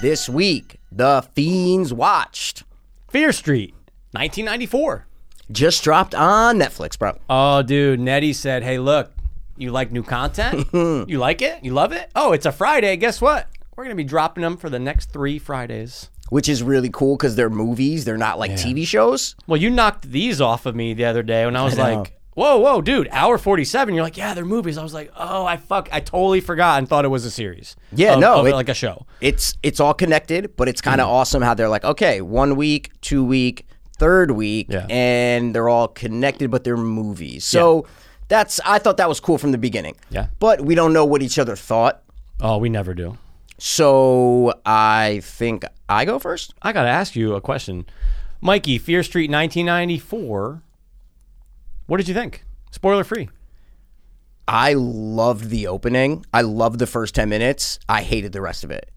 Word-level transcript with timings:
This 0.00 0.30
week, 0.30 0.80
The 0.90 1.26
Fiends 1.34 1.92
watched. 1.92 2.62
Fear 3.08 3.32
Street, 3.32 3.74
1994. 4.12 5.06
Just 5.52 5.84
dropped 5.84 6.14
on 6.14 6.58
Netflix, 6.58 6.98
bro. 6.98 7.18
Oh, 7.28 7.60
dude, 7.62 8.00
Nettie 8.00 8.32
said, 8.32 8.62
"Hey, 8.62 8.78
look, 8.78 9.12
you 9.58 9.70
like 9.72 9.92
new 9.92 10.02
content? 10.02 10.68
you 10.72 11.18
like 11.18 11.42
it? 11.42 11.62
You 11.62 11.74
love 11.74 11.92
it? 11.92 12.10
Oh, 12.14 12.32
it's 12.32 12.46
a 12.46 12.52
Friday. 12.52 12.96
Guess 12.96 13.20
what? 13.20 13.48
We're 13.76 13.84
gonna 13.84 13.94
be 13.94 14.04
dropping 14.04 14.42
them 14.42 14.56
for 14.56 14.70
the 14.70 14.78
next 14.78 15.12
three 15.12 15.38
Fridays." 15.38 16.08
Which 16.30 16.48
is 16.48 16.62
really 16.62 16.90
cool 16.90 17.16
because 17.16 17.34
they're 17.34 17.50
movies. 17.50 18.04
They're 18.04 18.16
not 18.16 18.38
like 18.38 18.52
TV 18.52 18.86
shows. 18.86 19.34
Well, 19.48 19.60
you 19.60 19.68
knocked 19.68 20.10
these 20.10 20.40
off 20.40 20.64
of 20.64 20.76
me 20.76 20.94
the 20.94 21.04
other 21.04 21.24
day 21.24 21.44
when 21.44 21.56
I 21.56 21.64
was 21.64 21.76
I 21.78 21.96
like, 21.96 22.19
"Whoa, 22.34 22.58
whoa, 22.58 22.80
dude, 22.80 23.08
hour 23.10 23.38
47." 23.38 23.94
You're 23.94 24.04
like, 24.04 24.16
"Yeah, 24.16 24.34
they're 24.34 24.44
movies." 24.44 24.78
I 24.78 24.82
was 24.82 24.94
like, 24.94 25.12
"Oh, 25.16 25.44
I 25.44 25.56
fuck, 25.56 25.88
I 25.92 26.00
totally 26.00 26.40
forgot 26.40 26.78
and 26.78 26.88
thought 26.88 27.04
it 27.04 27.08
was 27.08 27.24
a 27.24 27.30
series." 27.30 27.76
Yeah, 27.92 28.14
Of- 28.14 28.20
no, 28.20 28.40
of, 28.40 28.46
it- 28.46 28.54
like 28.54 28.68
a 28.68 28.74
show. 28.74 29.06
It's 29.20 29.56
it's 29.62 29.80
all 29.80 29.94
connected, 29.94 30.56
but 30.56 30.68
it's 30.68 30.80
kind 30.80 31.00
of 31.00 31.06
mm-hmm. 31.06 31.14
awesome 31.14 31.42
how 31.42 31.54
they're 31.54 31.68
like, 31.68 31.84
okay, 31.84 32.20
one 32.20 32.56
week, 32.56 32.90
two 33.00 33.24
week, 33.24 33.66
third 33.98 34.30
week, 34.30 34.66
Yeah. 34.70 34.86
and 34.88 35.54
they're 35.54 35.68
all 35.68 35.88
connected, 35.88 36.50
but 36.50 36.64
they're 36.64 36.76
movies. 36.76 37.44
So 37.44 37.86
that's 38.28 38.60
I 38.64 38.78
thought 38.78 38.96
that 38.96 39.08
was 39.08 39.20
cool 39.20 39.38
from 39.38 39.52
the 39.52 39.58
beginning. 39.58 39.96
Yeah. 40.10 40.28
But 40.38 40.62
we 40.62 40.74
don't 40.74 40.92
know 40.92 41.04
what 41.04 41.22
each 41.22 41.38
other 41.38 41.56
thought. 41.56 42.02
Oh, 42.40 42.58
we 42.58 42.68
never 42.68 42.94
do. 42.94 43.18
So 43.58 44.54
I 44.64 45.20
think 45.22 45.64
I 45.88 46.06
go 46.06 46.18
first. 46.18 46.54
I 46.62 46.72
got 46.72 46.84
to 46.84 46.88
ask 46.88 47.14
you 47.14 47.34
a 47.34 47.40
question. 47.42 47.84
Mikey, 48.40 48.78
Fear 48.78 49.02
Street 49.02 49.30
1994. 49.30 50.62
What 51.90 51.96
did 51.96 52.06
you 52.06 52.14
think? 52.14 52.44
Spoiler 52.70 53.02
free. 53.02 53.28
I 54.46 54.74
loved 54.74 55.50
the 55.50 55.66
opening. 55.66 56.24
I 56.32 56.42
loved 56.42 56.78
the 56.78 56.86
first 56.86 57.16
10 57.16 57.28
minutes. 57.28 57.80
I 57.88 58.02
hated 58.02 58.30
the 58.30 58.40
rest 58.40 58.62
of 58.62 58.70
it. 58.70 58.92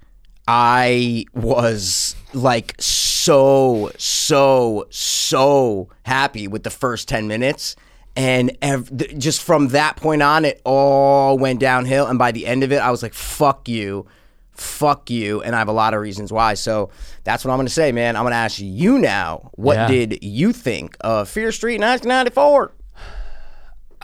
I 0.47 1.25
was 1.33 2.15
like 2.33 2.75
so, 2.77 3.89
so, 3.97 4.85
so 4.91 5.89
happy 6.05 6.47
with 6.47 6.61
the 6.61 6.69
first 6.69 7.07
10 7.07 7.27
minutes. 7.27 7.75
And 8.15 8.55
ev- 8.61 8.95
th- 8.95 9.17
just 9.17 9.41
from 9.41 9.69
that 9.69 9.95
point 9.95 10.21
on, 10.21 10.45
it 10.45 10.61
all 10.63 11.39
went 11.39 11.59
downhill. 11.59 12.05
And 12.05 12.19
by 12.19 12.31
the 12.31 12.45
end 12.45 12.63
of 12.63 12.71
it, 12.71 12.77
I 12.77 12.91
was 12.91 13.01
like, 13.01 13.15
fuck 13.15 13.67
you. 13.67 14.05
Fuck 14.51 15.09
you. 15.09 15.41
And 15.41 15.55
I 15.55 15.57
have 15.57 15.67
a 15.67 15.71
lot 15.73 15.95
of 15.95 16.01
reasons 16.01 16.31
why. 16.31 16.53
So 16.53 16.91
that's 17.23 17.43
what 17.43 17.49
I'm 17.49 17.57
going 17.57 17.65
to 17.65 17.73
say, 17.73 17.91
man. 17.91 18.15
I'm 18.15 18.21
going 18.21 18.33
to 18.33 18.37
ask 18.37 18.59
you 18.59 18.99
now 18.99 19.49
what 19.53 19.77
Yeah. 19.77 19.87
did 19.87 20.19
you 20.23 20.53
think 20.53 20.95
of 21.01 21.27
Fear 21.27 21.51
Street 21.51 21.81
1994? 21.81 22.71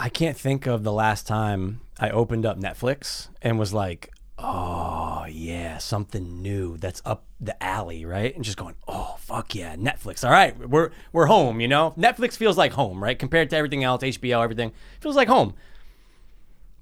I 0.01 0.07
can't 0.07 0.37
think 0.37 0.65
of 0.65 0.83
the 0.83 0.93
last 0.93 1.27
time 1.27 1.81
I 1.99 2.09
opened 2.09 2.45
up 2.45 2.57
Netflix 2.57 3.27
and 3.41 3.59
was 3.59 3.73
like, 3.73 4.13
oh, 4.37 5.25
yeah, 5.29 5.77
something 5.77 6.41
new 6.41 6.77
that's 6.77 7.01
up 7.03 7.25
the 7.41 7.61
alley, 7.61 8.05
right? 8.05 8.33
And 8.33 8.41
just 8.41 8.55
going, 8.55 8.75
oh, 8.87 9.17
fuck 9.19 9.53
yeah, 9.53 9.75
Netflix. 9.75 10.23
All 10.23 10.31
right, 10.31 10.57
we're, 10.57 10.91
we're 11.11 11.25
home, 11.25 11.59
you 11.59 11.67
know? 11.67 11.93
Netflix 11.97 12.37
feels 12.37 12.57
like 12.57 12.71
home, 12.71 13.03
right? 13.03 13.19
Compared 13.19 13.49
to 13.49 13.57
everything 13.57 13.83
else, 13.83 14.01
HBO, 14.01 14.41
everything, 14.41 14.71
feels 15.01 15.17
like 15.17 15.27
home. 15.27 15.53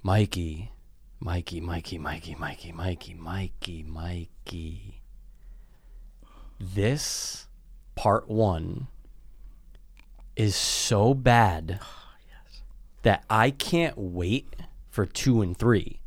Mikey, 0.04 0.72
Mikey, 1.20 1.60
Mikey, 1.60 1.98
Mikey, 1.98 2.36
Mikey, 2.36 2.72
Mikey, 2.72 3.16
Mikey, 3.16 3.84
Mikey. 3.84 5.02
This 6.60 7.48
part 7.96 8.30
one 8.30 8.88
is 10.36 10.56
so 10.56 11.16
bad 11.16 11.80
that 13.04 13.24
I 13.30 13.52
can't 13.52 13.98
wait 13.98 14.56
for 14.90 15.06
two 15.06 15.42
and 15.42 15.56
three. 15.56 16.00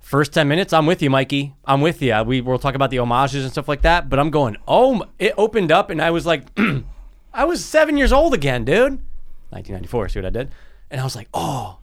First 0.00 0.34
10 0.34 0.48
minutes, 0.48 0.72
I'm 0.72 0.84
with 0.84 1.00
you, 1.00 1.08
Mikey. 1.08 1.54
I'm 1.64 1.80
with 1.80 2.02
you. 2.02 2.22
We, 2.24 2.40
we'll 2.42 2.58
talk 2.58 2.74
about 2.74 2.90
the 2.90 2.98
homages 2.98 3.42
and 3.42 3.52
stuff 3.52 3.68
like 3.68 3.82
that, 3.82 4.10
but 4.10 4.18
I'm 4.18 4.30
going, 4.30 4.56
oh, 4.68 5.04
it 5.18 5.32
opened 5.38 5.72
up 5.72 5.88
and 5.88 6.00
I 6.00 6.10
was 6.10 6.26
like, 6.26 6.44
I 7.34 7.44
was 7.44 7.64
seven 7.64 7.96
years 7.96 8.12
old 8.12 8.34
again, 8.34 8.64
dude. 8.64 9.00
1994, 9.50 10.08
see 10.10 10.18
what 10.20 10.26
I 10.26 10.30
did? 10.30 10.50
And 10.90 11.00
I 11.00 11.04
was 11.04 11.16
like, 11.16 11.28
oh, 11.32 11.78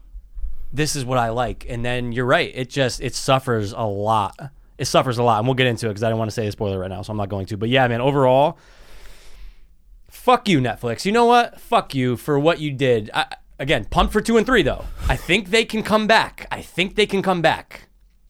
this 0.71 0.95
is 0.95 1.03
what 1.03 1.17
I 1.17 1.29
like. 1.29 1.65
And 1.67 1.83
then 1.83 2.11
you're 2.11 2.25
right. 2.25 2.51
It 2.53 2.69
just, 2.69 3.01
it 3.01 3.15
suffers 3.15 3.71
a 3.71 3.85
lot. 3.85 4.51
It 4.77 4.85
suffers 4.85 5.17
a 5.17 5.23
lot. 5.23 5.39
And 5.39 5.47
we'll 5.47 5.55
get 5.55 5.67
into 5.67 5.87
it 5.87 5.89
because 5.89 6.03
I 6.03 6.09
don't 6.09 6.19
want 6.19 6.29
to 6.29 6.35
say 6.35 6.47
a 6.47 6.51
spoiler 6.51 6.79
right 6.79 6.89
now, 6.89 7.01
so 7.01 7.11
I'm 7.11 7.17
not 7.17 7.29
going 7.29 7.45
to. 7.47 7.57
But 7.57 7.69
yeah, 7.69 7.87
man, 7.87 8.01
overall, 8.01 8.57
fuck 10.09 10.47
you, 10.47 10.59
Netflix. 10.59 11.05
You 11.05 11.11
know 11.11 11.25
what? 11.25 11.59
Fuck 11.59 11.95
you 11.95 12.17
for 12.17 12.39
what 12.39 12.59
you 12.59 12.71
did. 12.71 13.09
I, 13.13 13.35
again, 13.61 13.85
pumped 13.85 14.11
for 14.11 14.19
two 14.21 14.37
and 14.37 14.45
three 14.45 14.63
though. 14.63 14.83
I 15.07 15.15
think 15.15 15.49
they 15.49 15.63
can 15.63 15.83
come 15.83 16.07
back. 16.07 16.47
I 16.51 16.61
think 16.61 16.95
they 16.95 17.05
can 17.05 17.21
come 17.21 17.41
back. 17.41 17.87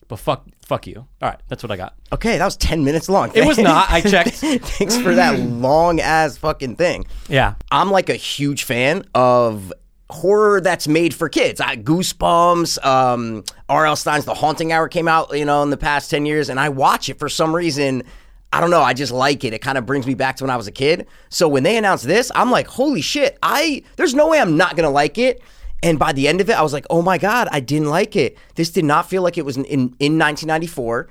But 0.08 0.18
fuck, 0.18 0.46
fuck 0.64 0.86
you. 0.86 0.98
All 0.98 1.28
right, 1.28 1.40
that's 1.48 1.62
what 1.62 1.70
I 1.70 1.76
got. 1.76 1.94
Okay, 2.12 2.36
that 2.36 2.44
was 2.44 2.56
10 2.58 2.84
minutes 2.84 3.08
long. 3.08 3.32
It 3.34 3.46
was 3.46 3.56
not. 3.56 3.90
I 3.90 4.00
checked. 4.02 4.30
Thanks 4.34 4.98
for 4.98 5.14
that 5.14 5.38
long 5.38 6.00
ass 6.00 6.36
fucking 6.36 6.76
thing. 6.76 7.06
Yeah, 7.28 7.54
I'm 7.70 7.90
like 7.90 8.10
a 8.10 8.14
huge 8.14 8.64
fan 8.64 9.04
of 9.14 9.72
horror 10.10 10.60
that's 10.60 10.86
made 10.86 11.14
for 11.14 11.30
kids. 11.30 11.60
I 11.60 11.76
Goosebumps, 11.76 12.84
um, 12.84 13.44
R.L. 13.70 13.96
Stine's 13.96 14.26
The 14.26 14.34
Haunting 14.34 14.70
Hour 14.70 14.88
came 14.88 15.08
out, 15.08 15.36
you 15.36 15.46
know, 15.46 15.62
in 15.62 15.70
the 15.70 15.78
past 15.78 16.10
10 16.10 16.26
years, 16.26 16.50
and 16.50 16.60
I 16.60 16.68
watch 16.68 17.08
it 17.08 17.18
for 17.18 17.30
some 17.30 17.56
reason. 17.56 18.02
I 18.52 18.60
don't 18.60 18.70
know. 18.70 18.82
I 18.82 18.92
just 18.92 19.12
like 19.12 19.44
it. 19.44 19.54
It 19.54 19.60
kind 19.60 19.78
of 19.78 19.86
brings 19.86 20.06
me 20.06 20.14
back 20.14 20.36
to 20.36 20.44
when 20.44 20.50
I 20.50 20.56
was 20.56 20.66
a 20.66 20.72
kid. 20.72 21.06
So 21.30 21.48
when 21.48 21.62
they 21.62 21.76
announced 21.76 22.04
this, 22.04 22.30
I'm 22.34 22.50
like, 22.50 22.66
holy 22.66 23.00
shit! 23.00 23.38
I 23.42 23.82
there's 23.96 24.14
no 24.14 24.28
way 24.28 24.40
I'm 24.40 24.56
not 24.56 24.76
gonna 24.76 24.90
like 24.90 25.18
it. 25.18 25.42
And 25.82 25.98
by 25.98 26.12
the 26.12 26.28
end 26.28 26.40
of 26.40 26.48
it, 26.48 26.52
I 26.52 26.62
was 26.62 26.72
like, 26.72 26.86
oh 26.90 27.02
my 27.02 27.18
god, 27.18 27.48
I 27.50 27.60
didn't 27.60 27.88
like 27.88 28.14
it. 28.14 28.36
This 28.54 28.70
did 28.70 28.84
not 28.84 29.08
feel 29.08 29.22
like 29.22 29.38
it 29.38 29.44
was 29.44 29.56
in 29.56 29.64
in, 29.64 29.80
in 29.98 30.18
1994. 30.18 31.08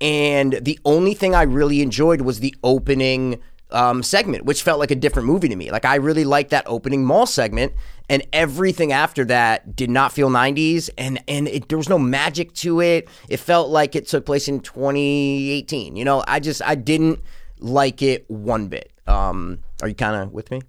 And 0.00 0.58
the 0.62 0.78
only 0.84 1.14
thing 1.14 1.34
I 1.34 1.42
really 1.42 1.80
enjoyed 1.82 2.20
was 2.20 2.40
the 2.40 2.54
opening 2.62 3.40
um, 3.74 4.02
segment, 4.02 4.44
which 4.44 4.62
felt 4.62 4.78
like 4.78 4.90
a 4.90 4.94
different 4.94 5.26
movie 5.26 5.48
to 5.48 5.56
me. 5.56 5.70
Like 5.70 5.84
I 5.84 5.96
really 5.96 6.24
liked 6.24 6.50
that 6.50 6.64
opening 6.66 7.04
mall 7.04 7.26
segment, 7.26 7.72
and 8.08 8.26
everything 8.32 8.92
after 8.92 9.24
that 9.26 9.76
did 9.76 9.90
not 9.90 10.12
feel 10.12 10.30
90s, 10.30 10.88
and 10.96 11.22
and 11.28 11.48
it, 11.48 11.68
there 11.68 11.78
was 11.78 11.88
no 11.88 11.98
magic 11.98 12.54
to 12.54 12.80
it. 12.80 13.08
It 13.28 13.38
felt 13.38 13.68
like 13.68 13.94
it 13.96 14.06
took 14.06 14.24
place 14.24 14.48
in 14.48 14.60
2018. 14.60 15.96
You 15.96 16.04
know, 16.04 16.24
I 16.26 16.40
just 16.40 16.62
I 16.62 16.74
didn't 16.76 17.20
like 17.58 18.00
it 18.00 18.24
one 18.30 18.68
bit. 18.68 18.90
Um, 19.06 19.58
are 19.82 19.88
you 19.88 19.94
kind 19.94 20.16
of 20.16 20.32
with 20.32 20.50
me? 20.50 20.62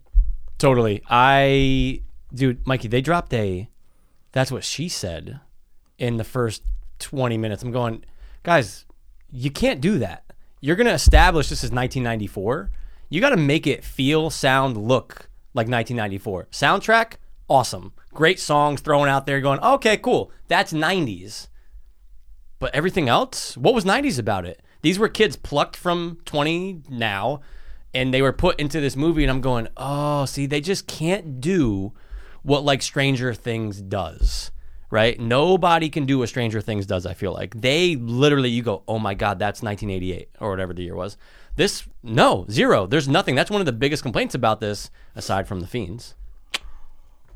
totally. 0.58 1.04
I, 1.10 2.02
dude, 2.34 2.66
Mikey, 2.66 2.88
they 2.88 3.02
dropped 3.02 3.34
a. 3.34 3.70
That's 4.32 4.52
what 4.52 4.64
she 4.64 4.90
said 4.90 5.40
in 5.98 6.18
the 6.18 6.24
first 6.24 6.64
20 7.00 7.38
minutes. 7.38 7.64
I'm 7.64 7.72
going, 7.72 8.04
guys, 8.44 8.86
you 9.32 9.52
can't 9.52 9.80
do 9.80 10.00
that. 10.00 10.24
You're 10.60 10.76
going 10.76 10.88
to 10.88 10.94
establish 10.94 11.50
this 11.50 11.64
is 11.64 11.72
1994. 11.72 12.72
You 13.10 13.22
got 13.22 13.30
to 13.30 13.38
make 13.38 13.68
it 13.68 13.84
feel, 13.84 14.30
sound, 14.30 14.78
look 14.78 15.30
like 15.54 15.68
1994. 15.68 16.48
Soundtrack, 16.52 17.14
awesome. 17.48 17.94
Great 18.14 18.40
songs 18.40 18.82
thrown 18.82 19.08
out 19.08 19.26
there 19.26 19.42
going, 19.42 19.60
okay, 19.60 19.98
cool. 19.98 20.32
That's 20.48 20.74
90s. 20.74 21.48
But 22.60 22.74
everything 22.74 23.10
else, 23.10 23.58
what 23.58 23.74
was 23.74 23.86
90s 23.86 24.18
about 24.18 24.46
it? 24.46 24.62
These 24.82 25.00
were 25.00 25.10
kids 25.10 25.36
plucked 25.36 25.76
from 25.76 26.20
20 26.26 26.84
now 26.90 27.42
and 27.96 28.14
they 28.14 28.22
were 28.22 28.34
put 28.34 28.60
into 28.60 28.82
this 28.82 28.96
movie 28.96 29.24
and 29.24 29.32
I'm 29.32 29.42
going, 29.42 29.70
"Oh, 29.78 30.26
see, 30.26 30.46
they 30.46 30.62
just 30.62 30.86
can't 30.86 31.40
do 31.40 31.94
what 32.44 32.64
like 32.64 32.82
Stranger 32.82 33.34
Things 33.34 33.82
does." 33.82 34.52
Right? 34.92 35.20
Nobody 35.20 35.90
can 35.90 36.06
do 36.06 36.20
what 36.20 36.30
Stranger 36.30 36.62
Things 36.62 36.86
does, 36.86 37.06
I 37.06 37.14
feel 37.14 37.34
like. 37.34 37.60
They 37.60 37.96
literally 37.96 38.50
you 38.50 38.62
go, 38.62 38.84
"Oh 38.88 39.00
my 39.00 39.14
god, 39.14 39.40
that's 39.40 39.64
1988 39.64 40.30
or 40.40 40.50
whatever 40.52 40.74
the 40.74 40.84
year 40.84 40.96
was." 40.96 41.18
This 41.56 41.88
no, 42.04 42.46
zero. 42.50 42.86
There's 42.86 43.08
nothing. 43.08 43.36
That's 43.36 43.50
one 43.50 43.62
of 43.62 43.66
the 43.66 43.74
biggest 43.74 44.04
complaints 44.04 44.36
about 44.36 44.60
this 44.60 44.90
aside 45.16 45.48
from 45.48 45.62
the 45.62 45.68
Fiends. 45.68 46.16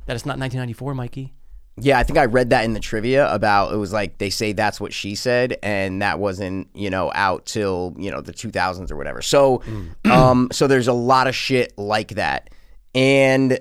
That 0.06 0.16
it's 0.16 0.26
not 0.26 0.38
1994, 0.40 0.96
Mikey. 0.96 1.34
Yeah, 1.82 1.98
I 1.98 2.04
think 2.04 2.18
I 2.18 2.26
read 2.26 2.50
that 2.50 2.66
in 2.66 2.74
the 2.74 2.80
trivia 2.80 3.32
about 3.34 3.74
it 3.74 3.78
was 3.78 3.94
like 3.94 4.18
they 4.18 4.30
say 4.30 4.52
that's 4.52 4.82
what 4.82 4.92
she 4.92 5.16
said, 5.16 5.58
and 5.64 6.02
that 6.02 6.20
wasn't 6.20 6.68
you 6.74 6.90
know 6.90 7.12
out 7.16 7.46
till 7.46 7.96
you 7.98 8.12
know 8.12 8.22
the 8.22 8.34
2000s 8.34 8.92
or 8.92 8.98
whatever. 8.98 9.22
So, 9.22 9.62
um, 10.06 10.50
so 10.52 10.68
there's 10.68 10.88
a 10.88 10.94
lot 10.94 11.28
of 11.28 11.36
shit 11.36 11.78
like 11.78 12.10
that, 12.16 12.50
and 12.94 13.60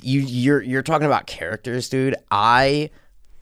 you 0.00 0.20
you're 0.20 0.62
you're 0.62 0.82
talking 0.82 1.06
about 1.06 1.26
characters, 1.26 1.88
dude. 1.88 2.14
I 2.30 2.90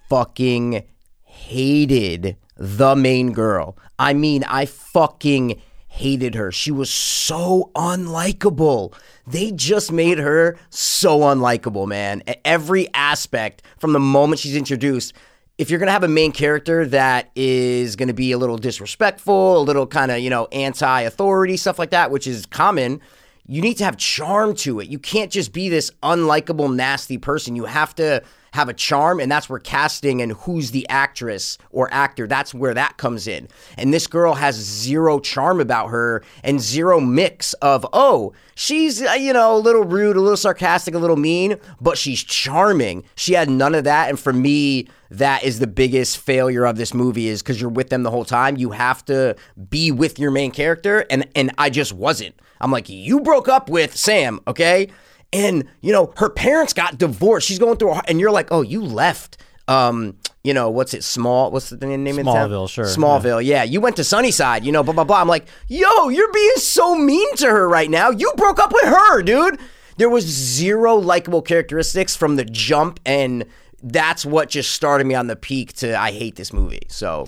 fucking 0.08 0.84
hated 1.22 2.36
the 2.56 2.96
main 2.96 3.32
girl. 3.32 3.76
I 3.98 4.14
mean, 4.14 4.44
I 4.44 4.66
fucking 4.66 5.60
hated 5.96 6.34
her. 6.34 6.52
She 6.52 6.70
was 6.70 6.90
so 6.90 7.70
unlikable. 7.74 8.92
They 9.26 9.50
just 9.50 9.90
made 9.90 10.18
her 10.18 10.58
so 10.68 11.20
unlikable, 11.20 11.88
man. 11.88 12.22
Every 12.44 12.92
aspect 12.92 13.62
from 13.78 13.94
the 13.94 13.98
moment 13.98 14.40
she's 14.40 14.56
introduced. 14.56 15.14
If 15.56 15.70
you're 15.70 15.78
going 15.78 15.86
to 15.86 15.92
have 15.92 16.04
a 16.04 16.08
main 16.08 16.32
character 16.32 16.84
that 16.88 17.30
is 17.34 17.96
going 17.96 18.08
to 18.08 18.14
be 18.14 18.32
a 18.32 18.38
little 18.38 18.58
disrespectful, 18.58 19.58
a 19.58 19.62
little 19.62 19.86
kind 19.86 20.10
of, 20.10 20.18
you 20.18 20.28
know, 20.28 20.48
anti 20.52 21.00
authority, 21.00 21.56
stuff 21.56 21.78
like 21.78 21.90
that, 21.90 22.10
which 22.10 22.26
is 22.26 22.44
common, 22.44 23.00
you 23.46 23.62
need 23.62 23.78
to 23.78 23.84
have 23.84 23.96
charm 23.96 24.54
to 24.56 24.80
it. 24.80 24.88
You 24.88 24.98
can't 24.98 25.32
just 25.32 25.54
be 25.54 25.70
this 25.70 25.90
unlikable, 26.02 26.74
nasty 26.74 27.16
person. 27.16 27.56
You 27.56 27.64
have 27.64 27.94
to 27.94 28.22
have 28.56 28.68
a 28.68 28.74
charm, 28.74 29.20
and 29.20 29.30
that's 29.30 29.48
where 29.48 29.58
casting 29.58 30.20
and 30.20 30.32
who's 30.32 30.72
the 30.72 30.88
actress 30.88 31.58
or 31.70 31.92
actor, 31.92 32.26
that's 32.26 32.52
where 32.52 32.74
that 32.74 32.96
comes 32.96 33.28
in. 33.28 33.48
And 33.76 33.94
this 33.94 34.06
girl 34.06 34.34
has 34.34 34.56
zero 34.56 35.20
charm 35.20 35.60
about 35.60 35.88
her 35.88 36.24
and 36.42 36.60
zero 36.60 36.98
mix 36.98 37.52
of, 37.54 37.86
oh, 37.92 38.32
she's, 38.54 39.02
uh, 39.02 39.12
you 39.12 39.32
know, 39.32 39.56
a 39.56 39.58
little 39.58 39.84
rude, 39.84 40.16
a 40.16 40.20
little 40.20 40.36
sarcastic, 40.36 40.94
a 40.94 40.98
little 40.98 41.16
mean, 41.16 41.56
but 41.80 41.98
she's 41.98 42.24
charming. 42.24 43.04
She 43.14 43.34
had 43.34 43.48
none 43.48 43.74
of 43.74 43.84
that. 43.84 44.08
And 44.08 44.18
for 44.18 44.32
me, 44.32 44.88
that 45.10 45.44
is 45.44 45.58
the 45.58 45.66
biggest 45.66 46.18
failure 46.18 46.64
of 46.64 46.76
this 46.76 46.92
movie 46.92 47.28
is 47.28 47.42
because 47.42 47.60
you're 47.60 47.70
with 47.70 47.90
them 47.90 48.02
the 48.02 48.10
whole 48.10 48.24
time. 48.24 48.56
You 48.56 48.70
have 48.70 49.04
to 49.04 49.36
be 49.70 49.92
with 49.92 50.18
your 50.18 50.30
main 50.30 50.50
character, 50.50 51.04
and 51.10 51.28
and 51.36 51.52
I 51.58 51.70
just 51.70 51.92
wasn't. 51.92 52.34
I'm 52.60 52.72
like, 52.72 52.88
you 52.88 53.20
broke 53.20 53.48
up 53.48 53.68
with 53.68 53.94
Sam, 53.96 54.40
okay? 54.48 54.88
And 55.32 55.64
you 55.80 55.92
know 55.92 56.12
her 56.16 56.30
parents 56.30 56.72
got 56.72 56.98
divorced. 56.98 57.46
She's 57.46 57.58
going 57.58 57.76
through, 57.76 57.92
a, 57.92 58.02
and 58.08 58.20
you're 58.20 58.30
like, 58.30 58.48
oh, 58.50 58.62
you 58.62 58.82
left. 58.82 59.38
Um, 59.68 60.16
you 60.44 60.54
know 60.54 60.70
what's 60.70 60.94
it? 60.94 61.02
Small. 61.02 61.50
What's 61.50 61.70
the 61.70 61.84
name 61.84 62.06
of 62.06 62.24
the 62.24 62.32
town? 62.32 62.50
Smallville, 62.50 62.68
sure, 62.68 62.84
Smallville. 62.84 63.44
Yeah. 63.44 63.64
you 63.64 63.80
went 63.80 63.96
to 63.96 64.04
Sunnyside. 64.04 64.64
You 64.64 64.70
know, 64.70 64.84
blah 64.84 64.94
blah 64.94 65.04
blah. 65.04 65.20
I'm 65.20 65.28
like, 65.28 65.46
yo, 65.68 66.08
you're 66.08 66.32
being 66.32 66.52
so 66.56 66.94
mean 66.94 67.34
to 67.36 67.46
her 67.46 67.68
right 67.68 67.90
now. 67.90 68.10
You 68.10 68.32
broke 68.36 68.60
up 68.60 68.72
with 68.72 68.84
her, 68.84 69.22
dude. 69.22 69.58
There 69.98 70.08
was 70.08 70.24
zero 70.24 70.94
likable 70.94 71.42
characteristics 71.42 72.14
from 72.14 72.36
the 72.36 72.44
jump, 72.44 73.00
and 73.04 73.44
that's 73.82 74.24
what 74.24 74.48
just 74.48 74.72
started 74.72 75.06
me 75.06 75.14
on 75.14 75.26
the 75.26 75.36
peak 75.36 75.72
to 75.74 75.98
I 75.98 76.12
hate 76.12 76.36
this 76.36 76.52
movie. 76.52 76.82
So 76.88 77.26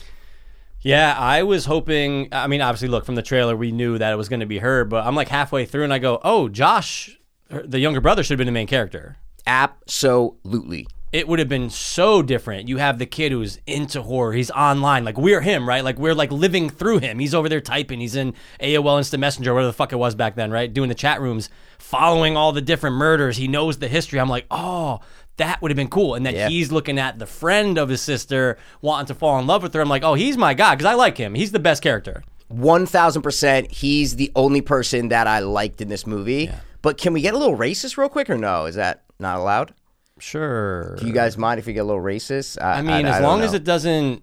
Yeah, 0.83 1.17
I 1.19 1.43
was 1.43 1.65
hoping. 1.65 2.29
I 2.31 2.47
mean, 2.47 2.61
obviously, 2.61 2.89
look 2.89 3.05
from 3.05 3.17
the 3.17 3.23
trailer, 3.23 3.57
we 3.57 3.73
knew 3.73 3.99
that 3.99 4.13
it 4.13 4.17
was 4.17 4.29
going 4.29 4.41
to 4.41 4.47
be 4.47 4.59
her, 4.59 4.85
but 4.85 5.05
I'm 5.05 5.17
like 5.17 5.29
halfway 5.29 5.65
through, 5.67 5.83
and 5.85 5.93
I 5.93 5.99
go, 5.99 6.21
"Oh, 6.23 6.49
Josh, 6.49 7.18
her- 7.51 7.67
the 7.67 7.79
younger 7.79 8.01
brother, 8.01 8.23
should 8.23 8.33
have 8.33 8.39
been 8.39 8.47
the 8.47 8.53
main 8.53 8.67
character." 8.67 9.17
absolutely. 9.47 10.87
It 11.11 11.27
would 11.27 11.39
have 11.39 11.49
been 11.49 11.71
so 11.71 12.21
different. 12.21 12.69
You 12.69 12.77
have 12.77 12.99
the 12.99 13.07
kid 13.07 13.33
who's 13.33 13.59
into 13.67 14.03
horror. 14.03 14.35
He's 14.35 14.51
online, 14.51 15.07
like 15.07 15.17
we're 15.17 15.41
him, 15.41 15.67
right? 15.67 15.83
Like 15.83 15.99
we're 15.99 16.15
like 16.15 16.31
living 16.31 16.69
through 16.69 16.99
him. 16.99 17.19
He's 17.19 17.35
over 17.35 17.49
there 17.49 17.63
typing. 17.63 17.99
He's 17.99 18.15
in 18.15 18.35
AOL 18.61 18.99
Instant 18.99 19.23
Messenger, 19.23 19.55
whatever 19.55 19.69
the 19.69 19.73
fuck 19.73 19.95
it 19.95 19.97
was 19.97 20.15
back 20.15 20.35
then, 20.35 20.51
right? 20.51 20.71
Doing 20.73 20.91
the 20.91 20.95
chat 20.95 21.23
rooms, 21.23 21.49
following 21.79 22.37
all 22.37 22.53
the 22.53 22.61
different 22.61 22.97
murders. 22.97 23.39
He 23.39 23.49
knows 23.49 23.79
the 23.79 23.89
history. 23.89 24.21
I'm 24.21 24.29
like, 24.29 24.45
oh, 24.51 25.01
that 25.39 25.63
would 25.63 25.71
have 25.71 25.77
been 25.77 25.89
cool. 25.89 26.15
And 26.15 26.27
then 26.27 26.35
Yeah. 26.35 26.49
he's 26.51 26.71
looking 26.71 26.99
at 26.99 27.19
the 27.19 27.27
friend 27.27 27.79
of 27.79 27.89
his 27.89 28.03
sister, 28.03 28.59
wanting 28.83 29.07
to 29.07 29.15
fall 29.15 29.39
in 29.39 29.47
love 29.47 29.63
with 29.63 29.73
her. 29.73 29.81
I'm 29.81 29.89
like, 29.89 30.05
oh, 30.05 30.13
he's 30.13 30.37
my 30.37 30.53
guy 30.53 30.75
because 30.75 30.85
I 30.91 30.93
like 30.95 31.17
him. 31.17 31.35
He's 31.35 31.53
the 31.53 31.59
best 31.59 31.83
character. 31.83 32.23
One 32.49 32.85
thousand 32.85 33.23
percent. 33.23 33.71
He's 33.73 34.17
the 34.17 34.31
only 34.37 34.61
person 34.61 35.09
that 35.09 35.27
I 35.27 35.39
liked 35.39 35.81
in 35.81 35.89
this 35.89 36.07
movie. 36.07 36.51
But 36.83 36.99
can 36.99 37.13
we 37.13 37.21
get 37.21 37.35
a 37.35 37.39
little 37.39 37.57
racist 37.57 37.97
real 37.97 38.09
quick, 38.09 38.31
or 38.31 38.39
no? 38.39 38.67
Is 38.67 38.77
that 38.77 39.05
not 39.19 39.39
allowed? 39.39 39.75
Sure. 40.21 40.97
Do 40.97 41.07
you 41.07 41.13
guys 41.13 41.37
mind 41.39 41.59
if 41.61 41.67
we 41.67 41.73
get 41.73 41.81
a 41.81 41.85
little 41.85 42.03
racist? 42.03 42.61
I 42.63 42.83
mean, 42.83 42.91
I 42.91 43.01
as 43.03 43.15
don't 43.17 43.23
long 43.23 43.41
as 43.43 43.55
it 43.55 43.65
doesn't, 43.65 44.23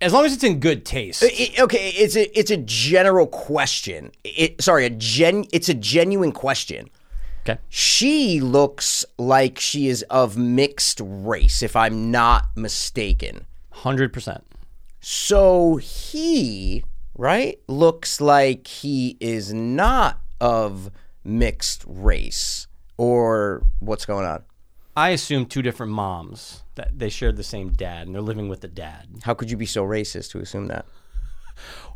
as 0.00 0.12
long 0.12 0.24
as 0.24 0.32
it's 0.32 0.44
in 0.44 0.60
good 0.60 0.84
taste. 0.84 1.22
It- 1.22 1.58
okay, 1.60 1.90
it's 1.90 2.16
a 2.16 2.38
it's 2.38 2.50
a 2.50 2.56
general 2.56 3.26
question. 3.26 4.10
It 4.24 4.60
sorry, 4.62 4.84
a 4.86 4.90
gen 4.90 5.44
it's 5.52 5.68
a 5.68 5.74
genuine 5.74 6.32
question. 6.32 6.88
okay. 7.42 7.58
She 7.68 8.40
looks 8.40 9.04
like 9.16 9.58
she 9.60 9.88
is 9.88 10.02
of 10.04 10.36
mixed 10.36 11.00
race, 11.02 11.62
if 11.62 11.76
I'm 11.76 12.10
not 12.10 12.46
mistaken. 12.56 13.46
Hundred 13.70 14.12
percent. 14.12 14.44
So 15.00 15.76
he, 15.76 16.82
right, 17.16 17.60
looks 17.68 18.20
like 18.20 18.66
he 18.66 19.16
is 19.20 19.54
not 19.54 20.18
of 20.40 20.90
mixed 21.24 21.84
race. 21.86 22.66
Or 22.96 23.62
what's 23.78 24.04
going 24.04 24.26
on? 24.26 24.42
I 24.96 25.10
assume 25.10 25.46
two 25.46 25.62
different 25.62 25.92
moms 25.92 26.64
that 26.74 26.98
they 26.98 27.08
shared 27.08 27.36
the 27.36 27.44
same 27.44 27.70
dad 27.70 28.06
and 28.06 28.14
they're 28.14 28.22
living 28.22 28.48
with 28.48 28.60
the 28.60 28.68
dad. 28.68 29.06
How 29.22 29.32
could 29.34 29.50
you 29.50 29.56
be 29.56 29.66
so 29.66 29.84
racist 29.84 30.32
to 30.32 30.40
assume 30.40 30.66
that? 30.66 30.86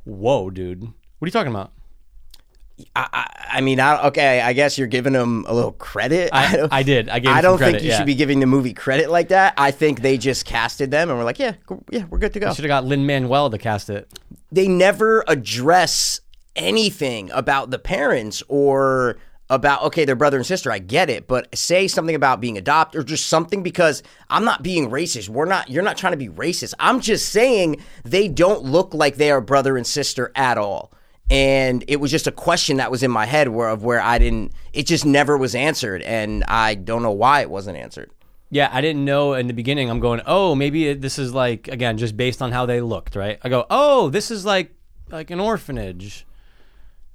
Whoa, 0.04 0.50
dude. 0.50 0.82
What 0.82 0.92
are 1.20 1.26
you 1.26 1.32
talking 1.32 1.50
about? 1.50 1.72
I, 2.96 3.08
I, 3.12 3.46
I 3.58 3.60
mean, 3.60 3.80
I, 3.80 4.06
okay, 4.08 4.40
I 4.40 4.52
guess 4.52 4.78
you're 4.78 4.86
giving 4.86 5.12
them 5.12 5.44
a 5.48 5.54
little 5.54 5.72
credit. 5.72 6.30
I, 6.32 6.68
I 6.72 6.82
did. 6.82 7.08
I 7.08 7.18
gave. 7.18 7.32
I 7.32 7.40
don't 7.40 7.58
credit, 7.58 7.72
think 7.72 7.84
you 7.84 7.90
yeah. 7.90 7.98
should 7.98 8.06
be 8.06 8.14
giving 8.14 8.40
the 8.40 8.46
movie 8.46 8.72
credit 8.72 9.10
like 9.10 9.28
that. 9.28 9.54
I 9.56 9.72
think 9.72 10.00
they 10.00 10.16
just 10.16 10.44
casted 10.44 10.90
them 10.90 11.10
and 11.10 11.18
we're 11.18 11.24
like, 11.24 11.38
yeah, 11.38 11.54
yeah, 11.90 12.04
we're 12.08 12.18
good 12.18 12.32
to 12.34 12.40
go. 12.40 12.52
Should 12.52 12.64
have 12.64 12.68
got 12.68 12.84
Lin 12.84 13.04
Manuel 13.06 13.50
to 13.50 13.58
cast 13.58 13.90
it. 13.90 14.08
They 14.50 14.68
never 14.68 15.24
address 15.28 16.20
anything 16.56 17.30
about 17.30 17.70
the 17.70 17.78
parents 17.78 18.42
or 18.48 19.16
about 19.52 19.82
okay, 19.82 20.06
their 20.06 20.16
brother 20.16 20.38
and 20.38 20.46
sister. 20.46 20.72
I 20.72 20.78
get 20.78 21.10
it, 21.10 21.28
but 21.28 21.54
say 21.56 21.86
something 21.86 22.14
about 22.14 22.40
being 22.40 22.56
adopted 22.56 23.00
or 23.00 23.04
just 23.04 23.26
something 23.26 23.62
because 23.62 24.02
I'm 24.30 24.44
not 24.44 24.62
being 24.62 24.90
racist. 24.90 25.28
We're 25.28 25.44
not. 25.44 25.68
You're 25.68 25.82
not 25.82 25.98
trying 25.98 26.14
to 26.14 26.16
be 26.16 26.28
racist. 26.28 26.72
I'm 26.80 27.00
just 27.00 27.28
saying 27.28 27.82
they 28.02 28.28
don't 28.28 28.64
look 28.64 28.94
like 28.94 29.16
they 29.16 29.30
are 29.30 29.42
brother 29.42 29.76
and 29.76 29.86
sister 29.86 30.32
at 30.34 30.56
all. 30.56 30.92
And 31.30 31.84
it 31.86 32.00
was 32.00 32.10
just 32.10 32.26
a 32.26 32.32
question 32.32 32.78
that 32.78 32.90
was 32.90 33.02
in 33.02 33.10
my 33.10 33.26
head 33.26 33.48
where 33.48 33.68
of 33.68 33.84
where 33.84 34.00
I 34.00 34.18
didn't. 34.18 34.52
It 34.72 34.86
just 34.86 35.04
never 35.04 35.36
was 35.36 35.54
answered, 35.54 36.02
and 36.02 36.44
I 36.44 36.74
don't 36.74 37.02
know 37.02 37.12
why 37.12 37.42
it 37.42 37.50
wasn't 37.50 37.76
answered. 37.76 38.10
Yeah, 38.50 38.68
I 38.72 38.80
didn't 38.80 39.04
know 39.04 39.34
in 39.34 39.46
the 39.46 39.54
beginning. 39.54 39.88
I'm 39.90 40.00
going, 40.00 40.20
oh, 40.26 40.54
maybe 40.54 40.92
this 40.94 41.18
is 41.18 41.32
like 41.34 41.68
again 41.68 41.98
just 41.98 42.16
based 42.16 42.40
on 42.40 42.52
how 42.52 42.64
they 42.64 42.80
looked, 42.80 43.16
right? 43.16 43.38
I 43.42 43.50
go, 43.50 43.66
oh, 43.68 44.08
this 44.08 44.30
is 44.30 44.46
like 44.46 44.74
like 45.10 45.30
an 45.30 45.40
orphanage 45.40 46.26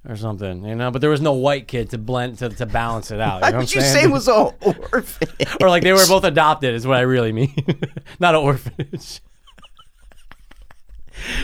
or 0.08 0.16
something, 0.16 0.64
you 0.64 0.74
know. 0.74 0.90
But 0.90 1.00
there 1.00 1.10
was 1.10 1.20
no 1.20 1.34
white 1.34 1.68
kid 1.68 1.90
to 1.90 1.98
blend 1.98 2.38
to, 2.38 2.48
to 2.48 2.66
balance 2.66 3.10
it 3.10 3.20
out. 3.20 3.36
You 3.36 3.40
know 3.40 3.46
what 3.46 3.54
I'm 3.54 3.60
you 3.60 3.66
saying? 3.82 3.94
say 3.94 4.02
it 4.04 4.10
was 4.10 4.26
a 4.28 4.32
orphan? 4.92 5.28
or 5.60 5.68
like 5.68 5.82
they 5.82 5.92
were 5.92 6.06
both 6.06 6.24
adopted 6.24 6.74
is 6.74 6.86
what 6.86 6.96
I 6.96 7.02
really 7.02 7.32
mean, 7.32 7.54
not 8.18 8.34
an 8.34 8.40
orphanage. 8.40 9.20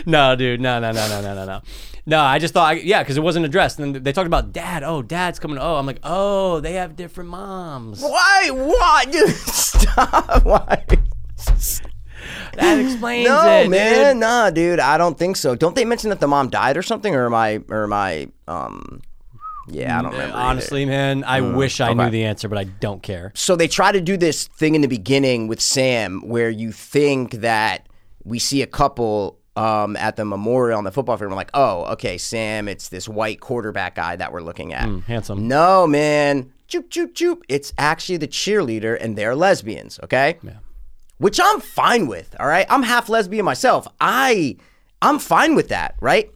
no, 0.05 0.35
dude, 0.35 0.59
no, 0.61 0.79
no, 0.79 0.91
no, 0.91 1.07
no, 1.07 1.21
no, 1.21 1.35
no, 1.35 1.45
no. 1.45 1.61
No, 2.07 2.19
I 2.19 2.37
just 2.37 2.53
thought, 2.53 2.67
I, 2.67 2.73
yeah, 2.73 3.01
because 3.01 3.17
it 3.17 3.23
wasn't 3.23 3.45
addressed. 3.47 3.79
And 3.79 3.95
then 3.95 4.03
they 4.03 4.13
talked 4.13 4.27
about 4.27 4.53
dad. 4.53 4.83
Oh, 4.83 5.01
dad's 5.01 5.39
coming. 5.39 5.57
Oh, 5.57 5.75
I'm 5.77 5.87
like, 5.87 5.99
oh, 6.03 6.59
they 6.59 6.73
have 6.73 6.95
different 6.95 7.31
moms. 7.31 8.01
Why? 8.01 8.49
Why, 8.51 9.05
dude? 9.11 9.29
Stop! 9.31 10.45
Why? 10.45 10.85
That 12.55 12.79
explains 12.85 13.27
No, 13.27 13.41
it, 13.59 13.63
No, 13.65 13.69
man, 13.69 14.13
dude. 14.15 14.19
nah, 14.21 14.49
dude. 14.49 14.79
I 14.79 14.97
don't 14.97 15.17
think 15.17 15.35
so. 15.37 15.55
Don't 15.55 15.75
they 15.75 15.85
mention 15.85 16.09
that 16.09 16.19
the 16.19 16.27
mom 16.27 16.49
died 16.49 16.77
or 16.77 16.81
something, 16.83 17.13
or 17.15 17.25
am 17.25 17.33
I, 17.33 17.61
or 17.69 17.83
am 17.83 17.93
I, 17.93 18.27
um, 18.47 19.01
yeah, 19.67 19.97
I 19.97 20.01
don't 20.03 20.11
remember. 20.11 20.35
either. 20.35 20.43
Honestly, 20.45 20.85
man, 20.85 21.23
I 21.23 21.41
wish 21.41 21.81
I 21.81 21.89
okay. 21.89 22.03
knew 22.03 22.09
the 22.11 22.23
answer, 22.25 22.47
but 22.47 22.57
I 22.57 22.65
don't 22.65 23.01
care. 23.01 23.31
so 23.35 23.55
they 23.55 23.67
try 23.67 23.91
to 23.91 23.99
do 24.01 24.15
this 24.17 24.47
thing 24.47 24.75
in 24.75 24.81
the 24.81 24.87
beginning 24.87 25.47
with 25.47 25.59
Sam 25.61 26.21
where 26.27 26.49
you 26.49 26.71
think 26.71 27.31
that 27.35 27.87
we 28.23 28.37
see 28.39 28.61
a 28.61 28.67
couple 28.67 29.39
um, 29.55 29.95
at 29.95 30.17
the 30.17 30.25
memorial 30.25 30.77
on 30.77 30.83
the 30.83 30.91
football 30.91 31.17
field. 31.17 31.31
We're 31.31 31.35
like, 31.37 31.49
oh, 31.53 31.85
okay, 31.93 32.17
Sam, 32.17 32.67
it's 32.67 32.89
this 32.89 33.07
white 33.09 33.39
quarterback 33.39 33.95
guy 33.95 34.15
that 34.17 34.31
we're 34.33 34.41
looking 34.41 34.73
at. 34.73 34.87
handsome. 35.07 35.47
No, 35.47 35.87
man. 35.87 36.51
Joop, 36.67 36.89
joop, 36.89 37.13
joop. 37.13 37.41
It's 37.47 37.71
actually 37.77 38.17
the 38.17 38.27
cheerleader, 38.27 38.97
and 38.99 39.15
they're 39.17 39.35
lesbians, 39.35 39.99
okay? 40.03 40.37
Yeah. 40.43 40.53
Which 41.17 41.39
I'm 41.41 41.61
fine 41.61 42.07
with, 42.07 42.35
all 42.39 42.47
right? 42.47 42.65
I'm 42.69 42.83
half 42.83 43.07
lesbian 43.09 43.45
myself. 43.45 43.87
I 44.01 44.57
I'm 45.01 45.19
fine 45.19 45.55
with 45.55 45.69
that, 45.69 45.95
right? 46.01 46.29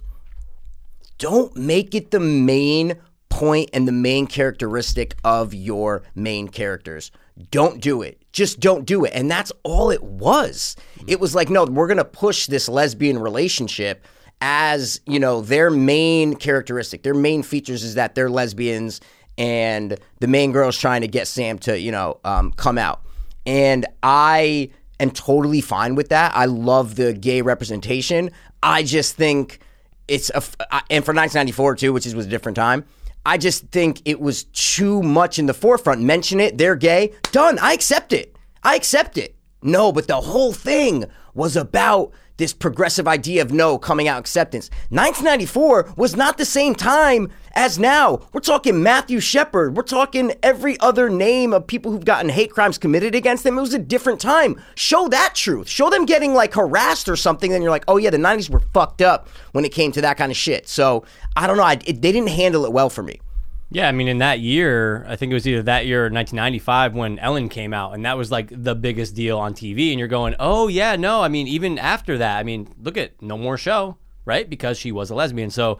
Don't 1.18 1.56
make 1.56 1.96
it 1.96 2.12
the 2.12 2.20
main 2.20 2.96
point 3.30 3.70
and 3.74 3.88
the 3.88 3.92
main 3.92 4.28
characteristic 4.28 5.16
of 5.24 5.54
your 5.54 6.04
main 6.16 6.48
characters. 6.48 7.12
Don't 7.52 7.82
do 7.82 8.02
it. 8.02 8.22
Just 8.32 8.60
don't 8.60 8.86
do 8.86 9.06
it. 9.06 9.12
And 9.14 9.30
that's 9.30 9.52
all 9.64 9.92
it 9.92 10.04
was. 10.04 10.76
It 11.08 11.20
was 11.20 11.36
like, 11.36 11.50
no, 11.50 11.66
we're 11.66 11.88
going 11.88 11.98
to 11.98 12.06
push 12.06 12.48
this 12.48 12.68
lesbian 12.70 13.20
relationship 13.20 14.06
as, 14.42 15.02
you 15.06 15.20
know, 15.20 15.42
their 15.42 15.70
main 15.70 16.36
characteristic. 16.36 17.04
Their 17.04 17.14
main 17.14 17.44
features 17.44 17.84
is 17.84 17.96
that 17.96 18.16
they're 18.16 18.30
lesbians 18.30 19.02
and 19.38 19.98
the 20.20 20.28
main 20.28 20.52
girl's 20.52 20.78
trying 20.78 21.02
to 21.02 21.08
get 21.08 21.28
Sam 21.28 21.58
to, 21.60 21.80
you 21.80 21.92
know, 21.92 22.20
um, 22.24 22.52
come 22.52 22.78
out. 22.78 23.02
And 23.46 23.86
I 24.04 24.70
am 25.00 25.12
totally 25.12 25.62
fine 25.62 25.96
with 25.96 26.10
that. 26.10 26.36
I 26.36 26.46
love 26.46 26.96
the 26.96 27.14
gay 27.14 27.42
representation. 27.42 28.32
I 28.62 28.84
just 28.84 29.16
think 29.16 29.60
it's 30.08 30.30
a, 30.32 30.42
and 30.90 31.06
for 31.06 31.14
1994 31.14 31.76
too, 31.76 31.94
which 31.94 32.06
is 32.06 32.16
was 32.16 32.26
a 32.26 32.30
different 32.30 32.56
time. 32.56 32.86
I 33.26 33.38
just 33.38 33.68
think 33.68 34.02
it 34.06 34.20
was 34.20 34.46
too 34.46 35.04
much 35.04 35.40
in 35.40 35.46
the 35.46 35.54
forefront. 35.54 36.02
Mention 36.02 36.40
it, 36.40 36.58
they're 36.58 36.76
gay, 36.76 37.14
done. 37.32 37.60
I 37.60 37.74
accept 37.74 38.14
it. 38.14 38.36
I 38.64 38.76
accept 38.76 39.18
it. 39.18 39.36
No, 39.62 39.92
but 39.92 40.08
the 40.08 40.22
whole 40.22 40.54
thing 40.54 41.06
was 41.34 41.56
about 41.56 42.12
this 42.40 42.54
progressive 42.54 43.08
idea 43.08 43.42
of 43.42 43.52
no 43.52 43.78
coming 43.78 44.08
out 44.08 44.18
acceptance. 44.18 44.70
1994 44.90 45.94
was 45.96 46.16
not 46.16 46.38
the 46.38 46.46
same 46.46 46.74
time 46.74 47.32
as 47.54 47.78
now. 47.78 48.22
We're 48.32 48.40
talking 48.40 48.82
Matthew 48.82 49.20
Shepard. 49.20 49.76
We're 49.76 49.84
talking 49.84 50.34
every 50.42 50.80
other 50.80 51.10
name 51.10 51.54
of 51.54 51.68
people 51.68 51.92
who've 51.92 52.06
gotten 52.06 52.30
hate 52.30 52.52
crimes 52.52 52.78
committed 52.78 53.14
against 53.14 53.44
them. 53.44 53.58
It 53.58 53.62
was 53.62 53.74
a 53.74 53.80
different 53.80 54.22
time. 54.22 54.60
Show 54.76 55.10
that 55.10 55.36
truth. 55.36 55.68
Show 55.68 55.90
them 55.90 56.06
getting 56.06 56.34
like 56.34 56.54
harassed 56.54 57.10
or 57.10 57.18
something. 57.18 57.52
Then 57.52 57.62
you're 57.62 57.72
like, 57.72 57.86
oh 57.88 57.98
yeah, 57.98 58.10
the 58.10 58.18
90s 58.18 58.50
were 58.50 58.62
fucked 58.74 59.02
up 59.02 59.28
when 59.52 59.66
it 59.66 59.74
came 59.74 59.92
to 59.92 60.02
that 60.02 60.18
kind 60.18 60.32
of 60.32 60.38
shit. 60.38 60.68
So 60.70 61.04
I 61.36 61.46
don't 61.46 61.58
know. 61.58 61.64
I, 61.64 61.74
it, 61.86 62.02
they 62.02 62.12
didn't 62.14 62.30
handle 62.30 62.66
it 62.66 62.72
well 62.72 62.90
for 62.90 63.04
me. 63.04 63.20
Yeah, 63.72 63.88
I 63.88 63.92
mean, 63.92 64.08
in 64.08 64.18
that 64.18 64.40
year, 64.40 65.06
I 65.08 65.16
think 65.16 65.32
it 65.32 65.36
was 65.36 65.48
either 65.48 65.62
that 65.64 65.86
year 65.86 66.02
or 66.02 66.10
1995 66.10 66.96
when 66.96 67.20
Ellen 67.20 67.50
came 67.50 67.72
out, 67.72 67.94
and 67.94 68.04
that 68.04 68.18
was 68.18 68.32
like 68.32 68.52
the 68.52 68.74
biggest 68.74 69.14
deal 69.14 69.38
on 69.38 69.54
TV. 69.54 69.92
And 69.92 70.00
you're 70.00 70.08
going, 70.08 70.36
oh, 70.40 70.68
yeah, 70.68 70.96
no. 70.96 71.22
I 71.22 71.28
mean, 71.28 71.48
even 71.48 71.78
after 71.78 72.18
that, 72.18 72.40
I 72.40 72.44
mean, 72.44 72.68
look 72.82 72.98
at 72.98 73.22
No 73.22 73.38
More 73.38 73.58
Show, 73.58 73.98
right? 74.26 74.50
Because 74.50 74.80
she 74.80 74.92
was 74.92 75.12
a 75.12 75.16
lesbian. 75.16 75.52
So, 75.52 75.78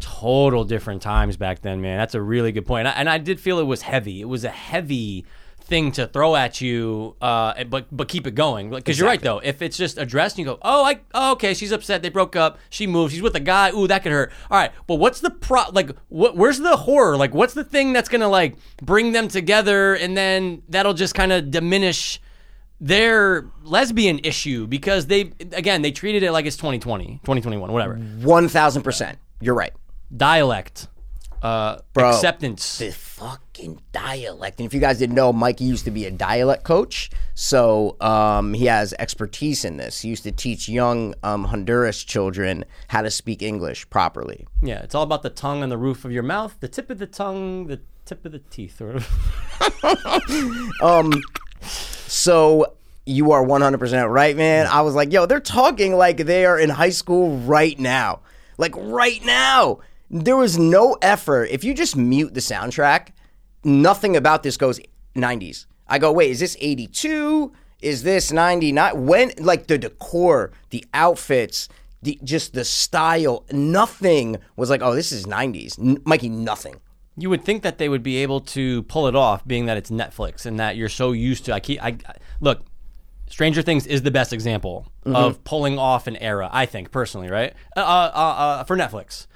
total 0.00 0.64
different 0.64 1.02
times 1.02 1.36
back 1.36 1.60
then, 1.60 1.82
man. 1.82 1.98
That's 1.98 2.14
a 2.14 2.22
really 2.22 2.52
good 2.52 2.64
point. 2.64 2.86
And 2.86 2.88
I, 2.88 2.92
and 2.92 3.10
I 3.10 3.18
did 3.18 3.38
feel 3.38 3.58
it 3.58 3.64
was 3.64 3.82
heavy. 3.82 4.22
It 4.22 4.28
was 4.28 4.44
a 4.44 4.50
heavy 4.50 5.26
thing 5.66 5.92
to 5.92 6.06
throw 6.06 6.36
at 6.36 6.60
you, 6.60 7.16
uh, 7.20 7.64
but 7.64 7.86
but 7.94 8.08
keep 8.08 8.26
it 8.26 8.34
going. 8.34 8.70
Because 8.70 8.98
you're 8.98 9.08
right 9.08 9.20
though. 9.20 9.38
If 9.38 9.62
it's 9.62 9.76
just 9.76 9.98
addressed, 9.98 10.36
and 10.38 10.46
you 10.46 10.52
go, 10.52 10.58
oh, 10.62 10.84
I 10.84 11.00
oh, 11.14 11.32
okay, 11.32 11.54
she's 11.54 11.72
upset. 11.72 12.02
They 12.02 12.08
broke 12.08 12.36
up. 12.36 12.58
She 12.70 12.86
moved. 12.86 13.12
She's 13.12 13.22
with 13.22 13.34
a 13.34 13.40
guy. 13.40 13.70
Ooh, 13.72 13.86
that 13.86 14.02
could 14.02 14.12
hurt. 14.12 14.32
All 14.50 14.58
right, 14.58 14.70
but 14.86 14.96
what's 14.96 15.20
the 15.20 15.30
pro? 15.30 15.62
Like, 15.72 15.90
what? 16.08 16.36
Where's 16.36 16.58
the 16.58 16.76
horror? 16.76 17.16
Like, 17.16 17.34
what's 17.34 17.54
the 17.54 17.64
thing 17.64 17.92
that's 17.92 18.08
gonna 18.08 18.28
like 18.28 18.56
bring 18.82 19.12
them 19.12 19.28
together, 19.28 19.94
and 19.94 20.16
then 20.16 20.62
that'll 20.68 20.94
just 20.94 21.14
kind 21.14 21.32
of 21.32 21.50
diminish 21.50 22.20
their 22.80 23.46
lesbian 23.62 24.20
issue 24.22 24.66
because 24.66 25.06
they 25.06 25.32
again 25.52 25.80
they 25.80 25.90
treated 25.90 26.22
it 26.22 26.30
like 26.30 26.44
it's 26.44 26.58
2020 26.58 27.20
2021 27.24 27.72
whatever 27.72 27.94
1000%. 27.94 29.16
You're 29.40 29.54
right. 29.54 29.72
dialect 30.14 30.88
uh 31.42 31.78
Bro. 31.92 32.10
acceptance 32.10 32.78
The 32.78 32.90
fucking 32.90 33.80
dialect. 33.92 34.60
And 34.60 34.66
if 34.66 34.74
you 34.74 34.80
guys 34.80 34.98
didn't 34.98 35.16
know, 35.16 35.32
Mikey 35.32 35.64
used 35.64 35.84
to 35.86 35.90
be 35.90 36.04
a 36.04 36.10
dialect 36.10 36.64
coach. 36.64 37.10
So 37.34 37.96
um, 38.00 38.52
he 38.52 38.66
has 38.66 38.94
expertise 38.98 39.64
in 39.64 39.78
this. 39.78 40.00
He 40.00 40.08
used 40.08 40.24
to 40.24 40.32
teach 40.32 40.68
young 40.68 41.14
um, 41.22 41.44
Honduras 41.44 42.04
children 42.04 42.64
how 42.88 43.02
to 43.02 43.10
speak 43.10 43.42
English 43.42 43.88
properly. 43.88 44.46
Yeah, 44.62 44.80
it's 44.80 44.94
all 44.94 45.02
about 45.02 45.22
the 45.22 45.30
tongue 45.30 45.62
on 45.62 45.70
the 45.70 45.78
roof 45.78 46.04
of 46.04 46.12
your 46.12 46.22
mouth, 46.22 46.56
the 46.60 46.68
tip 46.68 46.90
of 46.90 46.98
the 46.98 47.06
tongue, 47.06 47.68
the 47.68 47.80
tip 48.04 48.24
of 48.26 48.32
the 48.32 48.38
teeth. 48.38 48.80
Or 48.80 49.00
So 52.08 52.74
you 53.06 53.32
are 53.32 53.42
100% 53.42 54.10
right, 54.10 54.36
man. 54.36 54.66
I 54.66 54.82
was 54.82 54.94
like, 54.94 55.12
yo, 55.12 55.26
they're 55.26 55.40
talking 55.40 55.94
like 55.94 56.18
they 56.18 56.44
are 56.44 56.58
in 56.58 56.70
high 56.70 56.90
school 56.90 57.38
right 57.38 57.78
now. 57.78 58.20
Like 58.58 58.74
right 58.76 59.24
now. 59.24 59.78
There 60.10 60.36
was 60.36 60.58
no 60.58 60.96
effort. 61.02 61.48
If 61.50 61.64
you 61.64 61.74
just 61.74 61.96
mute 61.96 62.34
the 62.34 62.40
soundtrack, 62.40 63.08
nothing 63.64 64.16
about 64.16 64.42
this 64.42 64.56
goes 64.56 64.80
90s. 65.14 65.66
I 65.88 65.98
go, 65.98 66.12
wait, 66.12 66.30
is 66.30 66.40
this 66.40 66.56
82? 66.60 67.52
Is 67.80 68.02
this 68.02 68.32
99? 68.32 69.06
When, 69.06 69.32
like 69.38 69.66
the 69.66 69.78
decor, 69.78 70.52
the 70.70 70.84
outfits, 70.94 71.68
the 72.02 72.18
just 72.24 72.54
the 72.54 72.64
style, 72.64 73.44
nothing 73.52 74.36
was 74.56 74.70
like, 74.70 74.82
oh, 74.82 74.94
this 74.94 75.12
is 75.12 75.26
90s. 75.26 75.78
N- 75.78 75.98
Mikey, 76.04 76.28
nothing. 76.28 76.76
you 77.16 77.30
would 77.30 77.44
think 77.44 77.62
that 77.62 77.78
they 77.78 77.88
would 77.88 78.02
be 78.02 78.16
able 78.18 78.40
to 78.40 78.82
pull 78.84 79.06
it 79.08 79.16
off, 79.16 79.46
being 79.46 79.66
that 79.66 79.76
it's 79.76 79.90
Netflix 79.90 80.46
and 80.46 80.58
that 80.60 80.76
you're 80.76 80.88
so 80.88 81.12
used 81.12 81.44
to. 81.46 81.52
I 81.52 81.60
keep. 81.60 81.82
I, 81.82 81.88
I 81.88 82.14
look. 82.40 82.62
Stranger 83.28 83.60
Things 83.60 83.86
is 83.88 84.02
the 84.02 84.10
best 84.12 84.32
example 84.32 84.86
of 85.04 85.42
pulling 85.42 85.78
off 85.80 86.06
an 86.06 86.16
era. 86.16 86.48
I 86.52 86.64
think 86.66 86.92
personally, 86.92 87.28
right? 87.28 87.54
Uh, 87.76 87.80
uh, 87.80 88.10
uh, 88.14 88.18
uh, 88.18 88.64
for 88.64 88.76
Netflix, 88.76 89.26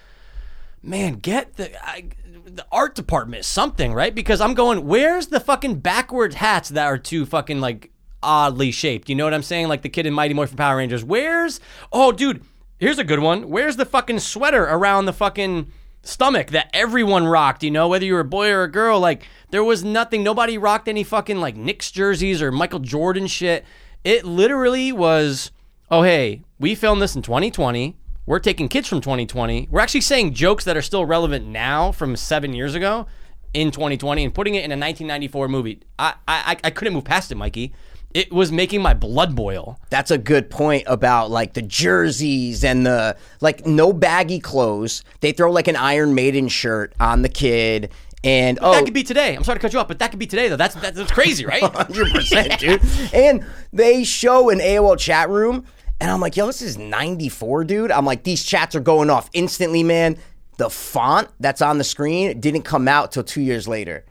man, 0.83 1.15
get 1.15 1.57
the 1.57 1.85
I, 1.85 2.09
the 2.45 2.67
art 2.73 2.95
department 2.95 3.45
something 3.45 3.93
right 3.93 4.15
because 4.15 4.41
I'm 4.41 4.55
going. 4.55 4.87
Where's 4.87 5.29
the 5.29 5.41
fucking 5.41 5.77
backwards 5.77 6.37
hats 6.37 6.71
that 6.71 6.87
are 6.87 6.99
too 6.99 7.27
fucking 7.27 7.61
like 7.61 7.91
oddly 8.23 8.71
shaped? 8.71 9.09
You 9.09 9.15
know 9.15 9.25
what 9.25 9.35
I'm 9.35 9.43
saying? 9.43 9.69
Like 9.69 9.83
the 9.83 9.89
kid 9.89 10.07
in 10.07 10.15
Mighty 10.15 10.35
Morphin 10.35 10.57
Power 10.57 10.77
Rangers. 10.77 11.05
Where's 11.05 11.61
oh, 11.93 12.13
dude, 12.13 12.43
here's 12.79 12.99
a 12.99 13.05
good 13.05 13.21
one. 13.21 13.49
Where's 13.49 13.77
the 13.77 13.85
fucking 13.85 14.21
sweater 14.21 14.65
around 14.65 15.07
the 15.07 15.13
fucking 15.13 15.71
stomach 16.03 16.49
that 16.49 16.71
everyone 16.73 17.27
rocked? 17.27 17.63
You 17.63 17.71
know, 17.71 17.89
whether 17.89 18.05
you 18.05 18.15
were 18.15 18.21
a 18.21 18.25
boy 18.25 18.51
or 18.51 18.65
a 18.65 18.71
girl. 18.71 19.01
Like 19.01 19.25
there 19.51 19.65
was 19.65 19.85
nothing. 19.85 20.23
Nobody 20.23 20.59
rocked 20.59 20.89
any 20.89 21.05
fucking 21.05 21.41
like 21.41 21.57
Knicks 21.57 21.91
jerseys 21.91 22.43
or 22.43 22.51
Michael 22.51 22.81
Jordan 22.81 23.27
shit. 23.27 23.65
It 24.05 24.25
literally 24.25 24.93
was. 24.93 25.51
Oh 25.93 26.03
hey, 26.03 26.43
we 26.59 26.77
filmed 26.77 27.03
this 27.03 27.17
in 27.17 27.23
2020. 27.23 27.97
We're 28.27 28.39
taking 28.39 28.69
kids 28.69 28.89
from 28.89 29.01
2020. 29.01 29.69
We're 29.71 29.81
actually 29.81 30.03
saying 30.03 30.35
jokes 30.35 30.65
that 30.65 30.77
are 30.77 30.83
still 30.83 31.05
relevant 31.05 31.47
now 31.47 31.93
from 31.93 32.17
seven 32.17 32.53
years 32.53 32.75
ago 32.75 33.07
in 33.55 33.71
2020 33.71 34.25
and 34.25 34.35
putting 34.35 34.55
it 34.55 34.59
in 34.59 34.71
a 34.71 34.79
1994 34.79 35.49
movie. 35.49 35.81
I 35.99 36.15
I, 36.29 36.57
I 36.63 36.71
couldn't 36.71 36.95
move 36.95 37.05
past 37.05 37.33
it, 37.33 37.37
Mikey. 37.37 37.73
It 38.13 38.33
was 38.33 38.51
making 38.51 38.83
my 38.83 38.93
blood 38.93 39.37
boil. 39.37 39.79
That's 39.89 40.11
a 40.11 40.19
good 40.19 40.51
point 40.51 40.85
about 40.87 41.31
like 41.31 41.55
the 41.55 41.63
jerseys 41.63 42.65
and 42.65 42.85
the 42.85 43.17
like 43.41 43.67
no 43.67 43.93
baggy 43.93 44.41
clothes. 44.41 45.05
They 45.21 45.33
throw 45.33 45.51
like 45.51 45.69
an 45.69 45.77
Iron 45.77 46.15
Maiden 46.15 46.49
shirt 46.49 46.93
on 47.01 47.23
the 47.23 47.29
kid 47.29 47.91
and 48.23 48.59
oh 48.61 48.73
That 48.73 48.85
could 48.85 48.95
be 48.95 49.03
today. 49.03 49.35
I'm 49.35 49.45
sorry 49.45 49.59
to 49.59 49.63
cut 49.63 49.73
you 49.73 49.79
off, 49.79 49.89
but 49.89 49.99
that 50.01 50.11
could 50.11 50.19
be 50.19 50.27
today 50.27 50.49
though. 50.49 50.57
That's 50.57 50.75
that's, 50.75 50.97
that's 50.97 51.11
crazy, 51.11 51.47
right? 51.47 51.63
hundred 51.75 52.13
percent, 52.13 52.59
dude. 52.59 52.83
And 53.15 53.45
they 53.73 54.05
show 54.05 54.51
an 54.51 54.59
AOL 54.59 54.99
chat 54.99 55.31
room, 55.31 55.65
and 56.01 56.11
I'm 56.11 56.21
like, 56.21 56.37
yo, 56.37 56.47
this 56.47 56.63
is 56.63 56.79
'94, 56.79 57.65
dude. 57.65 57.91
I'm 57.91 58.05
like, 58.05 58.23
these 58.25 58.43
chats 58.45 58.75
are 58.75 58.81
going 58.81 59.11
off 59.11 59.29
instantly, 59.33 59.83
man. 59.83 60.17
The 60.59 60.71
font 60.71 61.29
that's 61.41 61.63
on 61.63 61.79
the 61.79 61.85
screen 61.85 62.39
didn't 62.41 62.63
come 62.63 62.87
out 62.89 63.13
till 63.13 63.23
two 63.25 63.41
years 63.41 63.67
later. 63.69 64.05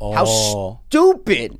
How 0.00 0.24
Oh. 0.26 0.80
stupid 0.88 1.58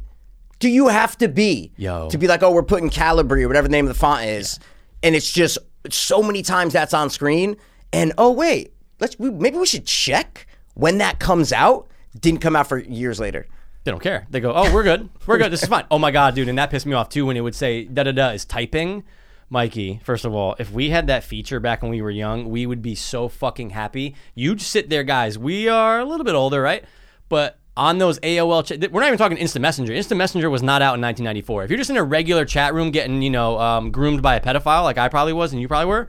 do 0.61 0.68
you 0.68 0.88
have 0.88 1.16
to 1.18 1.28
be 1.28 1.73
Yo. 1.76 2.08
to 2.11 2.18
be 2.18 2.26
like, 2.28 2.42
oh, 2.42 2.50
we're 2.52 2.62
putting 2.62 2.90
Calibri 2.90 3.42
or 3.42 3.49
whatever 3.49 3.66
the 3.68 3.73
name 3.73 3.87
of 3.87 3.92
the 3.94 3.99
font 3.99 4.25
is, 4.26 4.58
and 5.02 5.14
it's 5.16 5.32
just 5.32 5.58
so 5.90 6.23
many 6.23 6.42
times 6.42 6.73
that's 6.73 6.94
on 6.94 7.11
screen, 7.11 7.56
and 7.92 8.12
oh 8.18 8.30
wait, 8.32 8.73
let's 9.00 9.18
we, 9.18 9.30
maybe 9.30 9.56
we 9.58 9.66
should 9.66 9.87
check 9.87 10.47
when 10.75 10.99
that 10.99 11.18
comes 11.18 11.52
out. 11.52 11.88
Didn't 12.18 12.40
come 12.40 12.56
out 12.56 12.68
for 12.68 12.78
years 12.78 13.18
later. 13.20 13.47
They 13.85 13.90
don't 13.92 14.02
care. 14.02 14.26
They 14.30 14.40
go, 14.40 14.52
"Oh, 14.54 14.73
we're 14.75 14.82
good. 14.82 15.08
We're 15.26 15.38
good. 15.38 15.52
This 15.52 15.62
is 15.62 15.68
fine." 15.68 15.85
Oh 15.90 15.99
my 15.99 16.11
god, 16.11 16.35
dude, 16.35 16.49
and 16.49 16.58
that 16.58 16.70
pissed 16.70 16.87
me 16.87 16.92
off 16.94 17.08
too 17.08 17.26
when 17.26 17.37
it 17.37 17.40
would 17.40 17.54
say 17.54 17.85
da 17.85 18.02
da 18.04 18.12
da 18.12 18.28
is 18.30 18.44
typing. 18.44 19.02
Mikey, 19.50 20.00
first 20.05 20.25
of 20.25 20.35
all, 20.35 20.57
if 20.59 20.71
we 20.71 20.90
had 20.90 21.07
that 21.07 21.25
feature 21.25 21.59
back 21.59 21.81
when 21.81 21.90
we 21.90 22.02
were 22.02 22.11
young, 22.11 22.50
we 22.50 22.67
would 22.67 22.83
be 22.83 22.95
so 22.95 23.28
fucking 23.28 23.71
happy. 23.71 24.14
You'd 24.35 24.61
sit 24.61 24.90
there, 24.90 25.05
guys. 25.05 25.38
We 25.38 25.69
are 25.69 26.00
a 26.00 26.05
little 26.05 26.25
bit 26.25 26.35
older, 26.35 26.61
right? 26.61 26.85
But 27.31 27.59
on 27.76 27.99
those 27.99 28.19
AOL, 28.21 28.64
ch- 28.64 28.90
we're 28.90 29.00
not 29.00 29.07
even 29.07 29.19
talking 29.19 29.38
Instant 29.38 29.62
Messenger. 29.62 29.95
Instant 29.95 30.19
Messenger 30.19 30.50
was 30.50 30.62
not 30.62 30.83
out 30.83 30.97
in 30.97 31.00
1994. 31.00 31.64
If 31.64 31.71
you're 31.71 31.78
just 31.78 31.88
in 31.88 31.97
a 31.97 32.05
regular 32.05 32.45
chat 32.45 32.75
room 32.75 32.90
getting, 32.90 33.23
you 33.23 33.31
know, 33.31 33.59
um, 33.59 33.90
groomed 33.90 34.21
by 34.21 34.35
a 34.37 34.40
pedophile, 34.40 34.83
like 34.83 34.99
I 34.99 35.09
probably 35.09 35.33
was, 35.33 35.52
and 35.52 35.62
you 35.62 35.69
probably 35.69 35.87
were, 35.87 36.09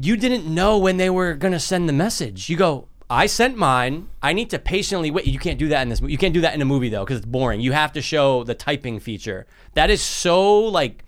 you 0.00 0.16
didn't 0.16 0.52
know 0.52 0.78
when 0.78 0.96
they 0.96 1.10
were 1.10 1.34
gonna 1.34 1.60
send 1.60 1.88
the 1.88 1.92
message. 1.92 2.48
You 2.48 2.56
go, 2.56 2.88
I 3.10 3.26
sent 3.26 3.56
mine. 3.56 4.08
I 4.22 4.32
need 4.32 4.50
to 4.50 4.58
patiently 4.58 5.10
wait. 5.10 5.26
You 5.26 5.38
can't 5.38 5.58
do 5.58 5.68
that 5.68 5.82
in 5.82 5.88
this. 5.88 6.00
You 6.00 6.18
can't 6.18 6.34
do 6.34 6.40
that 6.42 6.54
in 6.54 6.62
a 6.62 6.64
movie 6.64 6.88
though, 6.88 7.04
because 7.04 7.18
it's 7.18 7.26
boring. 7.26 7.60
You 7.60 7.72
have 7.72 7.92
to 7.92 8.02
show 8.02 8.42
the 8.42 8.54
typing 8.54 9.00
feature. 9.00 9.46
That 9.74 9.90
is 9.90 10.02
so 10.02 10.58
like, 10.58 11.04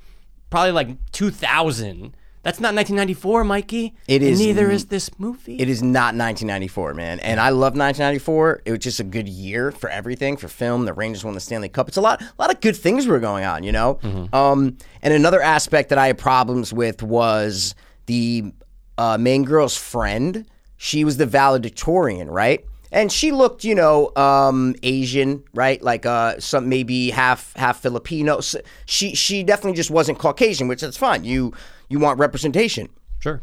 probably 0.50 0.72
like 0.72 1.10
2000. 1.12 2.14
That's 2.42 2.58
not 2.58 2.74
1994, 2.74 3.44
Mikey. 3.44 3.94
It 4.08 4.22
is 4.22 4.40
Neither 4.40 4.70
is 4.70 4.86
this 4.86 5.10
movie. 5.18 5.56
It 5.58 5.68
is 5.68 5.82
not 5.82 6.14
1994, 6.16 6.94
man. 6.94 7.20
And 7.20 7.38
I 7.38 7.50
love 7.50 7.76
1994. 7.76 8.62
It 8.64 8.70
was 8.70 8.80
just 8.80 8.98
a 8.98 9.04
good 9.04 9.28
year 9.28 9.70
for 9.70 9.90
everything, 9.90 10.38
for 10.38 10.48
film. 10.48 10.86
The 10.86 10.94
Rangers 10.94 11.22
won 11.22 11.34
the 11.34 11.40
Stanley 11.40 11.68
Cup. 11.68 11.88
It's 11.88 11.98
a 11.98 12.00
lot, 12.00 12.22
a 12.22 12.32
lot 12.38 12.50
of 12.50 12.62
good 12.62 12.76
things 12.76 13.06
were 13.06 13.18
going 13.20 13.44
on, 13.44 13.62
you 13.62 13.72
know. 13.72 13.98
Um, 14.32 14.78
and 15.02 15.12
another 15.12 15.42
aspect 15.42 15.90
that 15.90 15.98
I 15.98 16.06
had 16.06 16.16
problems 16.16 16.72
with 16.72 17.02
was 17.02 17.74
the 18.06 18.52
uh, 18.96 19.18
main 19.18 19.44
girl's 19.44 19.76
friend. 19.76 20.46
She 20.78 21.04
was 21.04 21.18
the 21.18 21.26
valedictorian, 21.26 22.30
right? 22.30 22.64
And 22.92 23.12
she 23.12 23.30
looked, 23.30 23.62
you 23.62 23.74
know, 23.74 24.10
um, 24.16 24.74
Asian, 24.82 25.44
right? 25.54 25.80
Like 25.82 26.04
uh, 26.06 26.40
some 26.40 26.68
maybe 26.68 27.10
half 27.10 27.54
half 27.54 27.80
Filipino. 27.80 28.40
She 28.86 29.14
she 29.14 29.42
definitely 29.42 29.76
just 29.76 29.90
wasn't 29.90 30.18
Caucasian, 30.18 30.66
which 30.66 30.80
that's 30.80 30.96
fine. 30.96 31.24
You 31.24 31.52
you 31.88 31.98
want 31.98 32.18
representation. 32.18 32.88
sure. 33.20 33.42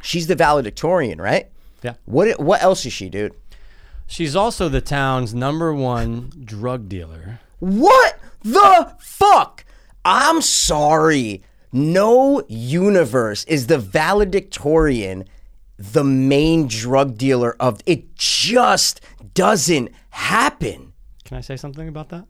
She's 0.00 0.26
the 0.26 0.34
valedictorian, 0.34 1.20
right? 1.20 1.48
Yeah. 1.82 1.94
What 2.06 2.40
what 2.40 2.62
else 2.62 2.84
is 2.84 2.92
she, 2.92 3.08
dude? 3.08 3.34
She's 4.08 4.34
also 4.34 4.68
the 4.68 4.80
town's 4.80 5.32
number 5.32 5.72
one 5.72 6.32
drug 6.44 6.88
dealer. 6.88 7.38
What 7.60 8.18
the 8.42 8.94
fuck? 8.98 9.64
I'm 10.04 10.42
sorry. 10.42 11.42
No 11.72 12.42
universe 12.48 13.44
is 13.44 13.68
the 13.68 13.78
valedictorian 13.78 15.24
the 15.82 16.04
main 16.04 16.68
drug 16.68 17.18
dealer 17.18 17.56
of 17.58 17.80
it 17.86 18.14
just 18.14 19.00
doesn't 19.34 19.90
happen. 20.10 20.92
Can 21.24 21.36
I 21.36 21.40
say 21.40 21.56
something 21.56 21.88
about 21.88 22.10
that? 22.10 22.26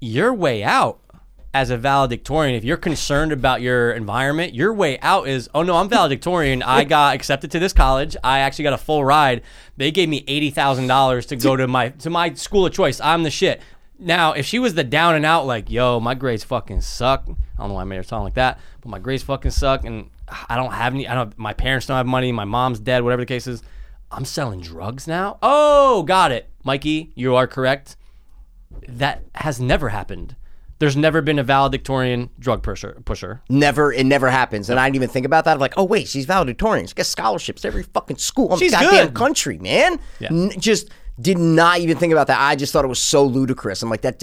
Your 0.00 0.32
way 0.32 0.62
out 0.62 1.00
as 1.54 1.70
a 1.70 1.76
valedictorian, 1.76 2.54
if 2.54 2.64
you're 2.64 2.76
concerned 2.76 3.32
about 3.32 3.60
your 3.60 3.92
environment, 3.92 4.54
your 4.54 4.72
way 4.72 5.00
out 5.00 5.26
is, 5.26 5.50
oh 5.52 5.62
no, 5.62 5.76
I'm 5.76 5.88
valedictorian. 5.88 6.62
I 6.62 6.84
got 6.98 7.14
accepted 7.14 7.50
to 7.50 7.58
this 7.58 7.72
college. 7.72 8.16
I 8.22 8.38
actually 8.38 8.64
got 8.64 8.72
a 8.74 8.78
full 8.78 9.04
ride. 9.04 9.42
They 9.76 9.90
gave 9.90 10.08
me 10.08 10.24
eighty 10.28 10.50
thousand 10.50 10.86
dollars 10.86 11.26
to 11.26 11.36
go 11.36 11.56
to 11.56 11.66
my 11.66 11.88
to 11.90 12.08
my 12.08 12.34
school 12.34 12.66
of 12.66 12.72
choice. 12.72 13.00
I'm 13.00 13.24
the 13.24 13.30
shit. 13.30 13.60
Now, 14.02 14.32
if 14.32 14.44
she 14.46 14.58
was 14.58 14.74
the 14.74 14.84
down 14.84 15.14
and 15.14 15.24
out, 15.24 15.46
like, 15.46 15.70
yo, 15.70 16.00
my 16.00 16.14
grades 16.14 16.44
fucking 16.44 16.80
suck. 16.80 17.24
I 17.28 17.34
don't 17.58 17.68
know 17.68 17.74
why 17.74 17.82
I 17.82 17.84
made 17.84 17.96
her 17.96 18.02
sound 18.02 18.24
like 18.24 18.34
that, 18.34 18.58
but 18.80 18.88
my 18.90 18.98
grades 18.98 19.22
fucking 19.22 19.52
suck, 19.52 19.84
and 19.84 20.10
I 20.48 20.56
don't 20.56 20.72
have 20.72 20.92
any. 20.94 21.06
I 21.06 21.14
don't. 21.14 21.36
My 21.38 21.52
parents 21.52 21.86
don't 21.86 21.96
have 21.96 22.06
money. 22.06 22.32
My 22.32 22.44
mom's 22.44 22.80
dead. 22.80 23.04
Whatever 23.04 23.22
the 23.22 23.26
case 23.26 23.46
is, 23.46 23.62
I'm 24.10 24.24
selling 24.24 24.60
drugs 24.60 25.06
now. 25.06 25.38
Oh, 25.42 26.02
got 26.02 26.32
it, 26.32 26.50
Mikey. 26.64 27.12
You 27.14 27.36
are 27.36 27.46
correct. 27.46 27.96
That 28.88 29.22
has 29.36 29.60
never 29.60 29.90
happened. 29.90 30.34
There's 30.78 30.96
never 30.96 31.22
been 31.22 31.38
a 31.38 31.44
valedictorian 31.44 32.30
drug 32.40 32.64
pusher. 32.64 33.00
Pusher. 33.04 33.40
Never, 33.48 33.92
it 33.92 34.04
never 34.04 34.28
happens. 34.30 34.68
And 34.68 34.80
I 34.80 34.86
didn't 34.88 34.96
even 34.96 35.10
think 35.10 35.24
about 35.26 35.44
that. 35.44 35.52
I'm 35.52 35.60
like, 35.60 35.74
oh 35.76 35.84
wait, 35.84 36.08
she's 36.08 36.24
valedictorian. 36.26 36.88
She 36.88 36.94
gets 36.94 37.08
scholarships 37.08 37.64
every 37.64 37.84
fucking 37.84 38.16
school 38.16 38.52
in 38.54 38.58
She's 38.58 38.72
the 38.72 38.78
goddamn 38.78 39.06
good. 39.06 39.14
country, 39.14 39.58
man. 39.58 40.00
N- 40.20 40.50
just 40.58 40.90
did 41.20 41.38
not 41.38 41.78
even 41.80 41.96
think 41.98 42.12
about 42.12 42.26
that. 42.28 42.40
I 42.40 42.56
just 42.56 42.72
thought 42.72 42.84
it 42.84 42.88
was 42.88 42.98
so 43.00 43.24
ludicrous. 43.24 43.82
I'm 43.82 43.90
like, 43.90 44.02
that, 44.02 44.22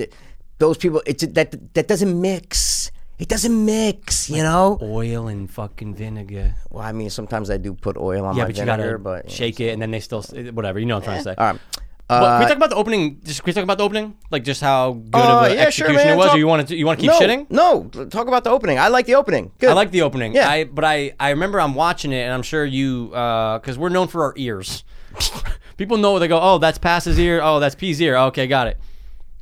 those 0.57 0.77
people, 0.77 1.01
it 1.05 1.19
that 1.35 1.73
that 1.73 1.87
doesn't 1.87 2.19
mix. 2.19 2.91
It 3.19 3.27
doesn't 3.27 3.65
mix, 3.65 4.29
you 4.29 4.43
know. 4.43 4.79
Oil 4.81 5.27
and 5.27 5.51
fucking 5.51 5.93
vinegar. 5.95 6.55
Well, 6.69 6.83
I 6.83 6.93
mean, 6.93 7.09
sometimes 7.09 7.49
I 7.49 7.57
do 7.57 7.73
put 7.73 7.97
oil 7.97 8.23
on 8.23 8.35
Yeah, 8.37 8.43
my 8.43 8.47
but 8.49 8.55
you 8.57 8.63
vinegar, 8.63 8.83
gotta 8.91 8.99
but 8.99 9.25
yeah. 9.25 9.31
shake 9.35 9.59
it, 9.59 9.69
and 9.73 9.81
then 9.81 9.91
they 9.91 9.99
still 9.99 10.21
whatever. 10.53 10.79
You 10.79 10.85
know 10.85 10.95
what 10.95 11.03
I'm 11.03 11.05
trying 11.05 11.17
to 11.17 11.23
say. 11.23 11.35
All 11.37 11.51
right. 11.51 11.59
Uh, 12.11 12.21
can 12.21 12.39
we 12.39 12.45
talk 12.47 12.57
about 12.57 12.69
the 12.71 12.75
opening? 12.77 13.19
Just 13.23 13.43
can 13.43 13.51
we 13.51 13.53
talk 13.53 13.63
about 13.63 13.77
the 13.77 13.83
opening? 13.83 14.17
Like 14.31 14.43
just 14.45 14.61
how 14.61 14.93
good 14.93 15.15
Uh, 15.15 15.41
of 15.41 15.51
an 15.51 15.57
yeah, 15.57 15.63
execution 15.65 15.95
man. 15.97 16.13
it 16.13 16.17
was, 16.17 16.27
Talk- 16.27 16.35
or 16.35 16.39
you 16.39 16.47
want 16.47 16.67
to 16.69 16.75
you 16.75 16.85
want 16.85 16.97
to 16.99 17.01
keep 17.05 17.11
no, 17.11 17.19
shitting? 17.19 17.51
No, 17.51 17.83
talk 18.05 18.27
about 18.27 18.43
the 18.45 18.49
opening. 18.51 18.79
I 18.79 18.87
like 18.87 19.05
the 19.05 19.15
opening. 19.15 19.51
Good. 19.59 19.69
I 19.69 19.73
like 19.73 19.91
the 19.91 20.01
opening. 20.03 20.33
Yeah. 20.33 20.49
I 20.49 20.63
but 20.63 20.85
I 20.85 21.11
I 21.19 21.29
remember 21.31 21.59
I'm 21.59 21.75
watching 21.75 22.11
it, 22.13 22.21
and 22.21 22.33
I'm 22.33 22.41
sure 22.41 22.65
you 22.65 23.09
because 23.09 23.77
we're 23.77 23.89
known 23.89 24.07
for 24.07 24.23
our 24.23 24.33
ears. 24.37 24.83
People 25.79 25.95
know 25.95 26.19
they 26.19 26.27
go, 26.27 26.37
oh, 26.41 26.57
that's 26.57 26.77
Pass's 26.77 27.17
ear. 27.17 27.39
Oh, 27.41 27.61
that's 27.61 27.73
P's 27.73 28.01
ear. 28.01 28.17
Oh, 28.17 28.25
okay, 28.25 28.47
got 28.47 28.67
it. 28.67 28.77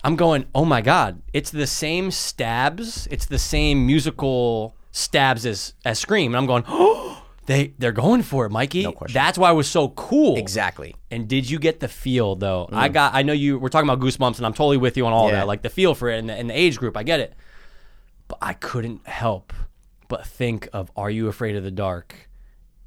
I'm 0.03 0.15
going, 0.15 0.45
oh 0.53 0.65
my 0.65 0.81
god, 0.81 1.19
it's 1.33 1.49
the 1.49 1.65
same 1.65 2.11
stabs. 2.11 3.07
It's 3.09 3.25
the 3.25 3.39
same 3.39 3.87
musical 3.87 4.75
stabs 4.91 5.47
as 5.47 5.73
as 5.83 5.97
Scream. 5.97 6.35
And 6.35 6.37
I'm 6.37 6.45
going, 6.45 6.63
oh, 6.67 7.25
they 7.47 7.73
they're 7.79 7.91
going 7.91 8.21
for 8.21 8.45
it, 8.45 8.51
Mikey. 8.51 8.83
No 8.83 8.91
question. 8.91 9.15
That's 9.15 9.39
why 9.39 9.49
it 9.49 9.55
was 9.55 9.67
so 9.67 9.89
cool. 9.89 10.37
exactly. 10.37 10.95
And 11.09 11.27
did 11.27 11.49
you 11.49 11.57
get 11.57 11.79
the 11.79 11.87
feel 11.87 12.35
though? 12.35 12.69
I 12.71 12.87
mm. 12.87 12.93
got. 12.93 13.15
I 13.15 13.23
know 13.23 13.33
you. 13.33 13.57
We're 13.57 13.69
talking 13.69 13.89
about 13.89 13.99
goosebumps, 13.99 14.37
and 14.37 14.45
I'm 14.45 14.53
totally 14.53 14.77
with 14.77 14.95
you 14.95 15.07
on 15.07 15.13
all 15.13 15.29
Yeah. 15.29 15.37
that. 15.37 15.47
Like 15.47 15.63
the 15.63 15.71
feel 15.71 15.95
for 15.95 16.07
it 16.07 16.19
and 16.19 16.29
the, 16.29 16.35
and 16.35 16.51
the 16.51 16.53
age 16.57 16.77
group. 16.77 16.95
I 16.95 17.01
get 17.01 17.19
it. 17.19 17.33
But 18.27 18.37
I 18.43 18.53
couldn't 18.53 19.07
help 19.07 19.53
but 20.07 20.27
think 20.27 20.69
of 20.71 20.91
"Are 20.95 21.09
You 21.09 21.29
Afraid 21.29 21.55
of 21.55 21.63
the 21.63 21.71
Dark" 21.71 22.26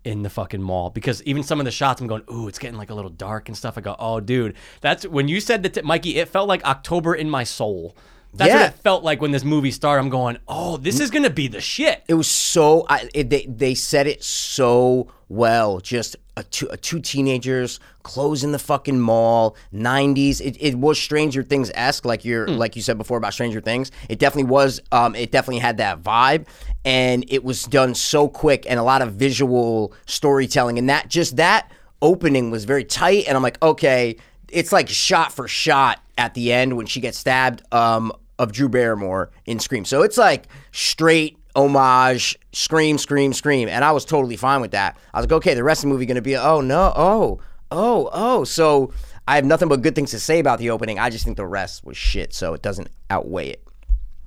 in 0.05 0.23
the 0.23 0.31
fucking 0.31 0.63
mall 0.63 0.91
because 0.91 1.23
even 1.25 1.43
some 1.43 1.61
of 1.61 1.65
the 1.65 1.71
shots, 1.71 2.01
I'm 2.01 2.07
going, 2.07 2.25
"Ooh, 2.33 2.49
it's 2.49 2.59
getting 2.59 2.79
like 2.79 2.91
a 2.91 2.95
little 2.95 3.11
dark 3.11 3.49
and 3.49 3.57
stuff." 3.57 3.77
I 3.77 3.81
go, 3.81 3.97
"Oh, 3.99 4.21
dude, 4.21 4.55
that's 4.81 5.07
when 5.07 5.29
you 5.29 5.41
said 5.41 5.63
that, 5.63 5.85
Mikey. 5.85 6.17
It 6.19 6.29
felt 6.29 6.49
like 6.49 6.65
October 6.65 7.15
in 7.15 7.29
my 7.29 7.45
soul." 7.45 7.95
That's 8.33 8.53
what 8.53 8.63
it 8.63 8.75
felt 8.83 9.03
like 9.05 9.21
when 9.21 9.33
this 9.33 9.45
movie 9.45 9.71
started. 9.71 10.01
I'm 10.01 10.09
going, 10.09 10.39
"Oh, 10.47 10.77
this 10.77 11.01
is 11.01 11.11
gonna 11.11 11.31
be 11.31 11.49
the 11.49 11.61
shit." 11.61 12.05
It 12.09 12.15
was 12.15 12.29
so. 12.29 12.87
I, 12.89 13.09
it, 13.15 13.31
they 13.31 13.47
they 13.47 13.75
said 13.75 14.07
it 14.07 14.23
so 14.23 15.09
well. 15.29 15.81
Just 15.81 16.17
a 16.37 16.45
two, 16.45 16.69
a 16.71 16.77
two 16.77 17.01
teenagers 17.01 17.81
closing 18.03 18.53
the 18.53 18.59
fucking 18.59 19.01
mall. 19.01 19.57
Nineties. 19.73 20.41
It, 20.41 20.57
it 20.61 20.77
was 20.77 21.01
Stranger 21.01 21.43
Things 21.43 21.71
esque, 21.75 22.05
like 22.05 22.25
you're 22.25 22.47
like 22.47 22.77
you 22.77 22.83
said 22.83 22.99
before 22.99 23.19
about 23.19 23.35
Stranger 23.35 23.61
Things. 23.61 23.91
It 24.09 24.19
definitely 24.19 24.51
was. 24.51 24.81
Um, 24.93 25.15
it 25.17 25.33
definitely 25.33 25.59
had 25.59 25.79
that 25.79 26.03
vibe, 26.03 26.47
and 26.85 27.25
it 27.29 27.43
was 27.43 27.65
done 27.65 27.95
so 27.95 28.29
quick 28.29 28.65
and 28.69 28.79
a 28.79 28.85
lot 28.85 29.03
of 29.03 29.15
visual 29.15 29.93
storytelling. 30.07 30.79
And 30.79 30.89
that 30.89 31.09
just 31.09 31.37
that 31.37 31.71
opening 32.03 32.51
was 32.51 32.65
very 32.65 32.85
tight. 32.85 33.25
And 33.27 33.37
I'm 33.37 33.43
like, 33.43 33.63
okay, 33.63 34.17
it's 34.53 34.73
like 34.73 34.89
shot 34.89 35.33
for 35.33 35.49
shot 35.49 36.01
at 36.19 36.35
the 36.35 36.53
end 36.53 36.77
when 36.77 36.87
she 36.87 37.01
gets 37.01 37.19
stabbed. 37.19 37.63
Um, 37.73 38.13
of 38.41 38.53
Drew 38.53 38.71
Barrymore 38.71 39.31
in 39.45 39.59
Scream. 39.61 39.85
So 39.85 40.03
it's 40.03 40.17
like 40.17 40.49
straight 40.73 41.37
homage, 41.55 42.39
scream, 42.53 42.97
scream, 42.97 43.35
scream. 43.35 43.69
And 43.69 43.85
I 43.85 43.93
was 43.93 44.07
totally 44.07 44.37
fine 44.37 44.63
with 44.63 44.71
that. 44.71 44.97
I 45.13 45.19
was 45.19 45.27
like, 45.27 45.33
okay, 45.33 45.55
the 45.55 45.63
rest 45.63 45.81
of 45.81 45.89
the 45.89 45.93
movie 45.93 46.07
going 46.07 46.17
to 46.17 46.23
be, 46.23 46.37
oh, 46.37 46.63
no, 46.63 46.93
oh, 46.97 47.41
oh, 47.71 48.09
oh. 48.13 48.45
So 48.45 48.93
I 49.29 49.37
have 49.37 49.45
nothing 49.45 49.69
but 49.69 49.83
good 49.83 49.95
things 49.95 50.11
to 50.13 50.19
say 50.19 50.39
about 50.39 50.59
the 50.59 50.71
opening. 50.71 50.99
I 50.99 51.11
just 51.11 51.25
think 51.25 51.37
the 51.37 51.47
rest 51.47 51.85
was 51.85 51.99
shit. 51.99 52.33
So 52.33 52.55
it 52.55 52.63
doesn't 52.63 52.89
outweigh 53.11 53.51
it. 53.51 53.65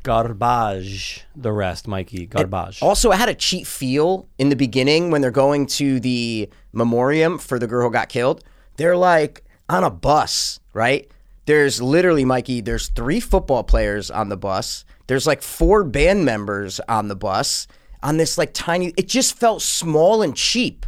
Garbage. 0.03 1.25
The 1.35 1.51
rest, 1.51 1.87
Mikey. 1.87 2.27
Garbage. 2.27 2.83
Also, 2.83 3.09
I 3.09 3.15
had 3.15 3.29
a 3.29 3.35
cheap 3.35 3.65
feel 3.65 4.27
in 4.37 4.49
the 4.49 4.55
beginning 4.55 5.09
when 5.09 5.21
they're 5.21 5.31
going 5.31 5.65
to 5.67 5.99
the 5.99 6.49
memoriam 6.71 7.39
for 7.39 7.57
the 7.57 7.67
girl 7.67 7.87
who 7.87 7.91
got 7.91 8.09
killed. 8.09 8.43
They're 8.77 8.97
like 8.97 9.43
on 9.73 9.83
a 9.83 9.89
bus, 9.89 10.59
right? 10.73 11.09
There's 11.45 11.81
literally, 11.81 12.23
Mikey, 12.25 12.61
there's 12.61 12.87
three 12.89 13.19
football 13.19 13.63
players 13.63 14.09
on 14.09 14.29
the 14.29 14.37
bus. 14.37 14.85
There's 15.07 15.27
like 15.27 15.41
four 15.41 15.83
band 15.83 16.23
members 16.25 16.79
on 16.87 17.07
the 17.09 17.15
bus 17.15 17.67
on 18.01 18.17
this 18.17 18.37
like 18.37 18.53
tiny, 18.53 18.93
it 18.97 19.07
just 19.07 19.37
felt 19.37 19.61
small 19.61 20.21
and 20.21 20.35
cheap. 20.35 20.85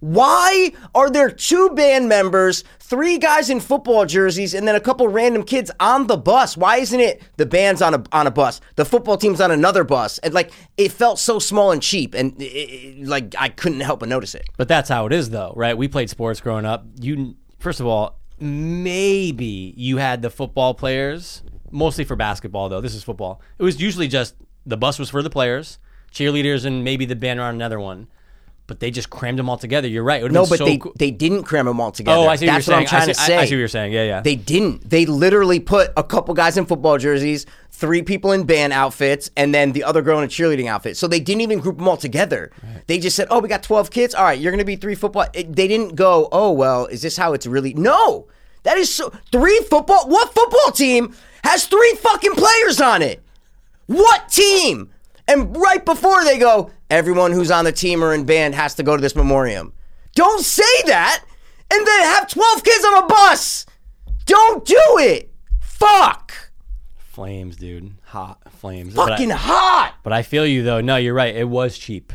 Why 0.00 0.72
are 0.94 1.08
there 1.08 1.30
two 1.30 1.70
band 1.70 2.08
members, 2.08 2.64
three 2.80 3.18
guys 3.18 3.48
in 3.50 3.60
football 3.60 4.04
jerseys, 4.04 4.52
and 4.52 4.68
then 4.68 4.74
a 4.74 4.80
couple 4.80 5.08
random 5.08 5.42
kids 5.42 5.70
on 5.80 6.06
the 6.06 6.16
bus? 6.18 6.56
Why 6.56 6.76
isn't 6.78 7.00
it 7.00 7.22
the 7.38 7.46
band's 7.46 7.80
on 7.80 7.94
a 7.94 8.02
on 8.12 8.26
a 8.26 8.30
bus, 8.30 8.60
the 8.76 8.84
football 8.84 9.16
team's 9.16 9.40
on 9.40 9.50
another 9.50 9.84
bus, 9.84 10.18
and 10.18 10.34
like 10.34 10.50
it 10.76 10.92
felt 10.92 11.18
so 11.18 11.38
small 11.38 11.70
and 11.72 11.80
cheap, 11.82 12.14
and 12.14 12.40
it, 12.40 12.44
it- 12.44 13.06
like 13.08 13.34
I 13.38 13.48
couldn't 13.48 13.80
help 13.80 14.00
but 14.00 14.08
notice 14.08 14.34
it. 14.34 14.44
But 14.56 14.68
that's 14.68 14.88
how 14.88 15.06
it 15.06 15.12
is, 15.12 15.30
though, 15.30 15.52
right? 15.56 15.76
We 15.78 15.88
played 15.88 16.10
sports 16.10 16.40
growing 16.40 16.66
up. 16.66 16.84
You, 17.00 17.34
first 17.58 17.80
of 17.80 17.86
all, 17.86 18.18
maybe 18.38 19.74
you 19.76 19.96
had 19.98 20.22
the 20.22 20.30
football 20.30 20.74
players, 20.74 21.42
mostly 21.70 22.04
for 22.04 22.16
basketball, 22.16 22.68
though. 22.68 22.80
This 22.80 22.94
is 22.94 23.02
football. 23.02 23.40
It 23.58 23.62
was 23.62 23.80
usually 23.80 24.08
just 24.08 24.34
the 24.64 24.76
bus 24.76 24.98
was 24.98 25.10
for 25.10 25.22
the 25.22 25.30
players, 25.30 25.78
cheerleaders, 26.12 26.64
and 26.64 26.84
maybe 26.84 27.04
the 27.04 27.16
band 27.16 27.40
on 27.40 27.54
another 27.54 27.80
one. 27.80 28.08
But 28.68 28.80
they 28.80 28.90
just 28.90 29.10
crammed 29.10 29.38
them 29.38 29.48
all 29.48 29.56
together. 29.58 29.86
You're 29.86 30.02
right. 30.02 30.24
It 30.24 30.32
No, 30.32 30.44
but 30.44 30.58
so 30.58 30.64
they 30.64 30.78
cool. 30.78 30.92
they 30.98 31.12
didn't 31.12 31.44
cram 31.44 31.66
them 31.66 31.80
all 31.80 31.92
together. 31.92 32.18
Oh, 32.18 32.26
I 32.26 32.34
see 32.34 32.46
what 32.46 32.54
That's 32.54 32.66
you're 32.66 32.76
what 32.76 32.80
I'm 32.82 32.86
saying. 32.88 33.00
I 33.00 33.04
trying 33.04 33.14
see- 33.14 33.20
to 33.20 33.26
say. 33.26 33.36
I- 33.36 33.40
I 33.42 33.44
see 33.44 33.54
what 33.54 33.58
you're 33.60 33.68
saying. 33.68 33.92
Yeah, 33.92 34.02
yeah. 34.02 34.20
They 34.22 34.34
didn't. 34.34 34.90
They 34.90 35.06
literally 35.06 35.60
put 35.60 35.92
a 35.96 36.02
couple 36.02 36.34
guys 36.34 36.56
in 36.56 36.66
football 36.66 36.98
jerseys, 36.98 37.46
three 37.70 38.02
people 38.02 38.32
in 38.32 38.42
band 38.42 38.72
outfits, 38.72 39.30
and 39.36 39.54
then 39.54 39.70
the 39.70 39.84
other 39.84 40.02
girl 40.02 40.18
in 40.18 40.24
a 40.24 40.26
cheerleading 40.26 40.66
outfit. 40.66 40.96
So 40.96 41.06
they 41.06 41.20
didn't 41.20 41.42
even 41.42 41.60
group 41.60 41.76
them 41.78 41.86
all 41.86 41.96
together. 41.96 42.50
They 42.88 42.98
just 42.98 43.14
said, 43.14 43.28
"Oh, 43.30 43.38
we 43.38 43.48
got 43.48 43.62
12 43.62 43.90
kids. 43.92 44.14
All 44.16 44.24
right, 44.24 44.38
you're 44.38 44.50
going 44.50 44.58
to 44.58 44.64
be 44.64 44.74
three 44.76 44.96
football." 44.96 45.26
It, 45.32 45.54
they 45.54 45.68
didn't 45.68 45.94
go, 45.94 46.28
"Oh, 46.32 46.50
well, 46.50 46.86
is 46.86 47.02
this 47.02 47.16
how 47.16 47.34
it's 47.34 47.46
really?" 47.46 47.72
No. 47.74 48.26
That 48.64 48.78
is 48.78 48.92
so 48.92 49.12
three 49.30 49.60
football. 49.70 50.08
What 50.08 50.34
football 50.34 50.72
team 50.72 51.14
has 51.44 51.66
three 51.66 51.94
fucking 52.00 52.32
players 52.34 52.80
on 52.80 53.00
it? 53.00 53.22
What 53.86 54.28
team? 54.28 54.90
And 55.28 55.56
right 55.56 55.84
before 55.84 56.24
they 56.24 56.38
go, 56.38 56.70
everyone 56.90 57.32
who's 57.32 57.50
on 57.50 57.64
the 57.64 57.72
team 57.72 58.02
or 58.02 58.12
in 58.14 58.24
band 58.24 58.54
has 58.54 58.74
to 58.76 58.82
go 58.82 58.96
to 58.96 59.02
this 59.02 59.16
memoriam. 59.16 59.72
Don't 60.14 60.42
say 60.42 60.62
that 60.86 61.24
and 61.70 61.86
then 61.86 62.00
have 62.02 62.28
12 62.28 62.64
kids 62.64 62.84
on 62.84 63.04
a 63.04 63.06
bus. 63.06 63.66
Don't 64.24 64.64
do 64.64 64.80
it. 64.98 65.32
Fuck. 65.60 66.32
flames, 66.98 67.56
dude. 67.56 67.92
Hot 68.06 68.38
flames. 68.52 68.94
But 68.94 69.12
I- 69.12 69.16
Fucking 69.16 69.30
hot. 69.30 69.94
But 70.02 70.12
I 70.12 70.22
feel 70.22 70.46
you 70.46 70.62
though. 70.62 70.80
No, 70.80 70.96
you're 70.96 71.14
right. 71.14 71.34
It 71.34 71.48
was 71.48 71.76
cheap. 71.78 72.12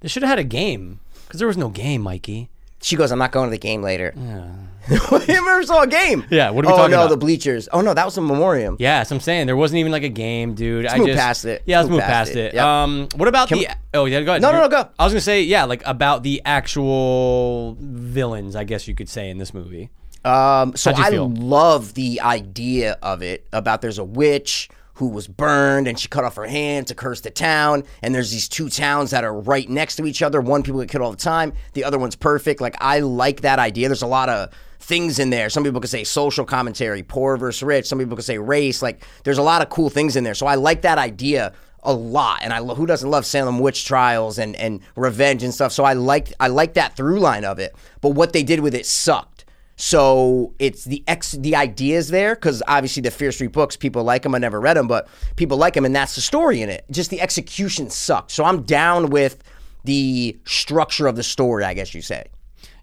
They 0.00 0.08
should 0.08 0.22
have 0.22 0.30
had 0.30 0.38
a 0.38 0.44
game 0.44 1.00
because 1.26 1.38
there 1.38 1.48
was 1.48 1.56
no 1.56 1.68
game, 1.68 2.02
Mikey. 2.02 2.50
She 2.84 2.96
goes, 2.96 3.10
I'm 3.10 3.18
not 3.18 3.32
going 3.32 3.46
to 3.46 3.50
the 3.50 3.56
game 3.56 3.80
later. 3.80 4.12
Yeah. 4.14 4.52
I 5.10 5.24
never 5.26 5.62
saw 5.62 5.84
a 5.84 5.86
game. 5.86 6.26
Yeah, 6.28 6.50
what 6.50 6.66
are 6.66 6.68
we 6.68 6.74
oh, 6.74 6.76
talking 6.76 6.90
no, 6.90 6.98
about? 6.98 7.08
the 7.08 7.16
bleachers. 7.16 7.66
Oh, 7.72 7.80
no, 7.80 7.94
that 7.94 8.04
was 8.04 8.18
a 8.18 8.20
memoriam. 8.20 8.76
Yeah, 8.78 8.98
that's 8.98 9.10
what 9.10 9.16
I'm 9.16 9.20
saying. 9.20 9.46
There 9.46 9.56
wasn't 9.56 9.78
even 9.78 9.90
like 9.90 10.02
a 10.02 10.10
game, 10.10 10.52
dude. 10.54 10.84
I 10.86 10.98
move 10.98 11.06
just, 11.06 11.18
past 11.18 11.46
it. 11.46 11.62
Yeah, 11.64 11.78
let's 11.78 11.88
Move 11.88 11.96
move 11.96 12.02
past 12.02 12.28
past 12.28 12.36
it. 12.36 12.48
it. 12.48 12.54
Yep. 12.54 12.62
Um, 12.62 13.08
what 13.16 13.26
about 13.26 13.48
the? 13.48 13.68
oh 13.94 14.04
yeah, 14.04 14.20
go 14.20 14.32
ahead. 14.32 14.42
No, 14.42 14.52
no, 14.52 14.60
no, 14.60 14.68
go. 14.68 14.86
I 14.98 15.04
was 15.04 15.14
gonna 15.14 15.22
say 15.22 15.44
yeah, 15.44 15.64
like 15.64 15.80
about 15.86 16.24
the 16.24 16.42
actual 16.44 17.78
villains, 17.80 18.54
I 18.54 18.64
guess 18.64 18.86
you 18.86 18.94
could 18.94 19.08
say 19.08 19.30
in 19.30 19.38
this 19.38 19.54
movie. 19.54 19.88
Um, 20.22 20.76
so 20.76 20.92
I 20.94 21.10
feel? 21.10 21.30
love 21.30 21.94
the 21.94 22.20
idea 22.20 22.98
of 23.02 23.22
it 23.22 23.46
about 23.50 23.80
there's 23.80 23.98
a 23.98 24.04
witch 24.04 24.68
who 24.94 25.08
was 25.08 25.26
burned 25.26 25.88
and 25.88 25.98
she 25.98 26.08
cut 26.08 26.24
off 26.24 26.36
her 26.36 26.46
hand 26.46 26.86
to 26.88 26.94
curse 26.94 27.20
the 27.20 27.30
town. 27.30 27.84
And 28.02 28.14
there's 28.14 28.30
these 28.30 28.48
two 28.48 28.68
towns 28.68 29.10
that 29.10 29.24
are 29.24 29.34
right 29.34 29.68
next 29.68 29.96
to 29.96 30.06
each 30.06 30.22
other. 30.22 30.40
One 30.40 30.62
people 30.62 30.80
get 30.80 30.90
killed 30.90 31.02
all 31.02 31.10
the 31.10 31.16
time. 31.16 31.52
The 31.72 31.84
other 31.84 31.98
one's 31.98 32.16
perfect. 32.16 32.60
Like 32.60 32.76
I 32.80 33.00
like 33.00 33.42
that 33.42 33.58
idea. 33.58 33.88
There's 33.88 34.02
a 34.02 34.06
lot 34.06 34.28
of 34.28 34.50
things 34.78 35.18
in 35.18 35.30
there. 35.30 35.50
Some 35.50 35.64
people 35.64 35.80
could 35.80 35.90
say 35.90 36.04
social 36.04 36.44
commentary, 36.44 37.02
poor 37.02 37.36
versus 37.36 37.62
rich. 37.62 37.86
Some 37.86 37.98
people 37.98 38.16
could 38.16 38.24
say 38.24 38.38
race. 38.38 38.82
Like 38.82 39.04
there's 39.24 39.38
a 39.38 39.42
lot 39.42 39.62
of 39.62 39.68
cool 39.68 39.90
things 39.90 40.16
in 40.16 40.24
there. 40.24 40.34
So 40.34 40.46
I 40.46 40.54
like 40.54 40.82
that 40.82 40.98
idea 40.98 41.52
a 41.82 41.92
lot. 41.92 42.40
And 42.42 42.52
I 42.52 42.62
who 42.62 42.86
doesn't 42.86 43.10
love 43.10 43.26
Salem 43.26 43.58
witch 43.58 43.84
trials 43.84 44.38
and 44.38 44.54
and 44.56 44.80
revenge 44.94 45.42
and 45.42 45.52
stuff. 45.52 45.72
So 45.72 45.84
I 45.84 45.94
like 45.94 46.32
I 46.38 46.48
like 46.48 46.74
that 46.74 46.96
through 46.96 47.18
line 47.18 47.44
of 47.44 47.58
it. 47.58 47.74
But 48.00 48.10
what 48.10 48.32
they 48.32 48.42
did 48.42 48.60
with 48.60 48.74
it 48.74 48.86
sucked. 48.86 49.33
So 49.76 50.54
it's 50.58 50.84
the 50.84 51.02
ex 51.08 51.32
the 51.32 51.56
ideas 51.56 52.08
there 52.08 52.34
because 52.34 52.62
obviously 52.68 53.00
the 53.02 53.10
Fear 53.10 53.32
Street 53.32 53.52
books 53.52 53.76
people 53.76 54.04
like 54.04 54.22
them. 54.22 54.34
I 54.34 54.38
never 54.38 54.60
read 54.60 54.76
them, 54.76 54.86
but 54.86 55.08
people 55.36 55.56
like 55.56 55.74
them, 55.74 55.84
and 55.84 55.94
that's 55.94 56.14
the 56.14 56.20
story 56.20 56.62
in 56.62 56.68
it. 56.68 56.84
Just 56.90 57.10
the 57.10 57.20
execution 57.20 57.90
sucked. 57.90 58.30
So 58.30 58.44
I'm 58.44 58.62
down 58.62 59.10
with 59.10 59.42
the 59.82 60.38
structure 60.44 61.06
of 61.06 61.16
the 61.16 61.24
story. 61.24 61.64
I 61.64 61.74
guess 61.74 61.94
you 61.94 62.02
say. 62.02 62.26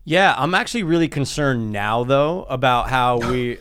Yeah, 0.04 0.34
I'm 0.38 0.54
actually 0.54 0.84
really 0.84 1.08
concerned 1.08 1.72
now 1.72 2.04
though 2.04 2.44
about 2.44 2.90
how 2.90 3.20
we. 3.20 3.60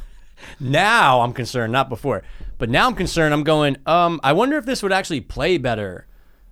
now 0.60 1.20
I'm 1.20 1.32
concerned, 1.32 1.72
not 1.72 1.88
before, 1.88 2.22
but 2.58 2.70
now 2.70 2.86
I'm 2.88 2.94
concerned. 2.94 3.32
I'm 3.32 3.44
going. 3.44 3.76
Um, 3.86 4.18
I 4.24 4.32
wonder 4.32 4.56
if 4.56 4.66
this 4.66 4.82
would 4.82 4.92
actually 4.92 5.20
play 5.20 5.58
better 5.58 6.06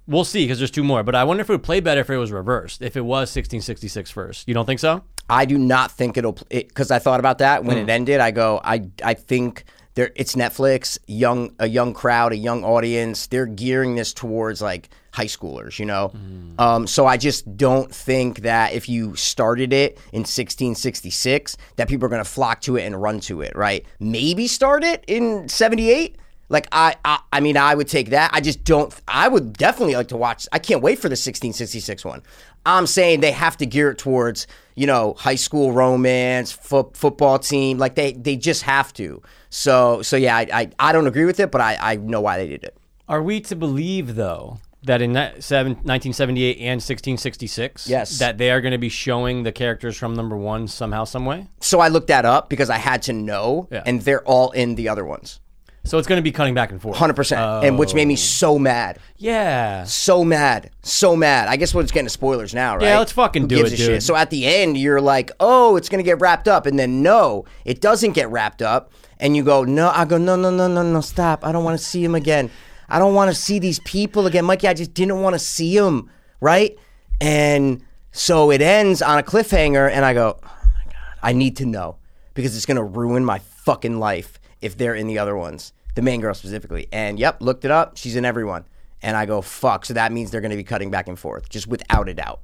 We'll 0.06 0.24
see 0.24 0.44
because 0.44 0.58
there's 0.58 0.70
two 0.70 0.84
more. 0.84 1.02
But 1.02 1.14
I 1.14 1.24
wonder 1.24 1.42
if 1.42 1.48
it 1.48 1.52
would 1.52 1.62
play 1.62 1.80
better 1.80 2.00
if 2.00 2.10
it 2.10 2.16
was 2.16 2.32
reversed. 2.32 2.82
If 2.82 2.96
it 2.96 3.02
was 3.02 3.34
1666 3.34 4.10
first. 4.10 4.48
You 4.48 4.54
don't 4.54 4.66
think 4.66 4.80
so? 4.80 5.04
I 5.30 5.44
do 5.44 5.56
not 5.58 5.92
think 5.92 6.16
it'll 6.16 6.36
because 6.50 6.90
I 6.90 6.98
thought 6.98 7.20
about 7.20 7.38
that 7.38 7.64
when 7.64 7.78
it 7.78 7.88
ended. 7.88 8.20
I 8.20 8.32
go, 8.32 8.60
I 8.62 8.88
I 9.04 9.14
think 9.14 9.64
there 9.94 10.10
it's 10.16 10.34
Netflix, 10.34 10.98
young 11.06 11.54
a 11.58 11.66
young 11.68 11.94
crowd, 11.94 12.32
a 12.32 12.36
young 12.36 12.64
audience. 12.64 13.28
They're 13.28 13.46
gearing 13.46 13.94
this 13.94 14.12
towards 14.12 14.60
like 14.60 14.88
high 15.12 15.26
schoolers, 15.26 15.78
you 15.78 15.86
know. 15.86 16.12
Um, 16.58 16.86
so 16.86 17.06
I 17.06 17.16
just 17.16 17.56
don't 17.56 17.94
think 17.94 18.40
that 18.40 18.72
if 18.72 18.88
you 18.88 19.14
started 19.14 19.72
it 19.72 19.92
in 20.12 20.20
1666, 20.20 21.56
that 21.76 21.88
people 21.88 22.06
are 22.06 22.08
going 22.08 22.24
to 22.24 22.28
flock 22.28 22.60
to 22.62 22.76
it 22.76 22.84
and 22.84 23.00
run 23.00 23.20
to 23.20 23.42
it, 23.42 23.54
right? 23.54 23.84
Maybe 24.00 24.48
start 24.48 24.82
it 24.82 25.04
in 25.06 25.48
78. 25.48 26.16
Like 26.52 26.68
I, 26.70 26.94
I, 27.04 27.18
I 27.32 27.40
mean, 27.40 27.56
I 27.56 27.74
would 27.74 27.88
take 27.88 28.10
that. 28.10 28.30
I 28.32 28.40
just 28.40 28.62
don't. 28.62 28.94
I 29.08 29.26
would 29.26 29.54
definitely 29.54 29.96
like 29.96 30.08
to 30.08 30.16
watch. 30.16 30.46
I 30.52 30.58
can't 30.60 30.82
wait 30.82 30.96
for 31.00 31.08
the 31.08 31.14
1666 31.14 32.04
one. 32.04 32.22
I'm 32.64 32.86
saying 32.86 33.20
they 33.20 33.32
have 33.32 33.56
to 33.56 33.66
gear 33.66 33.90
it 33.90 33.98
towards 33.98 34.46
you 34.76 34.86
know 34.86 35.14
high 35.14 35.34
school 35.34 35.72
romance, 35.72 36.52
fo- 36.52 36.92
football 36.94 37.38
team. 37.40 37.78
Like 37.78 37.96
they, 37.96 38.12
they 38.12 38.36
just 38.36 38.62
have 38.62 38.92
to. 38.94 39.20
So, 39.50 40.02
so 40.02 40.16
yeah, 40.16 40.36
I, 40.36 40.46
I, 40.52 40.70
I 40.78 40.92
don't 40.92 41.06
agree 41.06 41.24
with 41.24 41.40
it, 41.40 41.50
but 41.50 41.60
I, 41.60 41.76
I 41.80 41.96
know 41.96 42.20
why 42.20 42.38
they 42.38 42.48
did 42.48 42.62
it. 42.64 42.76
Are 43.08 43.22
we 43.22 43.40
to 43.42 43.56
believe 43.56 44.14
though 44.14 44.58
that 44.84 45.02
in 45.02 45.12
that 45.12 45.42
seven, 45.44 45.72
1978 45.74 46.56
and 46.58 46.80
1666, 46.80 47.86
Yes. 47.88 48.18
that 48.18 48.38
they 48.38 48.50
are 48.50 48.60
going 48.60 48.72
to 48.72 48.78
be 48.78 48.88
showing 48.88 49.42
the 49.42 49.52
characters 49.52 49.96
from 49.96 50.14
number 50.14 50.36
one 50.36 50.66
somehow, 50.68 51.04
some 51.04 51.24
way? 51.26 51.46
So 51.60 51.80
I 51.80 51.88
looked 51.88 52.08
that 52.08 52.24
up 52.24 52.48
because 52.48 52.70
I 52.70 52.78
had 52.78 53.02
to 53.02 53.12
know, 53.12 53.68
Yeah. 53.70 53.82
and 53.86 54.00
they're 54.02 54.24
all 54.24 54.50
in 54.52 54.74
the 54.74 54.88
other 54.88 55.04
ones, 55.04 55.40
So 55.84 55.98
it's 55.98 56.06
going 56.06 56.18
to 56.18 56.22
be 56.22 56.30
cutting 56.30 56.54
back 56.54 56.70
and 56.70 56.80
forth. 56.80 56.96
hundred 56.96 57.14
percent, 57.14 57.40
and 57.64 57.76
which 57.76 57.92
made 57.92 58.06
me 58.06 58.14
oh. 58.14 58.16
so 58.16 58.58
mad. 58.58 58.98
Yeah. 59.16 59.82
so 59.84 60.24
mad, 60.24 60.70
so 60.82 61.16
mad. 61.16 61.48
I 61.48 61.56
guess 61.56 61.74
we're 61.74 61.82
just 61.82 61.92
getting 61.92 62.06
to 62.06 62.10
spoilers 62.10 62.54
now, 62.54 62.76
right? 62.76 62.84
Yeah, 62.84 62.98
let's 63.00 63.12
fucking 63.12 63.42
Who 63.42 63.48
do 63.48 63.56
gives 63.56 63.72
it, 63.72 63.80
a 63.80 63.82
shit? 63.82 64.02
So 64.02 64.14
at 64.14 64.30
the 64.30 64.46
end, 64.46 64.78
you're 64.78 65.00
like, 65.00 65.32
oh, 65.40 65.76
it's 65.76 65.88
gonna 65.88 66.04
get 66.04 66.20
wrapped 66.20 66.46
up, 66.46 66.66
and 66.66 66.78
then 66.78 67.02
no, 67.02 67.46
it 67.64 67.80
doesn't 67.80 68.12
get 68.12 68.30
wrapped 68.30 68.62
up, 68.62 68.92
and 69.18 69.36
you 69.36 69.42
go, 69.42 69.64
no, 69.64 69.90
I 69.92 70.04
go, 70.04 70.18
no, 70.18 70.36
no, 70.36 70.50
no, 70.50 70.68
no, 70.68 70.82
no, 70.84 71.00
stop. 71.00 71.44
I 71.44 71.50
don't 71.50 71.64
want 71.64 71.78
to 71.78 71.84
see 71.84 72.04
him 72.04 72.14
again. 72.14 72.50
I 72.88 73.00
don't 73.00 73.14
want 73.14 73.30
to 73.30 73.34
see 73.34 73.58
these 73.58 73.80
people 73.80 74.26
again, 74.26 74.44
Mikey. 74.44 74.68
I 74.68 74.74
just 74.74 74.94
didn't 74.94 75.20
want 75.20 75.34
to 75.34 75.40
see 75.40 75.76
him, 75.76 76.10
right? 76.40 76.78
And 77.20 77.82
so 78.12 78.52
it 78.52 78.62
ends 78.62 79.02
on 79.02 79.18
a 79.18 79.22
cliffhanger, 79.22 79.90
and 79.90 80.04
I 80.04 80.14
go, 80.14 80.38
oh 80.42 80.46
my 80.46 80.92
god, 80.92 81.18
I 81.22 81.32
need 81.32 81.56
to 81.56 81.66
know 81.66 81.96
because 82.34 82.56
it's 82.56 82.66
gonna 82.66 82.84
ruin 82.84 83.24
my 83.24 83.40
fucking 83.40 83.98
life 83.98 84.38
if 84.62 84.76
they're 84.76 84.94
in 84.94 85.06
the 85.06 85.18
other 85.18 85.36
ones, 85.36 85.72
the 85.94 86.02
main 86.02 86.20
girl 86.20 86.34
specifically. 86.34 86.88
And 86.92 87.18
yep, 87.18 87.40
looked 87.40 87.64
it 87.64 87.70
up. 87.70 87.96
She's 87.96 88.16
in 88.16 88.24
everyone. 88.24 88.64
And 89.02 89.16
I 89.16 89.26
go, 89.26 89.42
fuck. 89.42 89.84
So 89.84 89.94
that 89.94 90.12
means 90.12 90.30
they're 90.30 90.40
gonna 90.40 90.56
be 90.56 90.64
cutting 90.64 90.90
back 90.90 91.08
and 91.08 91.18
forth, 91.18 91.48
just 91.48 91.66
without 91.66 92.08
a 92.08 92.14
doubt. 92.14 92.40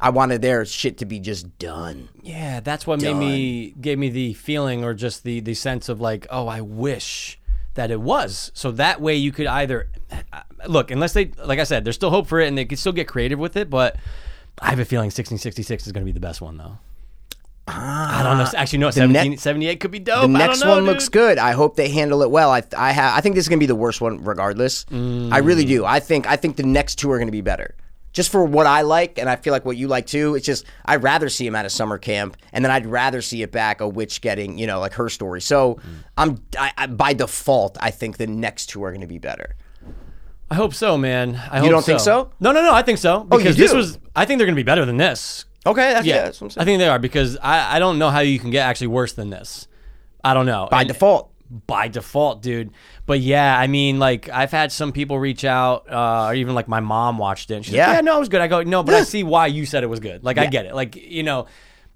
I 0.00 0.10
wanted 0.10 0.42
their 0.42 0.64
shit 0.64 0.98
to 0.98 1.04
be 1.04 1.20
just 1.20 1.58
done. 1.58 2.08
Yeah, 2.22 2.60
that's 2.60 2.86
what 2.86 3.00
made 3.00 3.14
me 3.14 3.74
gave 3.80 3.98
me 3.98 4.10
the 4.10 4.34
feeling 4.34 4.84
or 4.84 4.92
just 4.92 5.24
the 5.24 5.40
the 5.40 5.54
sense 5.54 5.88
of 5.88 6.00
like, 6.00 6.26
oh, 6.30 6.46
I 6.48 6.60
wish 6.60 7.38
that 7.74 7.90
it 7.90 8.00
was. 8.00 8.50
So 8.54 8.70
that 8.72 9.00
way 9.00 9.14
you 9.14 9.32
could 9.32 9.46
either 9.46 9.88
uh, 10.10 10.42
look, 10.66 10.90
unless 10.90 11.12
they 11.12 11.30
like 11.44 11.58
I 11.58 11.64
said, 11.64 11.84
there's 11.84 11.96
still 11.96 12.10
hope 12.10 12.26
for 12.26 12.40
it 12.40 12.48
and 12.48 12.58
they 12.58 12.64
could 12.64 12.78
still 12.78 12.92
get 12.92 13.08
creative 13.08 13.38
with 13.38 13.56
it, 13.56 13.70
but 13.70 13.96
I 14.60 14.70
have 14.70 14.78
a 14.78 14.84
feeling 14.84 15.06
1666 15.06 15.86
is 15.86 15.92
going 15.92 16.02
to 16.02 16.06
be 16.06 16.12
the 16.12 16.20
best 16.20 16.40
one 16.40 16.56
though. 16.56 16.78
Ah, 17.66 18.20
I 18.20 18.22
don't 18.22 18.38
know. 18.38 18.58
Actually, 18.58 18.80
no. 18.80 18.86
1778 18.88 19.80
could 19.80 19.90
be 19.90 19.98
dope. 19.98 20.30
The 20.30 20.36
I 20.36 20.46
next 20.46 20.60
don't 20.60 20.68
know, 20.68 20.74
one 20.74 20.84
looks 20.84 21.08
good. 21.08 21.38
I 21.38 21.52
hope 21.52 21.76
they 21.76 21.88
handle 21.88 22.22
it 22.22 22.30
well. 22.30 22.50
I 22.50 22.62
I 22.76 22.92
have 22.92 23.16
I 23.16 23.20
think 23.20 23.34
this 23.34 23.44
is 23.44 23.48
gonna 23.48 23.60
be 23.60 23.66
the 23.66 23.74
worst 23.74 24.00
one 24.00 24.22
regardless. 24.22 24.84
I 24.90 25.38
really 25.38 25.64
mm. 25.64 25.68
do. 25.68 25.84
I 25.84 26.00
think 26.00 26.26
I 26.26 26.36
think 26.36 26.56
the 26.56 26.62
next 26.62 26.96
two 26.96 27.10
are 27.10 27.18
gonna 27.18 27.32
be 27.32 27.40
better. 27.40 27.74
Just 28.12 28.30
for 28.30 28.44
what 28.44 28.66
I 28.66 28.82
like, 28.82 29.18
and 29.18 29.28
I 29.28 29.34
feel 29.34 29.52
like 29.52 29.64
what 29.64 29.76
you 29.76 29.88
like 29.88 30.06
too. 30.06 30.34
It's 30.34 30.46
just 30.46 30.66
I'd 30.84 31.02
rather 31.02 31.28
see 31.28 31.46
him 31.46 31.56
at 31.56 31.64
a 31.66 31.70
summer 31.70 31.98
camp, 31.98 32.36
and 32.52 32.64
then 32.64 32.70
I'd 32.70 32.86
rather 32.86 33.22
see 33.22 33.42
it 33.42 33.50
back 33.50 33.80
a 33.80 33.88
witch 33.88 34.20
getting 34.20 34.58
you 34.58 34.66
know 34.66 34.78
like 34.78 34.92
her 34.94 35.08
story. 35.08 35.40
So 35.40 35.76
mm. 35.76 35.80
I'm 36.18 36.44
I, 36.58 36.72
I, 36.76 36.86
by 36.86 37.14
default 37.14 37.78
I 37.80 37.90
think 37.90 38.18
the 38.18 38.26
next 38.26 38.66
two 38.66 38.84
are 38.84 38.92
gonna 38.92 39.06
be 39.06 39.18
better. 39.18 39.56
I 40.50 40.56
hope 40.56 40.74
so, 40.74 40.98
man. 40.98 41.34
I 41.50 41.58
hope 41.58 41.70
don't 41.70 41.84
think 41.84 42.00
so? 42.00 42.30
No, 42.38 42.52
no, 42.52 42.62
no. 42.62 42.72
I 42.72 42.82
think 42.82 42.98
so 42.98 43.26
Oh, 43.30 43.38
you 43.38 43.44
because 43.44 43.56
this 43.56 43.72
was. 43.72 43.98
I 44.14 44.24
think 44.24 44.38
they're 44.38 44.46
going 44.46 44.54
to 44.54 44.60
be 44.60 44.62
better 44.62 44.84
than 44.84 44.98
this. 44.98 45.46
Okay, 45.66 45.92
that's, 45.94 46.06
yeah, 46.06 46.16
Yeah, 46.16 46.22
that's 46.24 46.40
what 46.40 46.46
I'm 46.46 46.50
saying. 46.50 46.62
I 46.62 46.64
think 46.64 46.78
they 46.78 46.88
are 46.88 46.98
because 46.98 47.36
I, 47.38 47.76
I 47.76 47.78
don't 47.78 47.98
know 47.98 48.10
how 48.10 48.20
you 48.20 48.38
can 48.38 48.50
get 48.50 48.66
actually 48.66 48.88
worse 48.88 49.12
than 49.14 49.30
this. 49.30 49.66
I 50.22 50.34
don't 50.34 50.46
know. 50.46 50.68
by 50.70 50.80
And- 50.82 50.88
default. 50.88 51.30
by 51.66 51.88
default, 51.88 52.42
dude. 52.42 52.70
But 53.06 53.20
yeah, 53.20 53.56
I 53.58 53.66
mean, 53.66 53.98
like 53.98 54.28
I've 54.30 54.50
had 54.50 54.72
some 54.72 54.92
people 54.92 55.18
reach 55.18 55.44
out, 55.44 55.84
uh, 55.90 56.26
or 56.28 56.34
even 56.34 56.54
like 56.54 56.68
my 56.68 56.80
mom 56.80 57.18
watched 57.18 57.50
it. 57.50 57.56
And 57.56 57.64
she's 57.64 57.74
Yeah. 57.74 57.88
like, 57.88 57.96
"Yeah, 57.96 58.00
no, 58.00 58.16
it 58.16 58.20
was 58.20 58.28
good." 58.30 58.40
I 58.40 58.48
go, 58.48 58.62
"No, 58.62 58.82
but 58.82 58.94
I 58.94 59.02
see 59.04 59.22
why 59.22 59.46
you 59.48 59.66
said 59.66 59.84
it 59.84 59.88
was 59.88 60.00
good. 60.00 60.24
Like 60.24 60.38
I 60.38 60.46
get 60.46 60.64
it. 60.66 60.74
Like 60.74 60.96
you 60.96 61.22
know, 61.22 61.46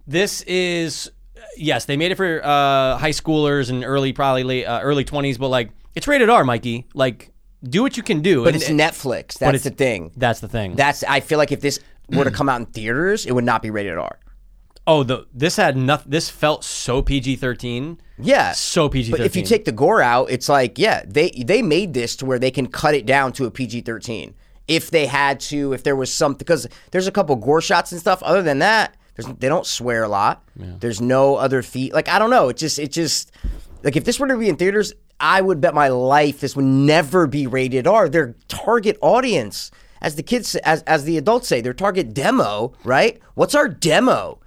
this 0.07 0.43
is 0.43 1.11
yes, 1.57 1.87
they 1.87 1.97
made 1.97 2.13
it 2.13 2.17
for 2.17 2.41
uh, 2.45 2.99
high 2.99 3.11
schoolers 3.11 3.71
and 3.71 3.85
early, 3.85 4.13
probably 4.13 4.45
late, 4.45 4.65
uh, 4.67 4.81
early 4.83 5.05
twenties, 5.05 5.39
but 5.39 5.49
like 5.49 5.71
it's 5.95 6.07
rated 6.07 6.29
R, 6.29 6.45
Mikey. 6.45 6.87
Like 6.95 7.33
do 7.65 7.83
what 7.83 7.97
you 7.97 8.03
can 8.03 8.21
do. 8.21 8.45
But 8.45 8.55
And- 8.55 8.63
it's 8.63 8.71
Netflix. 8.71 9.39
That's 9.39 9.57
it's- 9.57 9.63
the 9.65 9.71
thing. 9.71 10.13
That's 10.17 10.41
the 10.41 10.49
thing. 10.49 10.77
That's 10.77 11.03
I 11.05 11.21
feel 11.21 11.39
like 11.39 11.51
if 11.53 11.61
this 11.63 11.81
were 12.11 12.25
to 12.25 12.31
hmm. 12.31 12.37
come 12.37 12.49
out 12.49 12.61
in 12.61 12.67
theaters, 12.67 13.27
it 13.27 13.33
would 13.33 13.45
not 13.45 13.63
be 13.63 13.71
rated 13.71 13.99
R. 13.99 14.19
oh, 14.87 15.03
the 15.03 15.27
this 15.33 15.57
had 15.57 15.77
nothing. 15.77 16.11
This 16.11 16.31
felt 16.31 16.65
so 16.65 17.03
PG 17.03 17.37
thirteen. 17.37 18.01
Yeah, 18.21 18.53
So 18.53 18.89
PG 18.89 19.13
But 19.13 19.21
if 19.21 19.37
you 19.37 19.45
take 19.45 19.65
the 19.65 19.73
gore 19.73 20.03
out, 20.03 20.31
it's 20.31 20.49
like 20.49 20.79
yeah, 20.79 21.05
they 21.07 21.31
they 21.31 21.63
made 21.63 21.95
this 21.95 22.17
to 22.17 22.27
where 22.27 22.39
they 22.39 22.51
can 22.51 22.67
cut 22.67 22.95
it 22.95 23.07
down 23.07 23.33
to 23.35 23.47
a 23.47 23.51
PG 23.51 23.83
thirteen 23.83 24.35
if 24.67 24.91
they 24.91 25.07
had 25.07 25.41
to. 25.41 25.73
If 25.73 25.83
there 25.83 25.97
was 25.97 26.13
something 26.13 26.39
because 26.39 26.67
there's 26.91 27.07
a 27.07 27.13
couple 27.13 27.37
gore 27.37 27.61
shots 27.61 27.93
and 27.93 28.01
stuff. 28.01 28.23
Other 28.23 28.43
than 28.43 28.59
that, 28.61 28.97
there's 29.15 29.27
they 29.39 29.49
don't 29.49 29.67
swear 29.67 30.05
a 30.05 30.09
lot. 30.09 30.45
There's 30.57 31.01
no 31.01 31.37
other 31.37 31.63
feet. 31.63 31.93
Like 31.93 32.09
I 32.09 32.19
don't 32.19 32.31
know. 32.31 32.49
It 32.49 32.57
just 32.57 32.79
it 32.79 32.93
just 32.93 33.33
like 33.83 33.97
if 33.97 34.05
this 34.05 34.21
were 34.21 34.29
to 34.29 34.37
be 34.37 34.49
in 34.49 34.57
theaters, 34.57 34.93
I 35.21 35.41
would 35.41 35.61
bet 35.61 35.75
my 35.75 35.89
life 35.89 36.41
this 36.41 36.55
would 36.55 36.65
never 36.65 37.27
be 37.27 37.47
rated 37.47 37.87
R. 37.87 38.09
Their 38.09 38.37
target 38.49 38.97
audience. 39.01 39.71
As 40.01 40.17
the 40.17 40.23
kids, 40.23 40.55
as 40.57 40.83
as 40.83 41.05
the 41.05 41.19
adults 41.19 41.49
say, 41.49 41.61
their 41.61 41.75
target 41.75 42.15
demo, 42.15 42.73
right? 42.85 43.21
What's 43.35 43.55
our 43.55 43.69
demo? 43.69 44.41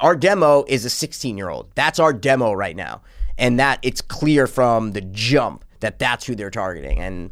our 0.00 0.16
demo 0.16 0.64
is 0.68 0.84
a 0.84 0.90
16 0.90 1.36
year 1.36 1.48
old 1.48 1.70
that's 1.74 1.98
our 1.98 2.12
demo 2.12 2.52
right 2.52 2.76
now. 2.76 3.02
And 3.36 3.58
that 3.58 3.80
it's 3.82 4.00
clear 4.00 4.46
from 4.46 4.92
the 4.92 5.00
jump 5.00 5.64
that 5.80 5.98
that's 5.98 6.24
who 6.24 6.34
they're 6.34 6.50
targeting. 6.50 6.98
And 6.98 7.30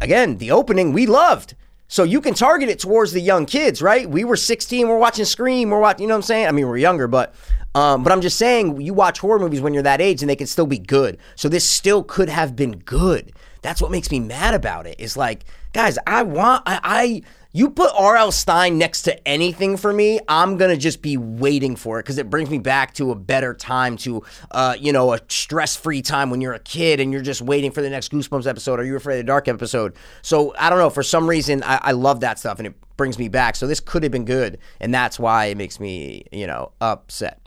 again 0.00 0.38
the 0.38 0.50
opening 0.50 0.92
we 0.92 1.06
loved. 1.06 1.54
So 1.88 2.04
you 2.04 2.22
can 2.22 2.32
target 2.32 2.70
it 2.70 2.78
towards 2.78 3.12
the 3.12 3.20
young 3.20 3.46
kids 3.46 3.82
right? 3.82 4.08
We 4.08 4.24
were 4.24 4.36
16 4.36 4.88
we're 4.88 4.98
watching 4.98 5.24
scream 5.24 5.70
we're 5.70 5.80
watching 5.80 6.02
you 6.02 6.08
know 6.08 6.14
what 6.14 6.18
i'm 6.18 6.22
saying? 6.22 6.46
I 6.46 6.52
mean 6.52 6.66
we're 6.66 6.76
younger 6.76 7.08
but 7.08 7.34
um, 7.74 8.02
but 8.02 8.12
i'm 8.12 8.20
just 8.20 8.36
saying 8.36 8.80
you 8.80 8.92
watch 8.92 9.18
horror 9.18 9.38
movies 9.38 9.60
when 9.60 9.72
you're 9.72 9.82
that 9.82 10.00
age 10.00 10.22
and 10.22 10.28
they 10.28 10.36
can 10.36 10.46
still 10.46 10.66
be 10.66 10.78
good. 10.78 11.18
So 11.36 11.48
this 11.48 11.68
still 11.68 12.02
could 12.02 12.28
have 12.28 12.54
been 12.56 12.78
good 12.78 13.32
that's 13.62 13.80
what 13.80 13.90
makes 13.90 14.10
me 14.10 14.20
mad 14.20 14.54
about 14.54 14.86
it 14.86 14.98
is 14.98 15.16
like 15.16 15.44
guys 15.72 15.98
i 16.06 16.22
want 16.22 16.62
i, 16.66 16.80
I 16.82 17.22
you 17.54 17.68
put 17.68 17.90
R.L. 17.94 18.32
Stine 18.32 18.78
next 18.78 19.02
to 19.02 19.28
anything 19.28 19.76
for 19.76 19.92
me, 19.92 20.18
I'm 20.26 20.56
gonna 20.56 20.76
just 20.76 21.02
be 21.02 21.18
waiting 21.18 21.76
for 21.76 21.98
it 21.98 22.04
because 22.04 22.16
it 22.16 22.30
brings 22.30 22.48
me 22.48 22.58
back 22.58 22.94
to 22.94 23.10
a 23.10 23.14
better 23.14 23.52
time, 23.52 23.98
to 23.98 24.22
uh, 24.50 24.74
you 24.80 24.92
know, 24.92 25.12
a 25.12 25.20
stress-free 25.28 26.00
time 26.00 26.30
when 26.30 26.40
you're 26.40 26.54
a 26.54 26.58
kid 26.58 26.98
and 26.98 27.12
you're 27.12 27.20
just 27.20 27.42
waiting 27.42 27.70
for 27.70 27.82
the 27.82 27.90
next 27.90 28.10
Goosebumps 28.10 28.46
episode 28.46 28.80
or 28.80 28.84
you're 28.84 28.96
afraid 28.96 29.18
of 29.18 29.26
the 29.26 29.30
dark 29.30 29.48
episode. 29.48 29.94
So 30.22 30.54
I 30.58 30.70
don't 30.70 30.78
know, 30.78 30.88
for 30.90 31.02
some 31.02 31.28
reason, 31.28 31.62
I, 31.62 31.78
I 31.82 31.92
love 31.92 32.20
that 32.20 32.38
stuff 32.38 32.58
and 32.58 32.66
it 32.66 32.74
brings 32.96 33.18
me 33.18 33.28
back. 33.28 33.56
So 33.56 33.66
this 33.66 33.80
could 33.80 34.02
have 34.02 34.12
been 34.12 34.24
good, 34.24 34.58
and 34.80 34.94
that's 34.94 35.18
why 35.18 35.46
it 35.46 35.58
makes 35.58 35.78
me, 35.78 36.24
you 36.32 36.46
know, 36.46 36.72
upset. 36.80 37.41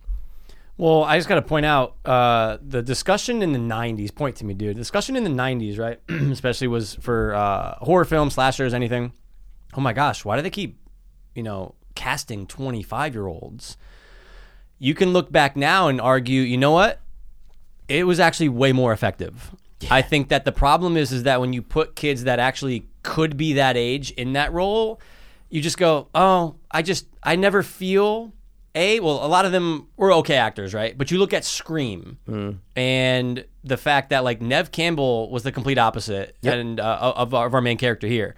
Well, 0.78 1.04
I 1.04 1.18
just 1.18 1.30
got 1.30 1.36
to 1.36 1.42
point 1.42 1.66
out 1.66 1.96
uh, 2.04 2.58
the 2.62 2.82
discussion 2.82 3.42
in 3.42 3.54
the 3.54 3.60
'90s. 3.60 4.14
Point 4.14 4.36
to 4.38 4.46
me, 4.46 4.54
dude. 4.54 4.76
The 4.76 4.82
discussion 4.82 5.16
in 5.16 5.24
the 5.24 5.30
'90s, 5.30 5.80
right? 5.80 6.00
Especially 6.32 6.68
was 6.68 6.96
for 6.96 7.34
uh, 7.34 7.76
horror 7.80 8.06
films, 8.06 8.34
slashers, 8.34 8.74
anything. 8.74 9.14
Oh 9.76 9.82
my 9.82 9.94
gosh, 9.94 10.26
why 10.26 10.36
do 10.36 10.42
they 10.42 10.50
keep, 10.50 10.78
you 11.34 11.44
know, 11.44 11.76
casting 11.96 12.48
25 12.48 13.14
year 13.14 13.28
olds? 13.28 13.78
You 14.78 14.94
can 14.94 15.14
look 15.14 15.32
back 15.32 15.56
now 15.56 15.88
and 15.88 16.02
argue, 16.02 16.42
you 16.42 16.58
know 16.58 16.72
what? 16.72 17.00
It 17.88 18.06
was 18.06 18.20
actually 18.20 18.50
way 18.50 18.74
more 18.74 18.92
effective. 18.92 19.56
I 19.90 20.02
think 20.02 20.30
that 20.30 20.46
the 20.46 20.52
problem 20.52 20.98
is 20.98 21.12
is 21.12 21.24
that 21.24 21.40
when 21.40 21.54
you 21.54 21.62
put 21.62 21.96
kids 21.96 22.24
that 22.24 22.40
actually 22.40 22.88
could 23.04 23.38
be 23.38 23.54
that 23.54 23.78
age 23.78 24.12
in 24.12 24.34
that 24.34 24.52
role, 24.52 25.00
you 25.50 25.62
just 25.62 25.78
go, 25.78 26.08
"Oh, 26.16 26.56
I 26.72 26.82
just 26.82 27.08
I 27.24 27.36
never 27.36 27.64
feel 27.64 28.34
a 28.76 29.00
well, 29.00 29.26
a 29.26 29.28
lot 29.28 29.46
of 29.46 29.52
them 29.52 29.88
were 29.98 30.12
okay 30.14 30.36
actors, 30.36 30.74
right? 30.74 30.98
But 30.98 31.10
you 31.10 31.18
look 31.18 31.34
at 31.34 31.46
Scream 31.46 32.18
and 32.76 33.46
the 33.64 33.78
fact 33.78 34.10
that 34.10 34.24
like 34.24 34.42
Neve 34.42 34.72
Campbell 34.72 35.30
was 35.32 35.44
the 35.44 35.52
complete 35.52 35.78
opposite 35.78 36.36
and 36.44 36.80
uh, 36.80 37.14
of, 37.16 37.34
of 37.34 37.54
our 37.54 37.62
main 37.62 37.78
character 37.78 38.08
here. 38.08 38.36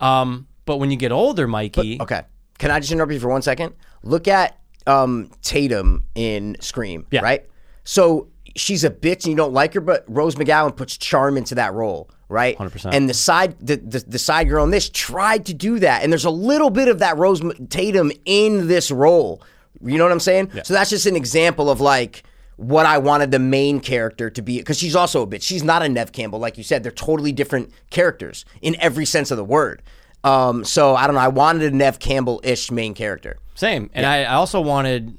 Um, 0.00 0.46
but 0.64 0.78
when 0.78 0.90
you 0.90 0.96
get 0.96 1.12
older, 1.12 1.46
Mikey, 1.46 1.98
Okay, 2.00 2.22
can 2.58 2.70
I 2.70 2.80
just 2.80 2.90
interrupt 2.92 3.12
you 3.12 3.20
for 3.20 3.28
one 3.28 3.42
second? 3.42 3.74
Look 4.02 4.26
at 4.28 4.58
um, 4.86 5.30
Tatum 5.42 6.04
in 6.14 6.56
Scream, 6.60 7.06
Yeah. 7.10 7.20
right? 7.20 7.46
So 7.84 8.28
she's 8.56 8.84
a 8.84 8.90
bitch 8.90 9.24
and 9.24 9.26
you 9.26 9.36
don't 9.36 9.52
like 9.52 9.74
her, 9.74 9.80
but 9.80 10.04
Rose 10.08 10.34
McGowan 10.36 10.74
puts 10.76 10.96
charm 10.96 11.36
into 11.36 11.54
that 11.56 11.74
role, 11.74 12.10
right? 12.28 12.56
100%. 12.58 12.92
And 12.94 13.08
the 13.08 13.14
side 13.14 13.56
the, 13.60 13.76
the 13.76 14.04
the 14.06 14.18
side 14.18 14.48
girl 14.48 14.64
in 14.64 14.70
this 14.70 14.88
tried 14.88 15.44
to 15.46 15.54
do 15.54 15.78
that, 15.80 16.02
and 16.02 16.10
there's 16.12 16.24
a 16.24 16.30
little 16.30 16.70
bit 16.70 16.88
of 16.88 16.98
that 17.00 17.16
Rose 17.18 17.42
Tatum 17.68 18.10
in 18.24 18.66
this 18.68 18.90
role. 18.90 19.42
You 19.82 19.98
know 19.98 20.04
what 20.04 20.12
I'm 20.12 20.20
saying? 20.20 20.50
So 20.64 20.74
that's 20.74 20.90
just 20.90 21.06
an 21.06 21.16
example 21.16 21.70
of 21.70 21.80
like 21.80 22.22
what 22.56 22.86
I 22.86 22.98
wanted 22.98 23.30
the 23.32 23.38
main 23.38 23.80
character 23.80 24.30
to 24.30 24.42
be 24.42 24.58
because 24.58 24.78
she's 24.78 24.94
also 24.94 25.22
a 25.22 25.26
bitch. 25.26 25.42
She's 25.42 25.64
not 25.64 25.82
a 25.82 25.88
Neve 25.88 26.12
Campbell, 26.12 26.38
like 26.38 26.56
you 26.56 26.64
said. 26.64 26.82
They're 26.82 26.92
totally 26.92 27.32
different 27.32 27.70
characters 27.90 28.44
in 28.62 28.76
every 28.80 29.04
sense 29.04 29.30
of 29.30 29.36
the 29.36 29.44
word. 29.44 29.82
Um, 30.22 30.64
so 30.64 30.94
I 30.96 31.06
don't 31.06 31.14
know. 31.14 31.20
I 31.20 31.28
wanted 31.28 31.72
a 31.72 31.76
Neve 31.76 31.98
Campbell 31.98 32.40
ish 32.44 32.70
main 32.70 32.94
character. 32.94 33.38
Same. 33.54 33.90
And 33.92 34.06
I, 34.06 34.24
I 34.24 34.34
also 34.34 34.60
wanted. 34.60 35.18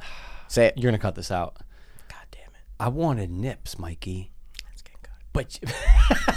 Say 0.48 0.66
it. 0.66 0.74
You're 0.76 0.90
gonna 0.90 0.98
cut 0.98 1.14
this 1.14 1.30
out. 1.30 1.56
God 2.08 2.26
damn 2.30 2.48
it. 2.48 2.64
I 2.80 2.88
wanted 2.88 3.30
nips, 3.30 3.78
Mikey. 3.78 4.32
That's 4.68 4.82
getting 4.82 5.00
cut. 5.02 5.12
But 5.32 5.58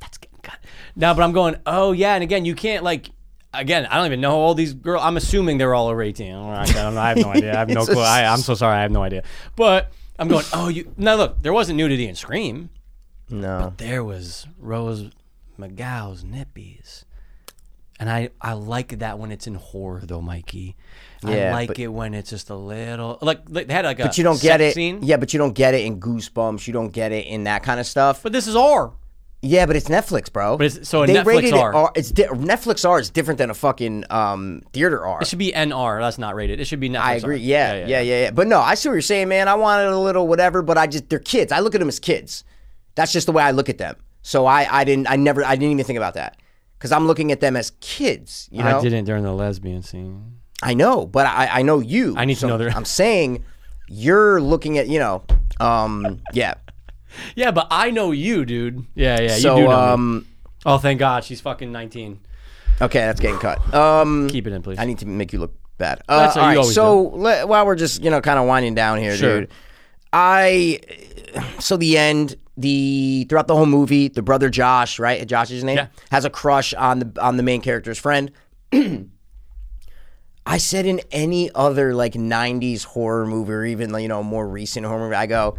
that's 0.00 0.18
getting 0.18 0.38
cut. 0.42 0.58
No, 0.94 1.14
but 1.14 1.22
I'm 1.22 1.32
going. 1.32 1.56
Oh 1.66 1.92
yeah, 1.92 2.14
and 2.14 2.22
again, 2.22 2.44
you 2.44 2.54
can't 2.54 2.84
like. 2.84 3.10
Again, 3.54 3.86
I 3.86 3.96
don't 3.96 4.06
even 4.06 4.20
know 4.20 4.32
all 4.32 4.54
these 4.54 4.72
girls. 4.72 5.02
I'm 5.04 5.16
assuming 5.16 5.58
they're 5.58 5.74
all 5.74 5.88
over 5.88 6.02
18. 6.02 6.34
I 6.34 6.64
don't 6.66 6.94
know. 6.94 7.00
I 7.00 7.08
have 7.10 7.18
no 7.18 7.28
idea. 7.30 7.52
I 7.54 7.58
have 7.58 7.68
no 7.68 7.84
clue. 7.86 8.00
I, 8.00 8.24
I'm 8.24 8.38
so 8.38 8.54
sorry. 8.54 8.76
I 8.78 8.82
have 8.82 8.90
no 8.90 9.02
idea. 9.02 9.24
But 9.56 9.92
I'm 10.18 10.28
going. 10.28 10.44
Oh, 10.52 10.68
you. 10.68 10.92
Now 10.96 11.16
look, 11.16 11.42
there 11.42 11.52
wasn't 11.52 11.76
nudity 11.76 12.06
in 12.08 12.14
Scream. 12.14 12.70
No. 13.28 13.72
There 13.76 14.02
was 14.04 14.46
Rose 14.58 15.10
McGow's 15.58 16.24
nippies. 16.24 17.04
And 18.00 18.10
I, 18.10 18.30
I 18.40 18.54
like 18.54 18.98
that 18.98 19.18
when 19.20 19.30
it's 19.30 19.46
in 19.46 19.54
horror 19.54 20.00
though, 20.02 20.20
Mikey. 20.20 20.74
Yeah, 21.22 21.50
I 21.50 21.52
like 21.52 21.68
but- 21.68 21.78
it 21.78 21.86
when 21.86 22.14
it's 22.14 22.30
just 22.30 22.50
a 22.50 22.54
little 22.56 23.16
like, 23.22 23.42
like 23.48 23.68
they 23.68 23.74
had 23.74 23.84
like 23.84 24.00
a 24.00 24.04
But 24.04 24.18
you 24.18 24.24
don't 24.24 24.40
get 24.40 24.60
it. 24.60 24.74
scene. 24.74 25.00
Yeah, 25.02 25.18
but 25.18 25.32
you 25.32 25.38
don't 25.38 25.52
get 25.54 25.74
it 25.74 25.84
in 25.84 26.00
Goosebumps. 26.00 26.66
You 26.66 26.72
don't 26.72 26.88
get 26.90 27.12
it 27.12 27.26
in 27.26 27.44
that 27.44 27.62
kind 27.62 27.78
of 27.78 27.86
stuff. 27.86 28.22
But 28.24 28.32
this 28.32 28.48
is 28.48 28.56
R. 28.56 28.92
Yeah, 29.44 29.66
but 29.66 29.74
it's 29.74 29.88
Netflix, 29.88 30.32
bro. 30.32 30.56
But 30.56 30.66
it's- 30.66 30.88
so 30.88 31.02
a 31.02 31.06
they 31.06 31.14
Netflix 31.14 31.24
rated 31.26 31.54
R. 31.54 31.72
It 31.72 31.76
R. 31.76 31.92
It's 31.96 32.10
di- 32.12 32.24
Netflix 32.28 32.88
R 32.88 33.00
is 33.00 33.10
different 33.10 33.38
than 33.38 33.50
a 33.50 33.54
fucking 33.54 34.04
um, 34.08 34.62
theater 34.72 35.04
R. 35.04 35.20
It 35.20 35.26
should 35.26 35.40
be 35.40 35.50
NR. 35.52 36.00
That's 36.00 36.16
not 36.18 36.36
rated. 36.36 36.60
It 36.60 36.66
should 36.66 36.78
be 36.80 36.88
Netflix. 36.88 37.00
I 37.00 37.10
R. 37.12 37.16
agree. 37.18 37.38
Yeah 37.38 37.74
yeah, 37.74 37.86
yeah, 37.86 38.00
yeah, 38.00 38.30
But 38.30 38.46
no, 38.46 38.60
I 38.60 38.74
see 38.74 38.88
what 38.88 38.94
you're 38.94 39.02
saying, 39.02 39.28
man. 39.28 39.48
I 39.48 39.54
wanted 39.54 39.88
a 39.88 39.98
little 39.98 40.28
whatever, 40.28 40.62
but 40.62 40.78
I 40.78 40.86
just 40.86 41.08
they're 41.08 41.18
kids. 41.18 41.50
I 41.50 41.58
look 41.58 41.74
at 41.74 41.78
them 41.80 41.88
as 41.88 41.98
kids. 41.98 42.44
That's 42.94 43.12
just 43.12 43.26
the 43.26 43.32
way 43.32 43.42
I 43.42 43.50
look 43.50 43.68
at 43.68 43.78
them. 43.78 43.96
So 44.22 44.46
I, 44.46 44.68
I 44.70 44.84
didn't, 44.84 45.10
I 45.10 45.16
never, 45.16 45.42
I 45.44 45.56
didn't 45.56 45.72
even 45.72 45.84
think 45.84 45.96
about 45.96 46.14
that 46.14 46.36
because 46.78 46.92
I'm 46.92 47.08
looking 47.08 47.32
at 47.32 47.40
them 47.40 47.56
as 47.56 47.72
kids. 47.80 48.48
You 48.52 48.62
know, 48.62 48.78
I 48.78 48.80
didn't 48.82 49.06
during 49.06 49.24
the 49.24 49.32
lesbian 49.32 49.82
scene. 49.82 50.36
I 50.62 50.74
know, 50.74 51.06
but 51.06 51.26
I, 51.26 51.48
I 51.54 51.62
know 51.62 51.80
you. 51.80 52.14
I 52.16 52.24
need 52.26 52.36
to 52.36 52.46
know 52.46 52.58
their- 52.58 52.70
I'm 52.70 52.84
saying 52.84 53.42
you're 53.88 54.40
looking 54.40 54.78
at, 54.78 54.86
you 54.86 55.00
know, 55.00 55.24
um, 55.58 56.20
yeah. 56.32 56.54
Yeah, 57.34 57.50
but 57.50 57.66
I 57.70 57.90
know 57.90 58.10
you, 58.12 58.44
dude. 58.44 58.84
Yeah, 58.94 59.20
yeah. 59.20 59.36
so 59.36 59.56
you 59.56 59.62
do 59.62 59.68
know 59.68 59.76
me. 59.86 59.92
um, 59.92 60.26
Oh, 60.64 60.78
thank 60.78 60.98
God, 61.00 61.24
she's 61.24 61.40
fucking 61.40 61.72
19. 61.72 62.20
okay, 62.80 63.00
that's 63.00 63.20
getting 63.20 63.38
cut. 63.38 63.74
Um, 63.74 64.28
Keep 64.28 64.46
it 64.46 64.52
in, 64.52 64.62
please. 64.62 64.78
I 64.78 64.84
need 64.84 64.98
to 64.98 65.06
make 65.06 65.32
you 65.32 65.38
look 65.40 65.54
bad. 65.78 66.02
Uh, 66.08 66.20
That's 66.20 66.36
all 66.36 66.42
right, 66.44 66.64
so 66.64 67.00
le- 67.00 67.46
while 67.46 67.66
we're 67.66 67.74
just 67.76 68.02
you 68.04 68.10
know 68.10 68.20
kind 68.20 68.38
of 68.38 68.46
winding 68.46 68.74
down 68.74 68.98
here, 68.98 69.16
Sure. 69.16 69.40
dude. 69.40 69.50
I 70.12 70.78
so 71.58 71.76
the 71.76 71.96
end, 71.98 72.36
the 72.56 73.26
throughout 73.28 73.48
the 73.48 73.56
whole 73.56 73.66
movie, 73.66 74.08
the 74.08 74.22
brother 74.22 74.50
Josh, 74.50 74.98
right? 74.98 75.26
Josh's 75.26 75.64
name, 75.64 75.78
Yeah. 75.78 75.86
has 76.10 76.24
a 76.24 76.30
crush 76.30 76.72
on 76.74 76.98
the 77.00 77.12
on 77.22 77.36
the 77.38 77.42
main 77.42 77.60
character's 77.62 77.98
friend. 77.98 78.30
I 80.44 80.58
said 80.58 80.86
in 80.86 81.00
any 81.12 81.50
other 81.54 81.94
like 81.94 82.14
'90s 82.14 82.84
horror 82.84 83.26
movie 83.26 83.52
or 83.52 83.64
even 83.64 83.94
you 83.98 84.08
know 84.08 84.22
more 84.22 84.46
recent 84.46 84.84
horror 84.86 85.00
movie, 85.04 85.14
I 85.14 85.26
go, 85.26 85.56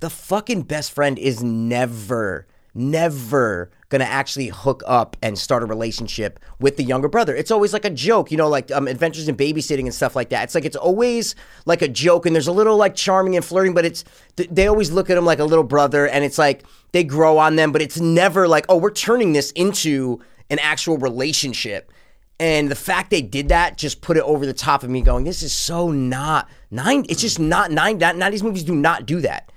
the 0.00 0.10
fucking 0.10 0.62
best 0.62 0.92
friend 0.92 1.18
is 1.18 1.42
never, 1.42 2.46
never 2.74 3.70
gonna 3.88 4.04
actually 4.04 4.48
hook 4.48 4.82
up 4.86 5.16
and 5.22 5.38
start 5.38 5.62
a 5.62 5.66
relationship 5.66 6.38
with 6.60 6.76
the 6.76 6.84
younger 6.84 7.08
brother. 7.08 7.34
It's 7.34 7.50
always 7.50 7.72
like 7.72 7.84
a 7.84 7.90
joke, 7.90 8.30
you 8.30 8.36
know, 8.36 8.48
like 8.48 8.70
um, 8.70 8.86
Adventures 8.86 9.28
in 9.28 9.36
Babysitting 9.36 9.84
and 9.84 9.94
stuff 9.94 10.14
like 10.14 10.28
that. 10.28 10.44
It's 10.44 10.54
like 10.54 10.64
it's 10.64 10.76
always 10.76 11.34
like 11.64 11.82
a 11.82 11.88
joke, 11.88 12.26
and 12.26 12.34
there's 12.34 12.46
a 12.46 12.52
little 12.52 12.76
like 12.76 12.94
charming 12.94 13.36
and 13.36 13.44
flirting, 13.44 13.74
but 13.74 13.84
it's 13.84 14.04
th- 14.36 14.48
they 14.50 14.66
always 14.66 14.90
look 14.92 15.10
at 15.10 15.16
him 15.16 15.24
like 15.24 15.38
a 15.38 15.44
little 15.44 15.64
brother, 15.64 16.06
and 16.06 16.24
it's 16.24 16.38
like 16.38 16.64
they 16.92 17.02
grow 17.02 17.38
on 17.38 17.56
them, 17.56 17.72
but 17.72 17.82
it's 17.82 17.98
never 17.98 18.46
like, 18.46 18.66
oh, 18.68 18.76
we're 18.76 18.90
turning 18.90 19.32
this 19.32 19.50
into 19.52 20.20
an 20.50 20.58
actual 20.60 20.98
relationship. 20.98 21.92
And 22.40 22.70
the 22.70 22.76
fact 22.76 23.10
they 23.10 23.22
did 23.22 23.48
that 23.48 23.76
just 23.76 24.00
put 24.00 24.16
it 24.16 24.22
over 24.22 24.46
the 24.46 24.52
top 24.52 24.84
of 24.84 24.90
me 24.90 25.02
going, 25.02 25.24
this 25.24 25.42
is 25.42 25.52
so 25.52 25.90
not 25.90 26.48
nine. 26.70 27.04
It's 27.08 27.20
just 27.20 27.40
not 27.40 27.72
nine. 27.72 27.98
90s 27.98 28.44
movies 28.44 28.62
do 28.62 28.76
not 28.76 29.06
do 29.06 29.20
that. 29.22 29.50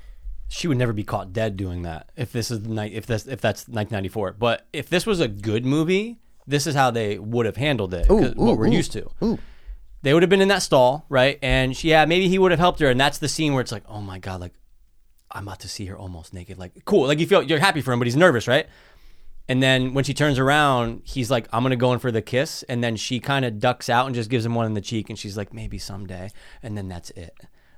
She 0.53 0.67
would 0.67 0.77
never 0.77 0.91
be 0.93 1.03
caught 1.03 1.31
dead 1.31 1.55
doing 1.55 1.83
that 1.83 2.11
if 2.17 2.31
this 2.33 2.51
is 2.51 2.61
the 2.63 2.69
night 2.69 2.91
if 2.93 3.05
this 3.05 3.25
if 3.25 3.39
that's 3.39 3.61
1994 3.69 4.33
but 4.33 4.67
if 4.73 4.89
this 4.89 5.05
was 5.05 5.19
a 5.21 5.27
good 5.27 5.65
movie 5.65 6.19
this 6.45 6.67
is 6.67 6.75
how 6.75 6.91
they 6.91 7.17
would 7.17 7.45
have 7.45 7.55
handled 7.55 7.93
it 7.93 8.07
'cause 8.07 8.35
what 8.35 8.57
we're 8.57 8.67
used 8.67 8.91
to. 8.91 9.39
they 10.01 10.13
would 10.13 10.23
have 10.23 10.29
been 10.29 10.41
in 10.41 10.49
that 10.49 10.61
stall 10.61 11.05
right? 11.07 11.39
And 11.41 11.75
she, 11.77 11.89
yeah 11.89 12.03
maybe 12.05 12.27
he 12.27 12.37
would 12.37 12.51
have 12.51 12.59
helped 12.59 12.79
her. 12.81 12.87
And 12.89 12.99
that's 12.99 13.17
the 13.19 13.27
scene 13.29 13.53
where 13.53 13.61
it's 13.61 13.71
like 13.71 13.83
oh 13.87 14.01
my 14.01 14.19
god 14.19 14.41
like 14.41 14.53
i'm 15.31 15.47
about 15.47 15.61
to 15.61 15.69
see 15.69 15.85
her 15.85 15.97
almost 15.97 16.33
naked. 16.33 16.57
Like 16.57 16.83
cool. 16.83 17.07
Like 17.07 17.19
you 17.19 17.27
feel 17.27 17.41
you're 17.43 17.59
happy 17.59 17.79
for 17.81 17.93
him 17.93 17.99
but 17.99 18.07
he's 18.07 18.17
nervous 18.17 18.47
right? 18.47 18.67
And 19.47 19.61
then 19.63 19.93
when 19.93 20.03
she 20.03 20.13
turns 20.13 20.37
around 20.39 21.01
he's 21.05 21.31
like 21.31 21.47
i'm 21.53 21.63
gonna 21.63 21.75
go 21.77 21.93
in 21.93 21.99
for 21.99 22.11
the 22.11 22.21
kiss. 22.21 22.63
And 22.63 22.83
then 22.83 22.97
she 22.97 23.19
kind 23.21 23.45
of 23.45 23.59
ducks 23.59 23.87
out 23.89 24.05
and 24.07 24.13
just 24.15 24.29
gives 24.29 24.45
him 24.45 24.55
one 24.55 24.65
in 24.65 24.73
the 24.73 24.81
cheek. 24.81 25.09
And 25.09 25.17
she's 25.17 25.37
like 25.37 25.53
maybe 25.53 25.77
someday. 25.77 26.29
And 26.61 26.77
then 26.77 26.89
that's 26.89 27.11
it. 27.11 27.33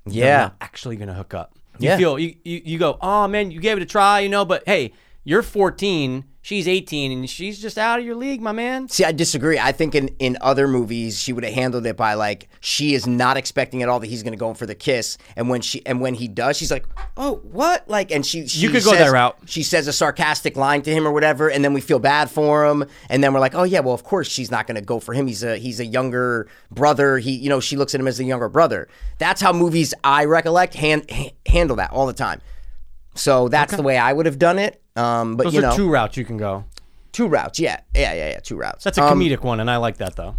They're 0.06 0.16
Yeah. 0.26 0.38
not 0.44 0.56
actually 0.62 0.96
gonna 0.96 1.14
hook 1.14 1.34
up 1.36 1.54
you 1.80 1.90
Yeah. 1.90 1.98
feel 1.98 2.20
you, 2.20 2.36
you 2.44 2.62
you 2.66 2.80
go, 2.80 2.98
oh 3.02 3.28
man, 3.28 3.52
you 3.52 3.60
gave 3.60 3.78
it 3.78 3.84
a 3.84 3.86
try, 3.86 4.20
you 4.20 4.30
know, 4.30 4.46
but 4.46 4.64
hey, 4.66 4.94
you're 5.24 5.42
14, 5.44 6.24
she's 6.43 6.67
18, 6.67 7.12
and 7.12 7.27
she's 7.27 7.60
just 7.60 7.79
out 7.79 7.97
of 7.97 8.06
your 8.06 8.13
league, 8.13 8.39
my 8.41 8.51
man. 8.51 8.88
See, 8.89 9.03
I 9.03 9.12
disagree. 9.12 9.58
I 9.58 9.71
think 9.71 9.95
in, 9.95 10.10
in 10.19 10.38
other 10.41 10.67
movies 10.67 11.19
she 11.19 11.34
would 11.34 11.43
have 11.43 11.53
handled 11.56 11.88
it 11.88 11.97
by 11.97 12.13
like 12.13 12.49
she 12.60 12.93
is 12.93 13.08
not 13.08 13.36
expecting 13.38 13.82
at 13.82 13.89
all 13.89 13.99
that 13.99 14.08
he's 14.08 14.21
going 14.21 14.34
to 14.34 14.38
go 14.38 14.49
in 14.49 14.56
for 14.56 14.67
the 14.67 14.75
kiss, 14.75 15.17
and 15.36 15.49
when 15.49 15.62
she 15.62 15.84
and 15.88 15.99
when 16.01 16.13
he 16.13 16.27
does, 16.27 16.56
she's 16.58 16.69
like, 16.69 16.86
"Oh, 17.17 17.38
what?" 17.43 17.89
Like, 17.89 18.12
and 18.12 18.23
she, 18.23 18.47
she 18.47 18.60
You 18.60 18.67
could 18.69 18.84
go 18.84 18.91
says- 18.91 18.99
that 18.99 19.12
route. 19.12 19.36
She 19.45 19.63
says 19.63 19.88
a 19.88 19.93
sarcastic 19.93 20.56
line 20.56 20.84
to 20.84 20.91
him 20.91 21.08
or 21.08 21.12
whatever, 21.12 21.49
and 21.49 21.65
then 21.65 21.73
we 21.73 21.82
feel 21.82 21.97
bad 21.99 22.29
for 22.29 22.65
him, 22.67 22.86
and 23.10 23.23
then 23.23 23.34
we're 23.34 23.39
like, 23.39 23.56
"Oh 23.56 23.63
yeah, 23.63 23.79
well 23.79 23.95
of 23.95 24.03
course 24.03 24.29
she's 24.29 24.51
not 24.51 24.67
going 24.67 24.75
to 24.75 24.82
go 24.82 24.99
for 24.99 25.13
him. 25.13 25.25
He's 25.25 25.43
a 25.43 25.58
he's 25.58 25.79
a 25.79 25.86
younger 25.86 26.47
brother. 26.69 27.17
He 27.17 27.32
you 27.32 27.49
know 27.49 27.60
she 27.62 27.77
looks 27.77 27.95
at 27.95 28.01
him 28.01 28.08
as 28.08 28.19
a 28.19 28.23
younger 28.23 28.49
brother. 28.49 28.88
That's 29.17 29.41
how 29.41 29.53
movies 29.53 29.93
I 30.03 30.25
recollect 30.25 30.73
hand, 30.73 31.06
ha- 31.10 31.32
handle 31.47 31.77
that 31.77 31.91
all 31.91 32.06
the 32.06 32.13
time. 32.13 32.41
So 33.15 33.47
that's 33.47 33.75
the 33.75 33.82
way 33.84 33.97
I 33.97 34.12
would 34.12 34.25
have 34.25 34.38
done 34.39 34.60
it. 34.60 34.83
Um, 34.95 35.36
but 35.38 35.45
Those 35.45 35.53
you 35.56 35.60
are 35.60 35.63
know, 35.63 35.75
two 35.75 35.89
routes 35.89 36.17
you 36.17 36.25
can 36.25 36.38
go. 36.38 36.65
two 37.12 37.27
routes. 37.27 37.60
Yeah, 37.60 37.79
yeah, 37.95 38.13
yeah, 38.13 38.29
yeah. 38.32 38.39
Two 38.39 38.56
routes. 38.58 38.84
That's 38.84 38.97
a 38.97 39.03
Um, 39.03 39.19
comedic 39.19 39.43
one, 39.43 39.60
and 39.60 39.69
I 39.69 39.77
like 39.77 39.97
that 39.97 40.15
though. 40.15 40.36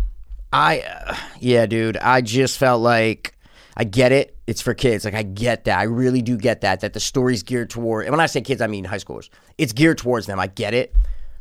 I, 0.52 0.80
uh, 0.80 1.16
yeah, 1.40 1.66
dude. 1.66 1.96
I 1.96 2.20
just 2.20 2.58
felt 2.58 2.80
like 2.80 3.36
I 3.76 3.82
get 3.84 4.12
it. 4.12 4.36
It's 4.46 4.60
for 4.60 4.72
kids. 4.74 5.04
Like 5.04 5.14
I 5.14 5.22
get 5.24 5.64
that. 5.64 5.78
I 5.78 5.84
really 5.84 6.22
do 6.22 6.36
get 6.36 6.60
that. 6.60 6.80
That 6.80 6.92
the 6.92 7.00
story's 7.00 7.42
geared 7.42 7.70
toward. 7.70 8.06
And 8.06 8.12
when 8.12 8.20
I 8.20 8.26
say 8.26 8.40
kids, 8.40 8.60
I 8.62 8.66
mean 8.68 8.84
high 8.84 8.98
schoolers. 8.98 9.28
It's 9.58 9.72
geared 9.72 9.98
towards 9.98 10.26
them. 10.26 10.38
I 10.38 10.46
get 10.46 10.74
it. 10.74 10.94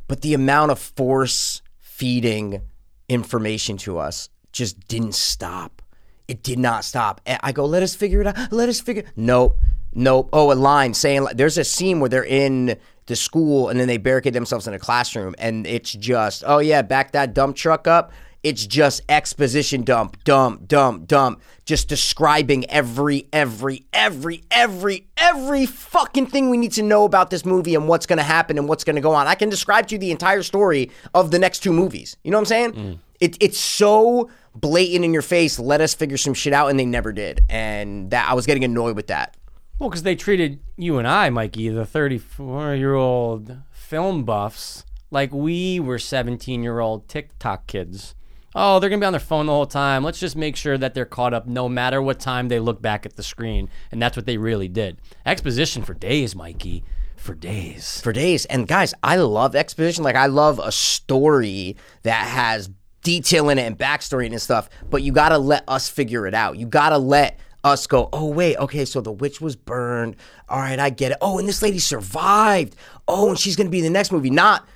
But 0.08 0.21
the 0.21 0.34
amount 0.34 0.71
of 0.71 0.80
force 0.80 1.62
feeding 1.80 2.62
information 3.10 3.78
to 3.78 3.99
us 3.99 4.30
just 4.52 4.88
didn't 4.88 5.13
stop. 5.15 5.82
It 6.28 6.41
did 6.41 6.58
not 6.58 6.84
stop. 6.86 7.21
And 7.26 7.39
I 7.43 7.52
go, 7.52 7.65
let 7.65 7.84
us 7.84 7.93
figure 7.95 8.21
it 8.21 8.28
out. 8.28 8.52
Let 8.52 8.69
us 8.69 8.80
figure. 8.82 9.04
Nope, 9.15 9.60
nope. 9.93 10.30
Oh, 10.34 10.52
a 10.52 10.56
line 10.56 10.93
saying 10.93 11.28
there's 11.36 11.58
a 11.58 11.63
scene 11.63 11.99
where 11.99 12.10
they're 12.10 12.23
in 12.26 12.78
the 13.06 13.16
school 13.16 13.70
and 13.70 13.80
then 13.80 13.88
they 13.88 13.98
barricade 13.98 14.34
themselves 14.34 14.68
in 14.68 14.74
a 14.74 14.80
classroom 14.80 15.36
and 15.38 15.68
it's 15.68 15.92
just, 15.92 16.44
oh 16.46 16.60
yeah, 16.60 16.82
back 16.82 17.12
that 17.12 17.34
dump 17.34 17.56
truck 17.56 17.88
up. 17.88 18.12
It's 18.44 18.68
just 18.68 19.02
exposition 19.08 19.84
dump, 19.84 20.22
dump, 20.26 20.68
dump, 20.68 21.08
dump, 21.08 21.42
just 21.63 21.88
describing 21.88 22.70
every, 22.70 23.30
every, 23.32 23.86
every, 23.94 24.44
every, 24.52 25.08
every 25.16 25.66
fucking 25.66 26.28
thing 26.28 26.50
we 26.50 26.58
need 26.58 26.74
to 26.74 26.84
know 26.84 27.06
about 27.06 27.30
this 27.30 27.46
movie 27.46 27.74
and 27.74 27.88
what's 27.88 28.06
going 28.06 28.18
to 28.18 28.24
happen 28.24 28.58
and 28.58 28.68
what's 28.68 28.84
going 28.84 28.98
to 28.98 29.02
go 29.02 29.13
on. 29.13 29.28
I 29.28 29.36
can 29.36 29.50
describe 29.50 29.88
to 29.88 29.96
you 29.96 30.00
the 30.00 30.12
entire 30.12 30.44
story 30.44 30.92
of 31.13 31.32
the 31.32 31.39
next 31.39 31.60
two 31.60 31.72
movies. 31.72 32.18
You 32.26 32.32
know 32.32 32.38
what 32.38 32.42
I'm 32.42 32.46
saying? 32.46 32.72
Mm. 32.74 33.00
It, 33.22 33.38
it's 33.39 33.58
so 33.58 34.30
blatant 34.54 35.06
in 35.06 35.13
your 35.13 35.22
face. 35.22 35.58
Let 35.58 35.80
us 35.80 35.94
figure 35.94 36.18
some 36.18 36.34
shit 36.34 36.52
out, 36.52 36.68
and 36.68 36.78
they 36.78 36.86
never 36.86 37.13
did. 37.13 37.46
And 37.48 38.12
that 38.12 38.30
I 38.30 38.34
was 38.34 38.46
getting 38.46 38.66
annoyed 38.66 38.98
with 38.98 39.08
that. 39.08 39.38
Well, 39.80 39.90
because 39.90 40.04
they 40.04 40.16
treated 40.16 40.60
you 40.78 40.98
and 40.98 41.08
I, 41.08 41.30
Mikey, 41.30 41.70
the 41.70 41.86
34 41.86 42.76
year 42.76 42.94
old 42.94 43.58
film 43.72 44.24
buffs, 44.24 44.86
like 45.10 45.34
we 45.34 45.80
were 45.80 46.00
17 46.00 46.64
year 46.64 46.80
old 46.80 47.08
TikTok 47.08 47.68
kids. 47.68 48.16
Oh, 48.56 48.80
they're 48.80 48.90
going 48.90 49.00
to 49.00 49.04
be 49.04 49.08
on 49.08 49.14
their 49.14 49.20
phone 49.20 49.48
the 49.48 49.52
whole 49.52 49.66
time. 49.66 50.04
Let's 50.04 50.20
just 50.20 50.36
make 50.36 50.56
sure 50.56 50.78
that 50.78 50.94
they're 50.94 51.06
caught 51.06 51.34
up 51.34 51.48
no 51.48 51.68
matter 51.68 52.02
what 52.02 52.20
time 52.20 52.50
they 52.50 52.60
look 52.60 52.84
back 52.84 53.04
at 53.06 53.16
the 53.16 53.24
screen. 53.24 53.68
And 53.92 54.00
that's 54.00 54.16
what 54.16 54.28
they 54.28 54.38
really 54.38 54.68
did. 54.68 55.00
Exposition 55.26 55.82
for 55.82 55.96
days, 55.96 56.36
Mikey. 56.36 56.84
For 57.16 57.34
days. 57.34 58.02
for 58.02 58.12
days. 58.12 58.46
And 58.46 58.68
guys, 58.68 58.94
I 59.02 59.16
love 59.16 59.56
exposition. 59.56 60.04
Like 60.04 60.16
I 60.16 60.28
love 60.28 60.60
a 60.62 60.72
story 60.72 61.78
that 62.04 62.28
has 62.28 62.70
detail 63.02 63.50
in 63.50 63.58
it 63.58 63.64
and 63.64 63.78
backstory 63.78 64.28
and 64.28 64.42
stuff. 64.42 64.70
But 64.90 65.02
you 65.04 65.12
got 65.12 65.30
to 65.30 65.38
let 65.40 65.64
us 65.68 65.90
figure 65.90 66.28
it 66.28 66.34
out. 66.36 66.58
You 66.58 66.68
got 66.68 66.90
to 66.90 66.98
let 66.98 67.40
us 67.63 67.88
go, 67.88 68.10
oh 68.13 68.28
wait, 68.28 68.58
okay, 68.58 68.86
so 68.86 69.02
the 69.02 69.12
witch 69.12 69.39
was 69.41 69.56
burned. 69.56 70.15
All 70.49 70.60
right, 70.60 70.80
I 70.80 70.89
get 70.89 71.12
it. 71.12 71.17
Oh, 71.21 71.39
and 71.39 71.47
this 71.47 71.62
lady 71.62 71.80
survived. 71.80 72.76
Oh, 73.08 73.30
and 73.30 73.39
she's 73.39 73.56
gonna 73.56 73.69
be 73.69 73.80
in 73.80 73.84
the 73.86 73.89
next 73.89 74.12
movie. 74.12 74.30
Not 74.30 74.67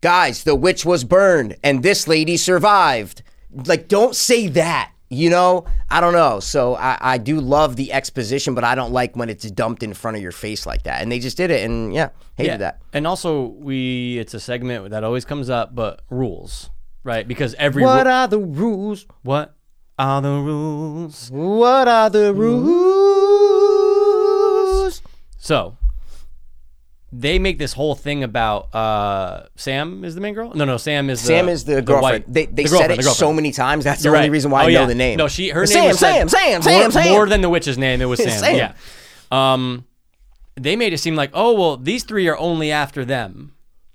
guys, 0.00 0.44
the 0.44 0.54
witch 0.54 0.84
was 0.84 1.04
burned 1.04 1.56
and 1.62 1.82
this 1.82 2.06
lady 2.06 2.36
survived. 2.36 3.22
Like, 3.52 3.88
don't 3.88 4.14
say 4.14 4.48
that. 4.48 4.92
You 5.08 5.30
know, 5.30 5.66
I 5.88 6.00
don't 6.00 6.14
know. 6.14 6.40
So 6.40 6.74
I, 6.74 6.98
I 7.00 7.18
do 7.18 7.40
love 7.40 7.76
the 7.76 7.92
exposition, 7.92 8.54
but 8.56 8.64
I 8.64 8.74
don't 8.74 8.92
like 8.92 9.14
when 9.14 9.28
it's 9.30 9.48
dumped 9.52 9.84
in 9.84 9.94
front 9.94 10.16
of 10.16 10.22
your 10.22 10.32
face 10.32 10.66
like 10.66 10.82
that. 10.82 11.00
And 11.00 11.12
they 11.12 11.20
just 11.20 11.36
did 11.36 11.52
it, 11.52 11.64
and 11.64 11.94
yeah, 11.94 12.08
hated 12.34 12.58
that. 12.58 12.80
And 12.92 13.06
also, 13.06 13.44
we 13.46 14.18
it's 14.18 14.34
a 14.34 14.40
segment 14.40 14.90
that 14.90 15.04
always 15.04 15.24
comes 15.24 15.48
up, 15.48 15.76
but 15.76 16.02
rules, 16.10 16.70
right? 17.04 17.26
Because 17.26 17.54
every 17.54 17.84
What 17.84 18.06
ru- 18.06 18.12
are 18.12 18.26
the 18.26 18.40
rules? 18.40 19.06
what 19.22 19.55
are 19.98 20.20
the 20.22 20.28
rules? 20.30 21.30
What 21.30 21.88
are 21.88 22.10
the 22.10 22.32
rules? 23.66 25.02
So 25.38 25.76
they 27.12 27.38
make 27.38 27.58
this 27.58 27.72
whole 27.72 27.94
thing 27.94 28.22
about 28.24 28.74
uh, 28.74 29.46
Sam 29.56 30.04
is 30.04 30.14
the 30.14 30.20
main 30.20 30.34
girl. 30.34 30.52
No, 30.54 30.64
no, 30.64 30.76
Sam 30.76 31.08
is 31.08 31.20
Sam 31.20 31.46
the, 31.46 31.52
is 31.52 31.64
the 31.64 31.80
girlfriend. 31.82 32.24
white- 32.26 32.32
they 32.32 32.46
they 32.46 32.64
the 32.64 32.68
said 32.68 32.90
it 32.90 32.96
the 32.96 33.02
so 33.04 33.32
many 33.32 33.52
times. 33.52 33.84
That's 33.84 34.02
the 34.02 34.08
You're 34.08 34.16
only 34.16 34.28
right. 34.28 34.32
reason 34.32 34.50
why 34.50 34.64
Oh, 34.64 34.66
I 34.66 34.72
know 34.72 34.80
yeah. 34.80 34.86
the 34.86 34.94
name. 34.94 35.16
No, 35.18 35.28
she 35.28 35.50
her 35.50 35.66
Sam, 35.66 35.80
name 35.82 35.88
was 35.90 35.98
Sam, 36.00 36.28
said 36.28 36.38
Sam, 36.38 36.52
more, 36.82 36.90
Sam, 36.90 36.90
Sam. 37.04 37.12
more 37.12 37.26
than 37.26 37.40
the 37.40 37.48
witch's 37.48 37.78
name. 37.78 38.02
It 38.02 38.06
was 38.06 38.18
Sam. 38.22 38.30
Sam. 38.38 38.56
Yeah. 38.56 38.72
Um, 39.30 39.86
they 40.56 40.76
made 40.76 40.92
it 40.92 40.98
seem 40.98 41.16
like 41.16 41.30
oh 41.32 41.52
well, 41.54 41.76
these 41.76 42.04
three 42.04 42.28
are 42.28 42.36
only 42.38 42.70
after 42.72 43.04
them. 43.04 43.52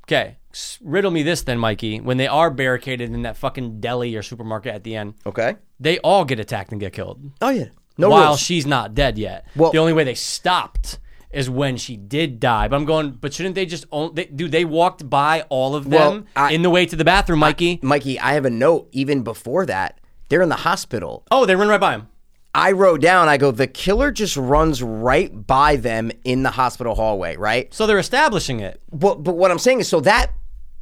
Okay, 0.07 0.37
riddle 0.81 1.11
me 1.11 1.21
this 1.23 1.41
then, 1.43 1.57
Mikey. 1.59 1.99
When 2.01 2.17
they 2.17 2.27
are 2.27 2.49
barricaded 2.49 3.13
in 3.13 3.21
that 3.23 3.37
fucking 3.37 3.79
deli 3.81 4.15
or 4.15 4.23
supermarket 4.23 4.73
at 4.73 4.83
the 4.83 4.95
end, 4.95 5.13
Okay. 5.25 5.55
They 5.81 5.99
all 5.99 6.23
get 6.25 6.39
attacked 6.39 6.71
and 6.71 6.79
get 6.79 6.93
killed. 6.93 7.19
Oh 7.41 7.49
yeah. 7.49 7.65
No 7.97 8.09
while 8.09 8.27
rules. 8.29 8.39
she's 8.39 8.65
not 8.65 8.93
dead 8.95 9.17
yet. 9.17 9.45
Well- 9.55 9.71
the 9.71 9.77
only 9.79 9.93
way 9.93 10.03
they 10.03 10.15
stopped 10.15 10.99
is 11.31 11.49
when 11.49 11.77
she 11.77 11.95
did 11.97 12.39
die. 12.39 12.67
But 12.67 12.75
I'm 12.75 12.85
going, 12.85 13.11
but 13.11 13.33
shouldn't 13.33 13.55
they 13.55 13.65
just 13.65 13.85
own? 13.91 14.15
They, 14.15 14.25
dude, 14.25 14.51
they 14.51 14.65
walked 14.65 15.09
by 15.09 15.41
all 15.49 15.75
of 15.75 15.87
Well, 15.87 16.11
them 16.11 16.27
I- 16.35 16.51
in 16.51 16.61
the 16.61 16.69
way 16.69 16.85
to 16.85 16.95
the 16.95 17.05
bathroom, 17.05 17.39
Mikey. 17.39 17.79
Mikey, 17.81 18.19
I 18.19 18.33
have 18.33 18.45
a 18.45 18.49
note 18.49 18.89
even 18.91 19.23
before 19.23 19.65
that. 19.65 19.99
They're 20.29 20.41
in 20.41 20.49
the 20.49 20.55
hospital. 20.55 21.25
oh, 21.31 21.45
they 21.45 21.55
run 21.55 21.67
right 21.69 21.79
by 21.79 21.93
him. 21.93 22.07
I 22.53 22.73
wrote 22.73 22.99
down, 22.99 23.29
I 23.29 23.37
go, 23.37 23.51
the 23.51 23.65
killer 23.67 24.11
just 24.11 24.35
runs 24.35 24.83
right 24.83 25.31
by 25.47 25.77
them 25.77 26.11
in 26.25 26.43
the 26.43 26.51
hospital 26.51 26.95
hallway, 26.95 27.37
right? 27.37 27.73
So 27.73 27.87
they're 27.87 27.97
establishing 27.97 28.59
it. 28.59 28.81
But 28.91 29.23
but 29.23 29.37
what 29.37 29.51
I'm 29.51 29.59
saying 29.59 29.79
is, 29.79 29.87
so 29.87 30.01
that 30.01 30.31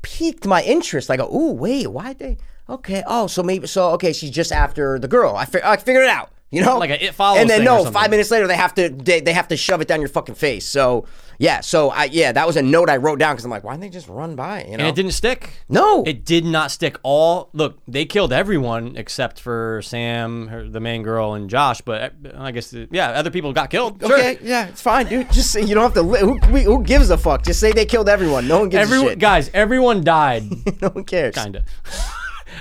piqued 0.02 0.48
my 0.48 0.64
interest. 0.64 1.12
I 1.12 1.18
go, 1.18 1.28
ooh, 1.32 1.54
wait, 1.54 1.86
why 1.88 2.14
did 2.14 2.18
they? 2.20 2.38
Okay, 2.70 3.04
oh, 3.08 3.28
so 3.28 3.42
maybe 3.44 3.68
so. 3.68 3.90
Okay, 3.92 4.14
she's 4.14 4.30
just 4.32 4.52
after 4.52 5.00
the 5.00 5.08
girl. 5.08 5.36
I, 5.36 5.46
fi- 5.46 5.62
I 5.64 5.78
figured 5.78 6.04
it 6.04 6.10
out. 6.10 6.32
You 6.52 6.64
know, 6.66 6.80
Like 6.80 6.90
a 6.90 7.06
It 7.06 7.14
Follows 7.14 7.42
And 7.42 7.48
then 7.48 7.64
no, 7.64 7.86
five 7.92 8.10
minutes 8.10 8.32
later 8.32 8.48
they 8.48 8.56
have 8.56 8.74
to 8.74 8.90
they, 8.90 9.22
they 9.22 9.34
have 9.34 9.50
to 9.50 9.56
shove 9.56 9.82
it 9.82 9.88
down 9.88 10.00
your 10.02 10.10
fucking 10.10 10.34
face. 10.34 10.66
So 10.66 11.06
yeah, 11.38 11.62
so 11.62 11.92
I 11.92 12.06
yeah, 12.06 12.32
that 12.32 12.48
was 12.48 12.58
a 12.58 12.64
note 12.64 12.90
I 12.90 12.98
wrote 12.98 13.20
down 13.20 13.34
because 13.36 13.46
I'm 13.46 13.52
like, 13.52 13.64
why 13.64 13.74
didn't 13.74 13.82
they 13.82 13.90
just 13.90 14.08
run 14.08 14.36
by? 14.36 14.64
You 14.64 14.70
know, 14.72 14.78
And 14.80 14.88
it 14.88 14.96
didn't 14.96 15.12
stick. 15.12 15.62
no, 15.70 16.02
It 16.08 16.26
did 16.26 16.46
not 16.46 16.72
stick. 16.72 16.98
All 17.04 17.52
look, 17.54 17.78
they 17.88 18.04
killed 18.06 18.34
everyone 18.34 18.96
except 18.96 19.40
for 19.40 19.84
Sam, 19.84 20.48
her, 20.48 20.68
the 20.68 20.80
main 20.80 21.04
girl, 21.04 21.36
and 21.36 21.52
Josh. 21.52 21.82
But 21.82 22.02
uh, 22.26 22.30
I 22.40 22.50
guess 22.52 22.74
yeah, 22.90 23.10
other 23.12 23.30
people 23.30 23.54
got 23.54 23.70
killed. 23.70 24.02
Sure. 24.02 24.12
Okay, 24.18 24.40
yeah, 24.42 24.70
it's 24.70 24.82
fine, 24.82 25.06
dude. 25.06 25.32
Just 25.32 25.52
say 25.52 25.62
you 25.62 25.76
don't 25.76 25.84
have 25.84 25.94
to. 25.94 26.02
Li- 26.02 26.20
who, 26.22 26.40
we- 26.52 26.64
who 26.64 26.82
gives 26.84 27.12
a 27.12 27.18
fuck? 27.20 27.44
Just 27.44 27.60
say 27.60 27.74
they 27.74 27.86
killed 27.86 28.10
everyone. 28.10 28.48
No 28.48 28.62
one 28.62 28.70
gives 28.70 28.80
a 28.80 28.82
Everyone, 28.92 29.10
shit. 29.10 29.20
guys, 29.20 29.52
everyone 29.54 30.04
died. 30.04 30.46
no 30.82 30.88
one 30.90 31.04
cares. 31.04 31.36
Kinda. 31.36 31.64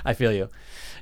I 0.05 0.15
feel 0.15 0.33
you. 0.33 0.49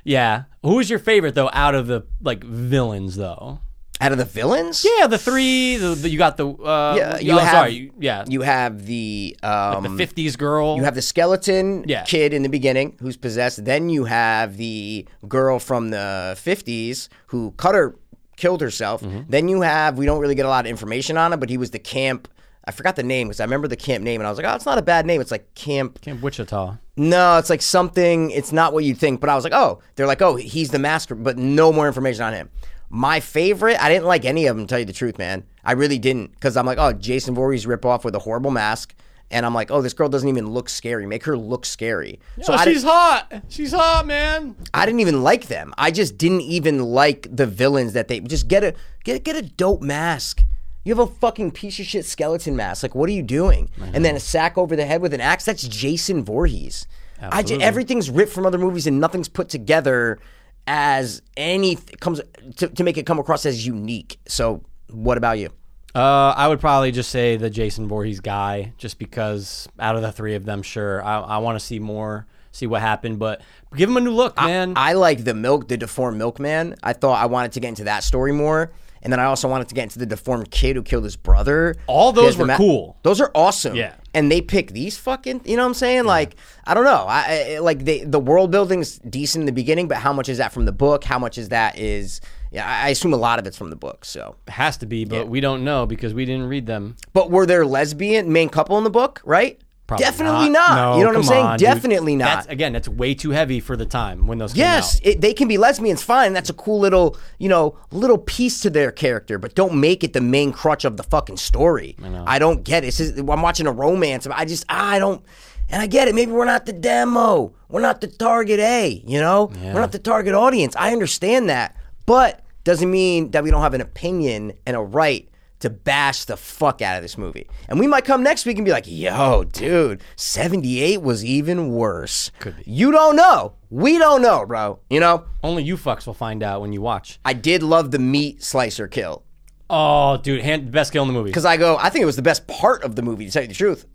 Yeah. 0.03 0.43
Who 0.63 0.79
is 0.79 0.89
your 0.89 0.99
favorite 0.99 1.35
though? 1.35 1.49
Out 1.53 1.75
of 1.75 1.87
the 1.87 2.05
like 2.21 2.43
villains 2.43 3.15
though. 3.15 3.59
Out 3.99 4.11
of 4.11 4.19
the 4.19 4.25
villains, 4.25 4.85
Yeah, 4.99 5.07
the 5.07 5.17
three. 5.17 5.75
The, 5.77 5.95
the, 5.95 6.07
you 6.09 6.19
got 6.19 6.37
the. 6.37 6.47
Uh, 6.47 6.93
Yeah, 6.95 7.17
you 7.17 7.31
oh, 7.33 7.37
have- 7.39 7.51
sorry. 7.51 7.71
you- 7.73 7.91
Yeah. 7.99 8.25
you 8.27 8.41
have 8.41 8.85
the 8.85 9.35
um, 9.41 9.81
the 9.83 9.89
fifties 9.97 10.35
girl. 10.35 10.75
You 10.77 10.83
have 10.83 10.93
the 10.93 11.01
skeleton 11.01 11.83
Yeah. 11.87 12.03
kid 12.03 12.31
in 12.31 12.43
the 12.43 12.49
beginning 12.49 12.95
who's 12.99 13.17
possessed. 13.17 13.65
Then 13.65 13.89
you 13.89 14.05
have 14.05 14.57
the 14.57 15.07
girl 15.27 15.57
from 15.57 15.89
the 15.89 16.35
50s 16.39 17.09
who 17.27 17.51
cut 17.57 17.73
her, 17.73 17.95
killed 18.35 18.61
herself. 18.61 19.01
Mm-hmm. 19.01 19.21
Then 19.29 19.49
you 19.49 19.61
have, 19.61 19.97
we 19.97 20.05
don't 20.05 20.19
really 20.21 20.35
get 20.35 20.45
a 20.45 20.49
lot 20.49 20.65
of 20.65 20.69
information 20.69 21.17
on 21.17 21.33
him, 21.33 21.39
but 21.39 21.49
he 21.49 21.57
was 21.57 21.71
the 21.71 21.79
camp. 21.79 22.27
I 22.67 22.71
forgot 22.71 22.97
the 22.97 23.03
name 23.03 23.27
because 23.27 23.39
I 23.39 23.45
remember 23.45 23.69
the 23.69 23.77
camp 23.77 24.03
name 24.03 24.19
and 24.19 24.27
I 24.27 24.29
was 24.29 24.37
like, 24.37 24.45
oh, 24.45 24.53
it's 24.53 24.65
not 24.65 24.77
a 24.77 24.81
bad 24.81 25.05
name. 25.05 25.21
It's 25.21 25.31
like 25.31 25.55
Camp. 25.55 26.01
Camp 26.01 26.21
Wichita. 26.21 26.77
No, 26.97 27.37
it's 27.37 27.49
like 27.49 27.61
something, 27.61 28.29
it's 28.31 28.51
not 28.51 28.73
what 28.73 28.83
you 28.83 28.93
think. 28.93 29.21
But 29.21 29.29
I 29.29 29.35
was 29.35 29.45
like, 29.45 29.53
oh, 29.53 29.81
they're 29.95 30.05
like, 30.05 30.21
oh, 30.21 30.35
he's 30.35 30.71
the 30.71 30.79
master, 30.79 31.15
but 31.15 31.37
no 31.37 31.71
more 31.71 31.87
information 31.87 32.23
on 32.23 32.33
him. 32.33 32.49
My 32.89 33.19
favorite, 33.19 33.81
I 33.81 33.89
didn't 33.89 34.05
like 34.05 34.25
any 34.25 34.47
of 34.47 34.55
them, 34.55 34.65
to 34.65 34.69
tell 34.69 34.79
you 34.79 34.85
the 34.85 34.93
truth, 34.93 35.17
man. 35.17 35.43
I 35.63 35.73
really 35.73 35.99
didn't 35.99 36.31
because 36.31 36.57
I'm 36.57 36.65
like, 36.65 36.77
oh, 36.77 36.93
Jason 36.93 37.35
Voorhees 37.35 37.65
ripoff 37.65 38.03
with 38.03 38.15
a 38.15 38.19
horrible 38.19 38.51
mask. 38.51 38.93
And 39.29 39.45
I'm 39.45 39.53
like, 39.53 39.71
oh, 39.71 39.81
this 39.81 39.93
girl 39.93 40.07
doesn't 40.07 40.29
even 40.29 40.51
look 40.51 40.69
scary. 40.69 41.05
Make 41.05 41.25
her 41.25 41.37
look 41.37 41.65
scary. 41.65 42.19
So 42.41 42.53
oh, 42.53 42.55
I, 42.55 42.63
she's 42.63 42.75
didn't, 42.75 42.89
hot. 42.89 43.43
She's 43.49 43.73
hot, 43.73 44.07
man. 44.07 44.55
I 44.73 44.85
didn't 44.85 45.01
even 45.01 45.21
like 45.21 45.47
them. 45.47 45.73
I 45.77 45.91
just 45.91 46.17
didn't 46.17 46.41
even 46.41 46.81
like 46.81 47.27
the 47.29 47.45
villains 47.45 47.91
that 47.93 48.07
they 48.07 48.21
just 48.21 48.47
get 48.47 48.63
a 48.63 48.73
get 49.03 49.23
get 49.25 49.35
a 49.35 49.41
dope 49.41 49.81
mask. 49.81 50.45
You 50.87 50.95
have 50.95 51.09
a 51.09 51.11
fucking 51.11 51.51
piece 51.51 51.77
of 51.81 51.85
shit 51.85 52.05
skeleton 52.05 52.55
mask. 52.55 52.81
Like, 52.81 52.95
what 52.95 53.09
are 53.09 53.11
you 53.11 53.21
doing? 53.21 53.69
And 53.93 54.05
then 54.05 54.15
a 54.15 54.21
sack 54.21 54.57
over 54.57 54.73
the 54.73 54.85
head 54.85 55.01
with 55.01 55.13
an 55.13 55.19
axe. 55.19 55.43
That's 55.43 55.67
Jason 55.67 56.23
Voorhees. 56.23 56.87
I 57.21 57.43
everything's 57.59 58.09
ripped 58.09 58.31
from 58.31 58.45
other 58.45 58.57
movies 58.57 58.87
and 58.87 59.01
nothing's 59.01 59.27
put 59.27 59.49
together 59.49 60.17
as 60.65 61.21
any 61.35 61.75
comes 61.99 62.21
to, 62.55 62.69
to 62.69 62.83
make 62.85 62.97
it 62.97 63.05
come 63.05 63.19
across 63.19 63.45
as 63.45 63.67
unique. 63.67 64.17
So, 64.29 64.63
what 64.89 65.17
about 65.17 65.39
you? 65.39 65.49
Uh, 65.93 66.33
I 66.37 66.47
would 66.47 66.61
probably 66.61 66.93
just 66.93 67.09
say 67.09 67.35
the 67.35 67.49
Jason 67.49 67.89
Voorhees 67.89 68.21
guy, 68.21 68.71
just 68.77 68.97
because 68.97 69.67
out 69.79 69.97
of 69.97 70.01
the 70.01 70.13
three 70.13 70.35
of 70.35 70.45
them, 70.45 70.61
sure, 70.61 71.03
I, 71.03 71.19
I 71.19 71.37
want 71.39 71.59
to 71.59 71.65
see 71.65 71.79
more, 71.79 72.27
see 72.53 72.65
what 72.65 72.79
happened, 72.79 73.19
but 73.19 73.41
give 73.75 73.89
him 73.89 73.97
a 73.97 74.01
new 74.01 74.11
look, 74.11 74.37
man. 74.37 74.71
I 74.77 74.93
like 74.93 75.25
the 75.25 75.33
milk, 75.33 75.67
the 75.67 75.75
deformed 75.75 76.17
milkman. 76.17 76.75
I 76.81 76.93
thought 76.93 77.21
I 77.21 77.25
wanted 77.25 77.51
to 77.53 77.59
get 77.59 77.67
into 77.67 77.83
that 77.85 78.05
story 78.05 78.31
more. 78.31 78.71
And 79.01 79.11
then 79.13 79.19
I 79.19 79.25
also 79.25 79.47
wanted 79.47 79.69
to 79.69 79.75
get 79.75 79.83
into 79.83 79.99
the 79.99 80.05
deformed 80.05 80.51
kid 80.51 80.75
who 80.75 80.83
killed 80.83 81.03
his 81.03 81.15
brother. 81.15 81.75
All 81.87 82.11
those 82.11 82.37
were 82.37 82.47
cool. 82.55 82.97
Those 83.03 83.21
are 83.21 83.31
awesome. 83.35 83.75
Yeah. 83.75 83.95
And 84.13 84.31
they 84.31 84.41
pick 84.41 84.71
these 84.71 84.97
fucking, 84.97 85.41
you 85.45 85.55
know 85.55 85.63
what 85.63 85.67
I'm 85.67 85.73
saying? 85.75 86.05
Like, 86.05 86.35
I 86.65 86.73
don't 86.73 86.85
know. 86.85 87.05
I, 87.07 87.55
I 87.55 87.59
like 87.59 87.85
they, 87.85 88.03
the 88.03 88.19
world 88.19 88.49
building's 88.51 88.97
decent 88.99 89.43
in 89.43 89.45
the 89.45 89.51
beginning, 89.51 89.87
but 89.87 89.97
how 89.97 90.11
much 90.11 90.27
is 90.27 90.39
that 90.39 90.51
from 90.51 90.65
the 90.65 90.71
book? 90.71 91.03
How 91.03 91.19
much 91.19 91.37
is 91.37 91.49
that 91.49 91.77
is 91.77 92.19
yeah, 92.51 92.67
I 92.67 92.87
I 92.87 92.89
assume 92.89 93.13
a 93.13 93.17
lot 93.17 93.39
of 93.39 93.45
it's 93.45 93.57
from 93.57 93.69
the 93.69 93.75
book. 93.75 94.05
So, 94.05 94.35
it 94.47 94.51
Has 94.51 94.77
to 94.77 94.85
be, 94.85 95.05
but 95.05 95.27
we 95.27 95.41
don't 95.41 95.63
know 95.63 95.85
because 95.85 96.13
we 96.13 96.25
didn't 96.25 96.47
read 96.47 96.65
them. 96.65 96.95
but 97.13 97.29
were 97.29 97.45
there 97.45 97.65
lesbian 97.65 98.31
main 98.31 98.49
couple 98.49 98.77
in 98.77 98.83
the 98.83 98.89
book? 98.89 99.21
Right? 99.25 99.59
Probably 99.87 100.03
Definitely 100.05 100.49
not. 100.49 100.75
No, 100.75 100.97
you 100.97 101.03
know 101.03 101.07
what 101.07 101.15
I'm 101.15 101.23
saying? 101.23 101.45
on, 101.45 101.57
dude. 101.57 101.65
Definitely 101.65 102.17
not. 102.17 102.25
That's, 102.25 102.47
again, 102.47 102.73
that's 102.73 102.89
way 102.89 103.13
too 103.13 103.29
heavy 103.31 103.61
for 103.61 103.77
the 103.77 103.85
time 103.85 104.27
when 104.27 104.37
those 104.37 104.53
Yes, 104.53 104.99
it, 105.01 105.21
they 105.21 105.33
can 105.33 105.47
be 105.47 105.57
lesbians, 105.57 106.03
fine. 106.03 106.33
That's 106.33 106.49
a 106.49 106.53
cool 106.53 106.79
little, 106.79 107.15
you 107.37 107.47
know, 107.47 107.77
little 107.91 108.17
piece 108.17 108.59
to 108.61 108.69
their 108.69 108.91
character, 108.91 109.37
but 109.39 109.55
don't 109.55 109.79
make 109.79 110.03
it 110.03 110.11
the 110.11 110.19
main 110.19 110.51
crutch 110.51 110.83
of 110.83 110.97
the 110.97 111.03
fucking 111.03 111.37
story. 111.37 111.95
I, 112.03 112.37
don't 112.37 112.65
get 112.65 112.83
it. 112.83 112.91
Just- 112.91 113.17
I'm 113.17 113.41
watching 113.41 113.65
a 113.65 113.71
romance. 113.71 114.27
I 114.27 114.43
just, 114.43 114.65
I 114.67 114.99
don't, 114.99 115.23
and 115.69 115.81
I 115.81 115.87
get 115.87 116.09
it. 116.09 116.15
Maybe 116.15 116.33
we're 116.33 116.43
not 116.43 116.65
the 116.65 116.73
demo. 116.73 117.53
We're 117.69 117.81
not 117.81 118.01
the 118.01 118.07
target 118.07 118.59
A, 118.59 119.01
you 119.05 119.21
know? 119.21 119.51
We're 119.55 119.79
not 119.79 119.93
the 119.93 119.99
target 119.99 120.33
audience. 120.33 120.75
I 120.75 120.91
understand 120.91 121.49
that, 121.49 121.77
but 122.05 122.43
doesn't 122.65 122.91
mean 122.91 123.31
that 123.31 123.41
we 123.41 123.51
don't 123.51 123.61
have 123.61 123.73
an 123.73 123.79
opinion 123.79 124.51
and 124.65 124.75
a 124.75 124.81
right 124.81 125.29
to 125.59 125.69
bash 125.69 126.25
the 126.25 126.37
fuck 126.37 126.81
out 126.81 126.97
of 126.97 127.01
this 127.01 127.17
movie. 127.17 127.47
And 127.67 127.79
we 127.79 127.87
might 127.87 128.05
come 128.05 128.23
next 128.23 128.45
week 128.45 128.57
and 128.57 128.65
be 128.65 128.71
like, 128.71 128.85
yo, 128.87 129.43
dude, 129.43 130.01
78 130.15 131.01
was 131.01 131.25
even 131.25 131.69
worse. 131.69 132.31
Could 132.39 132.57
be. 132.57 132.63
You 132.71 132.91
don't 132.91 133.15
know. 133.15 133.53
We 133.69 133.97
don't 133.97 134.21
know, 134.21 134.45
bro. 134.45 134.79
You 134.89 134.99
know? 134.99 135.25
Only 135.43 135.63
you 135.63 135.77
fucks 135.77 136.05
will 136.05 136.13
find 136.13 136.43
out 136.43 136.61
when 136.61 136.73
you 136.73 136.81
watch. 136.81 137.19
I 137.25 137.33
did 137.33 137.63
love 137.63 137.91
the 137.91 137.99
meat 137.99 138.43
slicer 138.43 138.87
kill. 138.87 139.23
Oh, 139.69 140.17
dude, 140.17 140.41
hand, 140.41 140.71
best 140.71 140.93
kill 140.93 141.03
in 141.03 141.07
the 141.07 141.13
movie. 141.13 141.29
Because 141.29 141.45
I 141.45 141.57
go, 141.57 141.75
I 141.77 141.89
think 141.89 142.03
it 142.03 142.05
was 142.05 142.15
the 142.15 142.21
best 142.21 142.47
part 142.47 142.83
of 142.83 142.95
the 142.95 143.01
movie, 143.01 143.25
to 143.25 143.31
tell 143.31 143.41
you 143.41 143.49
the 143.49 143.53
truth. 143.53 143.85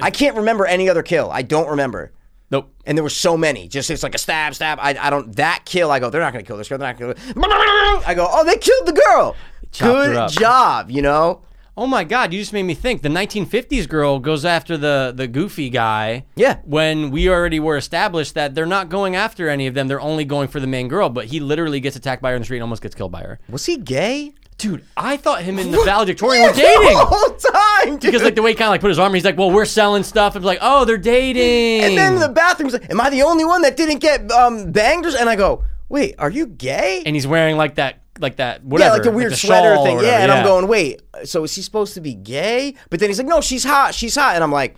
I 0.00 0.10
can't 0.10 0.36
remember 0.36 0.66
any 0.66 0.88
other 0.88 1.02
kill. 1.02 1.30
I 1.30 1.42
don't 1.42 1.68
remember. 1.68 2.12
Nope. 2.50 2.74
And 2.84 2.98
there 2.98 3.02
were 3.04 3.10
so 3.10 3.36
many. 3.36 3.68
Just 3.68 3.90
it's 3.90 4.02
like 4.02 4.14
a 4.14 4.18
stab, 4.18 4.54
stab. 4.54 4.78
I, 4.80 4.96
I 5.00 5.10
don't 5.10 5.34
that 5.36 5.62
kill. 5.64 5.90
I 5.90 6.00
go, 6.00 6.10
they're 6.10 6.20
not 6.20 6.32
gonna 6.32 6.42
kill 6.42 6.56
this 6.56 6.68
girl. 6.68 6.78
They're 6.78 6.88
not 6.88 6.98
gonna. 6.98 7.14
Kill. 7.14 7.34
I 8.06 8.14
go, 8.16 8.26
oh, 8.28 8.44
they 8.44 8.56
killed 8.56 8.86
the 8.86 8.92
girl. 8.92 9.36
Good 9.78 10.28
job. 10.30 10.90
You 10.90 11.02
know. 11.02 11.42
Oh 11.76 11.86
my 11.86 12.04
God! 12.04 12.32
You 12.32 12.40
just 12.40 12.52
made 12.52 12.64
me 12.64 12.74
think. 12.74 13.00
The 13.00 13.08
1950s 13.08 13.88
girl 13.88 14.18
goes 14.18 14.44
after 14.44 14.76
the 14.76 15.12
the 15.16 15.26
goofy 15.26 15.70
guy. 15.70 16.26
Yeah. 16.36 16.58
When 16.64 17.10
we 17.10 17.28
already 17.30 17.58
were 17.60 17.76
established 17.76 18.34
that 18.34 18.54
they're 18.54 18.66
not 18.66 18.88
going 18.90 19.16
after 19.16 19.48
any 19.48 19.66
of 19.66 19.72
them, 19.74 19.88
they're 19.88 20.00
only 20.00 20.24
going 20.26 20.48
for 20.48 20.60
the 20.60 20.66
main 20.66 20.88
girl. 20.88 21.08
But 21.08 21.26
he 21.26 21.40
literally 21.40 21.80
gets 21.80 21.96
attacked 21.96 22.20
by 22.20 22.30
her 22.30 22.36
in 22.36 22.42
the 22.42 22.44
street 22.44 22.58
and 22.58 22.64
almost 22.64 22.82
gets 22.82 22.94
killed 22.94 23.12
by 23.12 23.22
her. 23.22 23.38
Was 23.48 23.64
he 23.64 23.78
gay? 23.78 24.34
Dude, 24.58 24.84
I 24.94 25.16
thought 25.16 25.42
him 25.42 25.58
and 25.58 25.72
the 25.72 25.82
valedictorian 25.84 26.42
were 26.42 26.52
dating. 26.52 26.98
the 26.98 27.06
whole 27.06 27.34
time. 27.36 27.92
Dude. 27.96 28.00
Because 28.02 28.22
like 28.22 28.34
the 28.34 28.42
way 28.42 28.50
he 28.50 28.54
kind 28.56 28.66
of 28.66 28.72
like 28.72 28.82
put 28.82 28.90
his 28.90 28.98
arm, 28.98 29.14
he's 29.14 29.24
like, 29.24 29.38
"Well, 29.38 29.50
we're 29.50 29.64
selling 29.64 30.02
stuff." 30.02 30.36
And 30.36 30.44
like, 30.44 30.58
"Oh, 30.60 30.84
they're 30.84 30.98
dating." 30.98 31.82
And 31.82 31.96
then 31.96 32.18
the 32.18 32.28
bathroom, 32.28 32.68
he's 32.68 32.78
like, 32.78 32.90
"Am 32.90 33.00
I 33.00 33.08
the 33.08 33.22
only 33.22 33.46
one 33.46 33.62
that 33.62 33.78
didn't 33.78 34.00
get 34.00 34.30
um, 34.30 34.70
banged?" 34.70 35.06
And 35.06 35.30
I 35.30 35.36
go, 35.36 35.64
"Wait, 35.88 36.14
are 36.18 36.28
you 36.28 36.46
gay?" 36.46 37.02
and 37.06 37.16
he's 37.16 37.26
wearing 37.26 37.56
like 37.56 37.76
that 37.76 38.00
like 38.20 38.36
that 38.36 38.62
whatever, 38.64 38.88
yeah, 38.88 38.92
like 38.94 39.02
the 39.02 39.10
weird 39.10 39.32
the 39.32 39.36
sweater 39.36 39.74
thing. 39.82 39.96
whatever, 39.96 40.04
Yeah, 40.04 40.22
and 40.22 40.30
I'm 40.32 40.44
going, 40.44 40.68
wait, 40.68 41.02
so 41.24 41.42
is 41.44 41.54
he 41.54 41.62
supposed 41.62 41.94
to 41.94 42.00
be 42.00 42.14
gay? 42.14 42.74
But 42.90 43.00
then 43.00 43.08
he's 43.10 43.18
like, 43.18 43.26
no, 43.26 43.40
she's 43.40 43.64
hot, 43.64 43.94
she's 43.94 44.14
hot, 44.14 44.34
and 44.34 44.44
I'm 44.44 44.52
like, 44.52 44.76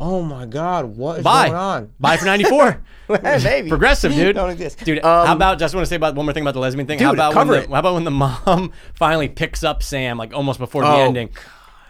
oh 0.00 0.22
my 0.22 0.44
god, 0.46 0.96
what 0.96 1.18
is 1.18 1.24
Bye. 1.24 1.46
going 1.46 1.56
on? 1.58 1.92
Bye 2.00 2.16
for 2.16 2.24
94. 2.26 2.82
Maybe 3.22 3.68
Progressive, 3.68 4.12
dude. 4.14 4.34
Don't 4.36 4.50
exist. 4.50 4.78
Dude, 4.84 4.98
Um, 5.04 5.26
how 5.26 5.34
about 5.34 5.58
just 5.58 5.74
want 5.74 5.84
to 5.84 5.88
say 5.88 5.96
about 5.96 6.14
one 6.14 6.26
more 6.26 6.32
thing 6.32 6.42
about 6.42 6.54
the 6.54 6.60
lesbian 6.60 6.86
thing? 6.86 6.98
how 6.98 7.10
Dude, 7.10 7.18
about 7.18 7.34
when 7.34 7.46
the, 7.48 7.62
it. 7.62 7.68
how 7.70 7.78
about 7.78 7.94
when 7.94 8.04
the 8.04 8.10
mom 8.10 8.72
finally 8.94 9.28
picks 9.28 9.62
up 9.62 9.82
Sam 9.82 10.16
like 10.18 10.32
almost 10.34 10.58
before 10.58 10.82
the 10.82 10.88
Oh, 10.88 11.00
ending? 11.04 11.30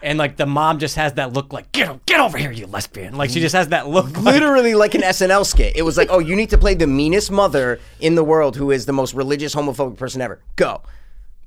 And 0.04 0.18
like 0.18 0.36
the 0.36 0.46
mom 0.46 0.78
just 0.78 0.96
has 0.96 1.14
that 1.14 1.32
look 1.32 1.52
like 1.52 1.72
get 1.72 2.04
get 2.06 2.20
over 2.20 2.36
here 2.38 2.52
you 2.52 2.66
lesbian 2.66 3.16
like 3.16 3.30
she 3.30 3.40
just 3.40 3.54
has 3.54 3.68
that 3.68 3.88
look 3.88 4.16
literally 4.18 4.74
like 4.74 4.94
an 4.94 5.00
SNL 5.00 5.46
skit. 5.46 5.74
It 5.76 5.82
was 5.82 5.96
like, 5.96 6.08
oh, 6.10 6.18
you 6.18 6.36
need 6.36 6.50
to 6.50 6.58
play 6.58 6.74
the 6.74 6.86
meanest 6.86 7.30
mother 7.30 7.80
in 8.00 8.14
the 8.14 8.22
world, 8.22 8.54
who 8.56 8.70
is 8.70 8.86
the 8.86 8.92
most 8.92 9.14
religious 9.14 9.54
homophobic 9.54 9.96
person 9.96 10.20
ever. 10.20 10.40
Go, 10.56 10.82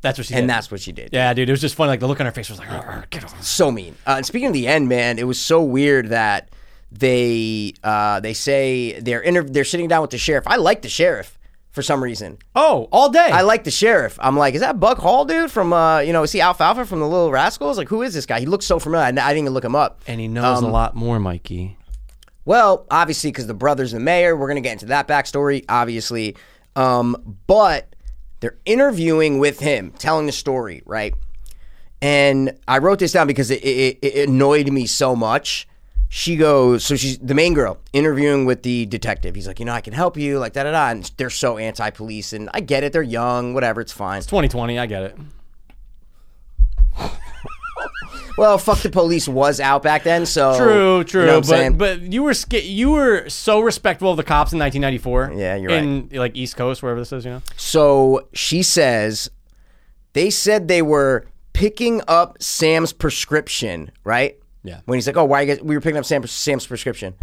that's 0.01 0.18
what 0.18 0.28
she 0.28 0.34
and 0.34 0.39
did. 0.39 0.43
And 0.43 0.49
that's 0.49 0.72
what 0.72 0.82
she 0.82 0.91
did. 0.91 1.10
yeah 1.14 1.34
dude 1.34 1.47
it 1.49 1.51
was 1.51 1.62
just 1.62 1.76
funny 1.76 1.89
like 1.89 1.99
the 1.99 2.08
look 2.08 2.20
on 2.20 2.26
her 2.26 2.32
face 2.32 2.49
was 2.49 2.60
like 2.60 2.72
"Arr, 2.72 2.86
arr, 2.86 3.05
get 3.10 3.24
over 3.24 3.36
so 3.41 3.72
mean. 3.72 3.95
Uh, 4.05 4.16
and 4.18 4.26
speaking 4.26 4.47
of 4.47 4.53
the 4.53 4.68
end, 4.68 4.89
man, 4.89 5.20
it 5.20 5.28
was 5.28 5.39
so 5.39 5.62
weird 5.62 6.10
that 6.10 6.49
they 6.91 7.74
uh, 7.84 8.20
they 8.20 8.34
say 8.34 8.99
they're 8.99 9.22
inter- 9.22 9.43
they're 9.43 9.66
sitting 9.66 9.88
down 9.88 10.01
with 10.01 10.12
the 10.12 10.18
sheriff. 10.18 10.45
I 10.47 10.55
like 10.55 10.82
the 10.82 10.89
sheriff 10.89 11.37
for 11.78 11.84
some 11.84 12.03
reason. 12.03 12.38
oh 12.55 12.89
all 12.91 13.09
day 13.09 13.30
I 13.32 13.41
like 13.43 13.63
the 13.63 13.71
sheriff. 13.71 14.17
I'm 14.19 14.36
like, 14.36 14.55
is 14.55 14.61
that 14.61 14.80
Buck 14.80 14.97
Hall, 14.97 15.23
dude? 15.25 15.51
From 15.51 15.71
uh, 15.71 15.99
you 15.99 16.11
know, 16.11 16.23
is 16.23 16.32
he 16.32 16.41
Alfalfa 16.41 16.86
from 16.86 16.99
the 16.99 17.07
Little 17.07 17.32
Rascals? 17.32 17.78
Like, 17.78 17.88
who 17.88 18.01
is 18.01 18.13
this 18.13 18.25
guy? 18.25 18.39
He 18.39 18.45
looks 18.47 18.65
so 18.65 18.80
familiar. 18.80 19.05
I, 19.05 19.09
I 19.09 19.11
didn't 19.11 19.38
even 19.43 19.53
look 19.53 19.63
him 19.63 19.75
up. 19.75 20.01
and 20.07 20.19
he 20.19 20.28
knows 20.28 20.57
Um, 20.57 20.65
a 20.65 20.69
lot 20.71 20.95
more 20.95 21.19
Mikey 21.19 21.78
Well, 22.45 22.86
obviously, 22.91 23.30
because 23.32 23.45
the 23.47 23.53
brother's 23.53 23.91
the 23.91 23.99
mayor. 23.99 24.36
We're 24.36 24.47
gonna 24.47 24.61
get 24.61 24.73
into 24.73 24.88
that 24.88 25.07
backstory, 25.07 25.63
obviously. 25.69 26.36
Um, 26.75 27.38
but 27.47 27.95
they're 28.39 28.57
interviewing 28.65 29.39
with 29.39 29.59
him, 29.59 29.91
telling 29.97 30.25
the 30.25 30.32
story, 30.32 30.82
right? 30.86 31.13
And 32.01 32.57
I 32.67 32.78
wrote 32.80 32.99
this 32.99 33.11
down 33.11 33.28
because 33.28 33.49
it, 33.51 33.63
it, 33.63 33.99
it 34.01 34.30
annoyed 34.30 34.71
me 34.71 34.86
so 34.86 35.15
much. 35.15 35.67
She 36.10 36.38
goes, 36.38 36.86
so 36.86 36.95
she's 36.95 37.18
the 37.18 37.34
main 37.34 37.53
girl 37.53 37.80
interviewing 37.91 38.45
with 38.45 38.64
the 38.64 38.86
detective. 38.86 39.36
He's 39.36 39.45
like, 39.45 39.60
you 39.60 39.66
know, 39.66 39.74
I 39.74 39.82
can 39.82 39.93
help 39.93 40.16
you, 40.18 40.39
like 40.39 40.53
da 40.53 40.64
da 40.64 40.72
da. 40.72 40.89
And 40.89 41.12
they're 41.18 41.30
so 41.30 41.58
anti-police, 41.58 42.32
and 42.34 42.49
I 42.53 42.62
get 42.62 42.84
it. 42.84 42.93
They're 42.93 43.01
young, 43.03 43.53
whatever. 43.53 43.82
It's 43.82 43.91
fine. 43.91 44.20
It's 44.20 44.28
2020 44.28 44.80
I 44.80 44.86
get 44.86 45.03
it 45.03 45.18
Well, 48.38 48.60
fuck 48.60 48.80
the 48.80 48.89
police 48.91 49.28
was 49.28 49.60
out 49.60 49.82
back 49.82 50.03
then, 50.03 50.28
so 50.28 50.55
True, 50.55 51.03
true. 51.03 51.22
You 51.22 51.28
know 51.28 51.39
but 51.39 51.47
saying? 51.47 51.78
but 51.78 52.01
you 52.01 52.22
were 52.22 52.36
sca- 52.36 52.64
you 52.64 52.91
were 52.91 53.28
so 53.30 53.62
respectful 53.62 54.12
of 54.12 54.18
the 54.18 54.24
cops 54.24 54.53
in 54.53 54.60
1994. 54.60 55.34
Yeah, 55.36 55.55
you're 55.55 55.72
in, 55.72 56.10
like 56.14 56.36
East 56.36 56.55
Coast, 56.55 56.84
wherever 56.84 57.01
this 57.01 57.12
is, 57.12 57.26
you 57.26 57.32
know. 57.32 57.41
So 57.55 58.28
she 58.34 58.62
says 58.62 59.32
they 60.14 60.30
said 60.30 60.68
they 60.68 60.84
were 60.84 61.26
picking 61.53 62.01
up 62.08 62.39
Sam's 62.39 62.93
prescription, 62.93 63.89
right? 64.03 64.38
Yeah. 64.68 64.82
When 64.86 64.97
he's 64.97 65.07
like, 65.07 65.18
"Oh, 65.18 65.26
why 65.26 65.41
you 65.41 65.47
guys, 65.55 65.63
we 65.63 65.76
were 65.76 65.82
picking 65.82 65.97
up 65.97 66.05
Sam, 66.05 66.26
Sam's 66.28 66.68
prescription?" 66.68 67.15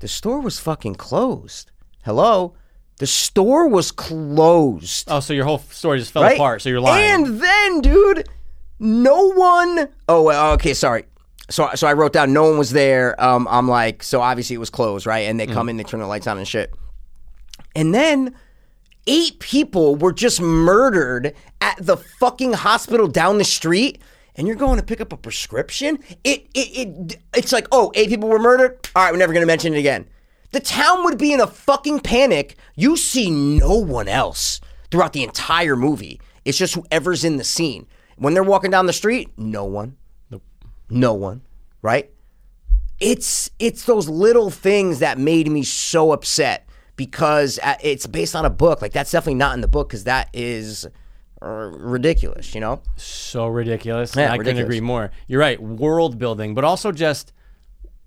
The 0.00 0.08
store 0.08 0.40
was 0.40 0.58
fucking 0.58 0.96
closed. 0.96 1.70
Hello, 2.04 2.54
the 2.98 3.06
store 3.06 3.68
was 3.68 3.90
closed. 3.92 5.08
Oh, 5.10 5.20
so 5.20 5.32
your 5.32 5.44
whole 5.44 5.58
story 5.58 5.98
just 5.98 6.12
fell 6.12 6.22
right? 6.22 6.34
apart. 6.36 6.62
So 6.62 6.68
you're 6.68 6.80
lying. 6.80 7.10
And 7.26 7.40
then, 7.40 7.80
dude, 7.80 8.28
no 8.78 9.32
one. 9.32 9.88
Oh, 10.08 10.52
okay, 10.54 10.74
sorry. 10.74 11.04
So, 11.50 11.68
so 11.74 11.86
I 11.86 11.92
wrote 11.92 12.12
down 12.12 12.32
no 12.32 12.44
one 12.48 12.58
was 12.58 12.70
there. 12.70 13.20
Um, 13.22 13.46
I'm 13.50 13.68
like, 13.68 14.02
so 14.02 14.20
obviously 14.20 14.54
it 14.54 14.58
was 14.58 14.70
closed, 14.70 15.06
right? 15.06 15.20
And 15.28 15.38
they 15.38 15.46
Mm. 15.46 15.52
come 15.54 15.68
in, 15.68 15.76
they 15.76 15.82
turn 15.84 16.00
the 16.00 16.06
lights 16.06 16.26
on 16.26 16.38
and 16.38 16.46
shit. 16.48 16.72
And 17.74 17.94
then 17.94 18.34
eight 19.06 19.38
people 19.40 19.96
were 19.96 20.12
just 20.12 20.40
murdered 20.40 21.34
at 21.60 21.76
the 21.80 21.96
fucking 21.96 22.54
hospital 22.54 23.06
down 23.08 23.38
the 23.38 23.44
street. 23.44 24.00
And 24.36 24.46
you're 24.46 24.56
going 24.56 24.78
to 24.78 24.84
pick 24.84 25.00
up 25.00 25.12
a 25.12 25.16
prescription? 25.16 25.98
It, 26.24 26.46
it, 26.54 26.88
it, 26.88 27.18
it's 27.34 27.52
like, 27.52 27.66
oh, 27.70 27.92
eight 27.94 28.08
people 28.08 28.28
were 28.28 28.38
murdered. 28.38 28.88
All 28.94 29.04
right, 29.04 29.12
we're 29.12 29.18
never 29.18 29.32
going 29.32 29.42
to 29.42 29.46
mention 29.46 29.74
it 29.74 29.78
again. 29.78 30.08
The 30.52 30.60
town 30.60 31.04
would 31.04 31.18
be 31.18 31.32
in 31.32 31.40
a 31.40 31.46
fucking 31.46 32.00
panic. 32.00 32.56
You 32.74 32.96
see 32.96 33.30
no 33.30 33.76
one 33.76 34.08
else 34.08 34.60
throughout 34.90 35.12
the 35.12 35.22
entire 35.22 35.76
movie. 35.76 36.20
It's 36.44 36.58
just 36.58 36.74
whoever's 36.74 37.24
in 37.24 37.36
the 37.36 37.44
scene. 37.44 37.86
When 38.16 38.34
they're 38.34 38.42
walking 38.42 38.70
down 38.70 38.86
the 38.86 38.92
street, 38.92 39.30
no 39.36 39.64
one. 39.64 39.96
Nope. 40.30 40.42
No 40.90 41.14
one. 41.14 41.42
Right? 41.80 42.10
It's 43.00 43.50
it's 43.58 43.84
those 43.84 44.08
little 44.08 44.50
things 44.50 45.00
that 45.00 45.18
made 45.18 45.50
me 45.50 45.64
so 45.64 46.12
upset 46.12 46.68
because 46.94 47.58
uh, 47.62 47.74
it's 47.82 48.06
based 48.06 48.36
on 48.36 48.44
a 48.44 48.50
book. 48.50 48.80
Like 48.80 48.92
that's 48.92 49.10
definitely 49.10 49.34
not 49.34 49.54
in 49.54 49.60
the 49.60 49.68
book 49.68 49.88
because 49.88 50.04
that 50.04 50.28
is 50.32 50.86
ridiculous. 51.42 52.54
You 52.54 52.60
know? 52.60 52.82
so 52.96 53.46
ridiculous. 53.46 54.14
Yeah, 54.14 54.32
I 54.32 54.38
couldn't 54.38 54.58
agree 54.58 54.80
more. 54.80 55.10
You're 55.26 55.40
right. 55.40 55.60
World 55.60 56.18
building, 56.18 56.54
but 56.54 56.64
also 56.64 56.92
just 56.92 57.32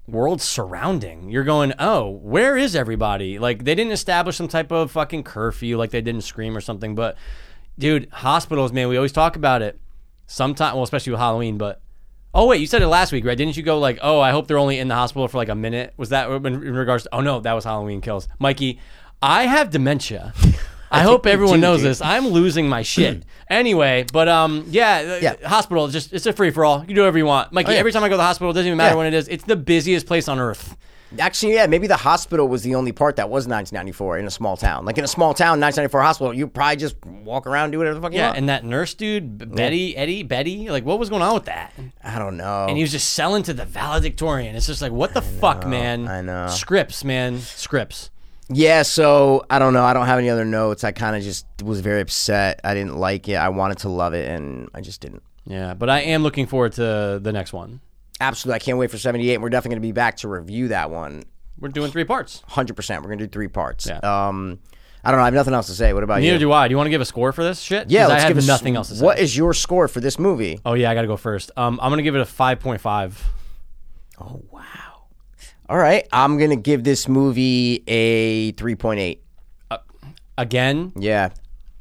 world 0.08 0.42
surrounding. 0.42 1.30
You're 1.30 1.44
going, 1.44 1.74
oh, 1.80 2.10
where 2.10 2.58
is 2.58 2.76
everybody? 2.76 3.40
Like 3.40 3.64
they 3.64 3.76
didn't 3.76 3.94
establish 3.94 4.38
some 4.38 4.48
type 4.48 4.72
of 4.72 4.92
fucking 4.92 5.24
curfew, 5.24 5.78
like 5.78 5.92
they 5.92 6.02
didn't 6.02 6.22
scream 6.22 6.56
or 6.56 6.62
something. 6.62 6.96
But 6.96 7.18
dude, 7.78 8.10
hospitals, 8.12 8.72
man, 8.72 8.88
we 8.88 8.98
always 8.98 9.12
talk 9.12 9.36
about 9.36 9.62
it. 9.62 9.80
Sometimes, 10.28 10.74
well, 10.74 10.84
especially 10.84 11.12
with 11.12 11.20
Halloween, 11.20 11.58
but. 11.58 11.82
Oh 12.34 12.48
wait, 12.48 12.60
you 12.60 12.68
said 12.68 12.82
it 12.82 12.88
last 12.90 13.14
week, 13.14 13.24
right? 13.24 13.38
Didn't 13.38 13.56
you 13.56 13.64
go 13.64 13.80
like, 13.80 13.98
"Oh, 14.02 14.20
I 14.20 14.32
hope 14.32 14.48
they're 14.48 14.58
only 14.58 14.78
in 14.78 14.90
the 14.90 14.96
hospital 14.96 15.26
for 15.30 15.38
like 15.38 15.48
a 15.48 15.56
minute"? 15.56 15.94
Was 15.96 16.10
that 16.10 16.30
in, 16.30 16.46
in 16.46 16.76
regards 16.76 17.04
to? 17.04 17.16
Oh 17.16 17.22
no, 17.22 17.40
that 17.40 17.54
was 17.54 17.64
Halloween 17.64 18.02
Kills, 18.02 18.28
Mikey. 18.40 18.78
I 19.22 19.46
have 19.46 19.70
dementia. 19.70 20.34
I 20.96 21.04
hope 21.04 21.26
everyone 21.26 21.56
do, 21.58 21.62
knows 21.62 21.80
dude. 21.80 21.90
this. 21.92 22.02
I'm 22.02 22.28
losing 22.28 22.68
my 22.68 22.82
shit. 22.82 23.24
anyway, 23.50 24.06
but 24.12 24.28
um, 24.28 24.66
yeah, 24.70 25.18
Yeah. 25.20 25.36
yeah. 25.42 25.48
hospital. 25.48 25.88
Just 25.88 26.14
it's 26.14 26.26
a 26.26 26.34
free 26.34 26.52
for 26.52 26.66
all. 26.66 26.80
You 26.82 26.86
can 26.88 26.96
do 26.96 27.02
whatever 27.02 27.18
you 27.18 27.26
want, 27.26 27.52
Mikey. 27.54 27.72
yeah. 27.74 27.78
Every 27.80 27.92
time 27.92 28.04
I 28.04 28.10
go 28.10 28.14
to 28.14 28.18
the 28.18 28.24
hospital, 28.24 28.52
it 28.52 28.54
doesn't 28.54 28.68
even 28.68 28.78
matter 28.78 28.94
Yeah. 28.94 28.98
when 28.98 29.08
it 29.08 29.14
is. 29.14 29.28
It's 29.28 29.44
the 29.44 29.56
busiest 29.56 30.06
place 30.08 30.28
on 30.28 30.40
earth. 30.40 30.76
Actually, 31.20 31.54
yeah, 31.54 31.66
maybe 31.68 31.88
the 31.88 31.96
hospital 31.96 32.48
was 32.48 32.64
the 32.64 32.76
only 32.76 32.92
part 32.92 33.16
that 33.18 33.30
was 33.30 33.48
1994 33.48 34.18
in 34.18 34.26
a 34.26 34.32
small 34.32 34.58
town. 34.58 34.84
Like 34.84 34.98
in 34.98 35.04
a 35.04 35.08
small 35.08 35.34
town, 35.34 35.62
1994 35.62 36.02
hospital, 36.02 36.34
you 36.34 36.46
probably 36.48 36.76
just 36.76 36.96
walk 37.06 37.48
around, 37.48 37.72
do 37.72 37.78
whatever 37.78 37.94
the 37.96 38.02
fuck 38.02 38.12
you 38.12 38.18
Yeah, 38.18 38.34
and 38.36 38.50
that 38.50 38.66
nurse 38.66 38.96
dude, 38.96 39.56
Betty, 39.56 39.96
Eddie, 39.96 40.24
Betty, 40.24 40.70
like 40.70 40.84
what 40.84 41.00
was 41.00 41.10
going 41.10 41.22
on 41.22 41.34
with 41.36 41.46
that? 41.46 41.72
I 42.04 42.20
don't 42.20 42.36
know. 42.36 42.66
And 42.68 42.76
he 42.76 42.84
was 42.84 42.92
just 42.92 43.14
selling 43.14 43.44
to 43.44 43.54
the 43.54 43.64
valedictorian. 43.66 44.56
It's 44.56 44.66
just 44.66 44.82
like, 44.82 44.92
what 44.92 45.14
the 45.14 45.22
fuck, 45.22 45.66
man? 45.66 46.08
I 46.08 46.22
know. 46.22 46.48
Scripts, 46.48 47.06
man, 47.06 47.40
scripts. 47.40 48.10
Yeah, 48.50 48.84
so 48.84 49.46
I 49.50 49.60
don't 49.60 49.74
know. 49.74 49.84
I 49.84 49.94
don't 49.94 50.06
have 50.06 50.20
any 50.20 50.30
other 50.30 50.46
notes. 50.46 50.84
I 50.84 50.92
kind 50.92 51.16
of 51.16 51.24
just 51.24 51.46
was 51.64 51.80
very 51.80 52.02
upset. 52.02 52.62
I 52.64 52.74
didn't 52.74 52.98
like 52.98 53.28
it. 53.28 53.36
I 53.36 53.50
wanted 53.50 53.80
to 53.80 53.90
love 53.90 54.14
it, 54.14 54.30
and 54.30 54.70
I 54.74 54.82
just 54.82 55.02
didn't. 55.02 55.24
Yeah, 55.46 55.74
but 55.74 55.90
I 55.90 56.02
am 56.02 56.24
looking 56.24 56.46
forward 56.46 56.74
to 56.74 57.20
the 57.22 57.32
next 57.32 57.54
one. 57.54 57.82
Absolutely, 58.20 58.56
I 58.56 58.60
can't 58.60 58.78
wait 58.78 58.92
for 58.92 58.98
78. 58.98 59.36
And 59.36 59.44
we're 59.44 59.50
definitely 59.50 59.76
going 59.76 59.82
to 59.82 59.88
be 59.88 59.92
back 59.92 60.18
to 60.18 60.28
review 60.28 60.70
that 60.70 60.90
one. 60.90 61.24
We're 61.60 61.70
doing 61.70 61.92
three 61.92 62.04
parts. 62.04 62.44
100%. 62.50 62.98
We're 62.98 63.02
going 63.04 63.20
to 63.20 63.28
do 63.28 63.30
three 63.32 63.48
parts. 63.48 63.88
Yeah. 63.88 63.98
Um, 64.00 64.60
I 65.04 65.12
don't 65.12 65.20
know. 65.20 65.24
I 65.24 65.26
have 65.26 65.34
nothing 65.34 65.54
else 65.54 65.68
to 65.68 65.74
say. 65.74 65.94
What 65.94 66.04
about 66.04 66.16
Neither 66.16 66.26
you? 66.26 66.32
Neither 66.34 66.46
do 66.46 66.52
I. 66.52 66.68
Do 66.68 66.74
you 66.74 66.78
want 66.78 66.88
to 66.88 66.92
give 66.92 67.02
a 67.02 67.06
score 67.06 67.32
for 67.32 67.44
this 67.44 67.60
shit? 67.62 67.90
Yeah, 67.90 68.08
let's 68.08 68.24
I 68.24 68.28
have 68.28 68.48
nothing 68.48 68.76
else 68.76 68.90
to 68.90 68.96
say. 68.96 69.06
What 69.06 69.20
is 69.20 69.38
your 69.38 69.54
score 69.54 69.88
for 69.88 70.00
this 70.00 70.18
movie? 70.18 70.60
Oh 70.66 70.74
yeah, 70.74 70.90
I 70.90 70.96
got 70.96 71.02
to 71.02 71.08
go 71.08 71.18
first. 71.18 71.52
Um, 71.56 71.80
I'm 71.82 71.92
gonna 71.92 72.02
give 72.02 72.16
it 72.16 72.22
a 72.22 72.26
5.5. 72.26 73.14
Oh, 74.20 74.42
wow. 74.50 74.64
All 75.70 75.78
right. 75.78 76.08
I'm 76.12 76.38
going 76.38 76.52
to 76.52 76.56
give 76.56 76.84
this 76.84 77.08
movie 77.08 77.84
a 77.88 78.52
3.8. 78.54 79.20
Uh, 79.72 79.78
again, 80.38 80.94
Yeah. 80.98 81.30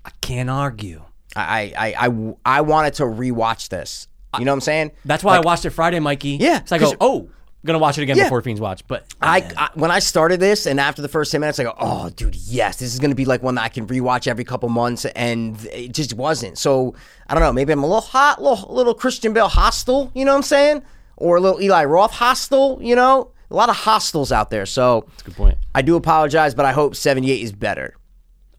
I 0.05 0.11
can't 0.21 0.51
argue. 0.51 1.03
I, 1.37 1.73
I, 1.77 2.07
I, 2.09 2.35
I 2.45 2.61
wanted 2.61 2.95
to 2.95 3.05
rewatch 3.05 3.69
this. 3.69 4.07
You 4.39 4.45
know 4.45 4.51
what 4.53 4.57
I'm 4.57 4.61
saying? 4.63 4.91
That's 5.05 5.23
why 5.23 5.37
I 5.37 5.41
watched 5.41 5.65
it 5.65 5.71
Friday, 5.71 6.01
Mikey. 6.01 6.39
Yeah, 6.41 6.65
So 6.65 6.77
I 6.77 6.79
go, 6.79 6.93
oh, 7.01 7.29
gonna 7.65 7.79
watch 7.79 7.99
it 7.99 8.03
again 8.03 8.17
Yeah. 8.17 8.25
before 8.25 8.43
Fiends 8.43 8.61
watch. 8.61 8.87
But 8.87 9.07
I, 9.23 9.49
I 9.57 9.71
when 9.75 9.91
I 9.91 10.01
started 10.01 10.41
this 10.41 10.67
and 10.67 10.79
after 10.81 11.03
the 11.03 11.09
first 11.09 11.31
10 11.33 11.41
minutes 11.41 11.59
I 11.61 11.65
go, 11.65 11.75
"Oh, 11.79 12.11
dude, 12.11 12.35
yes, 12.35 12.77
this 12.79 12.93
is 12.93 12.99
going 13.01 13.13
to 13.13 13.15
be 13.17 13.25
like 13.25 13.43
one 13.45 13.55
that 13.55 13.63
I 13.63 13.69
can 13.69 13.87
rewatch 13.87 14.27
every 14.27 14.43
couple 14.45 14.69
months 14.69 15.05
and 15.05 15.57
it 15.67 15.93
just 15.93 16.15
wasn't." 16.15 16.59
So, 16.59 16.95
I 17.29 17.35
don't 17.35 17.43
know, 17.43 17.53
maybe 17.53 17.73
I'm 17.73 17.83
a 17.83 17.87
little 17.87 18.01
hot, 18.01 18.43
little 18.43 18.75
little 18.75 18.93
Christian 18.95 19.33
Bale 19.33 19.49
hostile, 19.49 20.11
you 20.15 20.25
know 20.25 20.33
what 20.33 20.39
I'm 20.39 20.43
saying? 20.43 20.83
Or 21.17 21.37
a 21.37 21.41
little 21.41 21.63
Eli 21.63 21.85
Roth 21.85 22.13
hostile, 22.13 22.81
you 22.83 22.97
know? 22.97 23.31
A 23.55 23.57
lot 23.57 23.69
of 23.69 23.77
hostiles 23.77 24.33
out 24.33 24.51
there. 24.51 24.67
So, 24.67 25.05
that's 25.11 25.23
a 25.23 25.25
good 25.27 25.37
point. 25.37 25.59
I 25.77 25.83
do 25.83 25.95
apologize, 25.95 26.57
but 26.57 26.65
I 26.65 26.73
hope 26.73 26.97
78 26.97 27.41
is 27.41 27.53
better. 27.53 27.95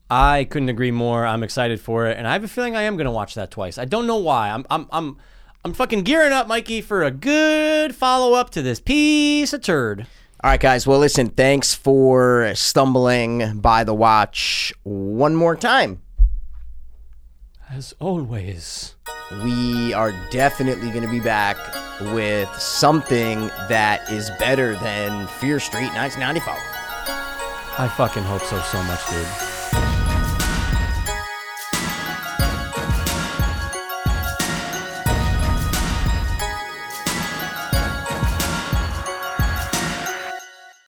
I 0.09 0.45
couldn't 0.45 0.69
agree 0.69 0.91
more. 0.91 1.25
I'm 1.25 1.43
excited 1.43 1.81
for 1.81 2.05
it, 2.07 2.17
and 2.17 2.25
I 2.25 2.31
have 2.31 2.45
a 2.45 2.47
feeling 2.47 2.77
I 2.77 2.83
am 2.83 2.95
gonna 2.95 3.11
watch 3.11 3.35
that 3.35 3.51
twice. 3.51 3.77
I 3.77 3.83
don't 3.83 4.07
know 4.07 4.15
why. 4.15 4.51
I'm 4.51 4.65
I'm 4.69 4.87
I'm 4.91 5.17
I'm 5.65 5.73
fucking 5.73 6.03
gearing 6.03 6.31
up, 6.31 6.47
Mikey, 6.47 6.79
for 6.79 7.03
a 7.03 7.11
good 7.11 7.93
follow 7.93 8.35
up 8.35 8.51
to 8.51 8.61
this 8.61 8.79
piece 8.79 9.51
of 9.51 9.61
turd. 9.61 10.07
All 10.43 10.51
right, 10.51 10.59
guys. 10.59 10.87
Well, 10.87 10.99
listen, 10.99 11.29
thanks 11.29 11.73
for 11.73 12.53
stumbling 12.55 13.59
by 13.59 13.83
the 13.83 13.93
watch 13.93 14.71
one 14.83 15.35
more 15.35 15.57
time. 15.57 16.01
As 17.71 17.95
always. 17.99 18.95
we 19.43 19.93
are 19.93 20.13
definitely 20.29 20.89
going 20.89 21.01
to 21.03 21.09
be 21.09 21.19
back 21.19 21.57
with 22.13 22.53
something 22.59 23.47
that 23.69 24.09
is 24.11 24.29
better 24.37 24.75
than 24.75 25.27
Fear 25.39 25.59
Street 25.59 25.91
1995. 25.93 26.57
I 27.77 27.87
fucking 27.97 28.23
hope 28.23 28.41
so 28.43 28.59
so 28.61 28.83
much, 28.83 29.05
dude. 29.09 29.54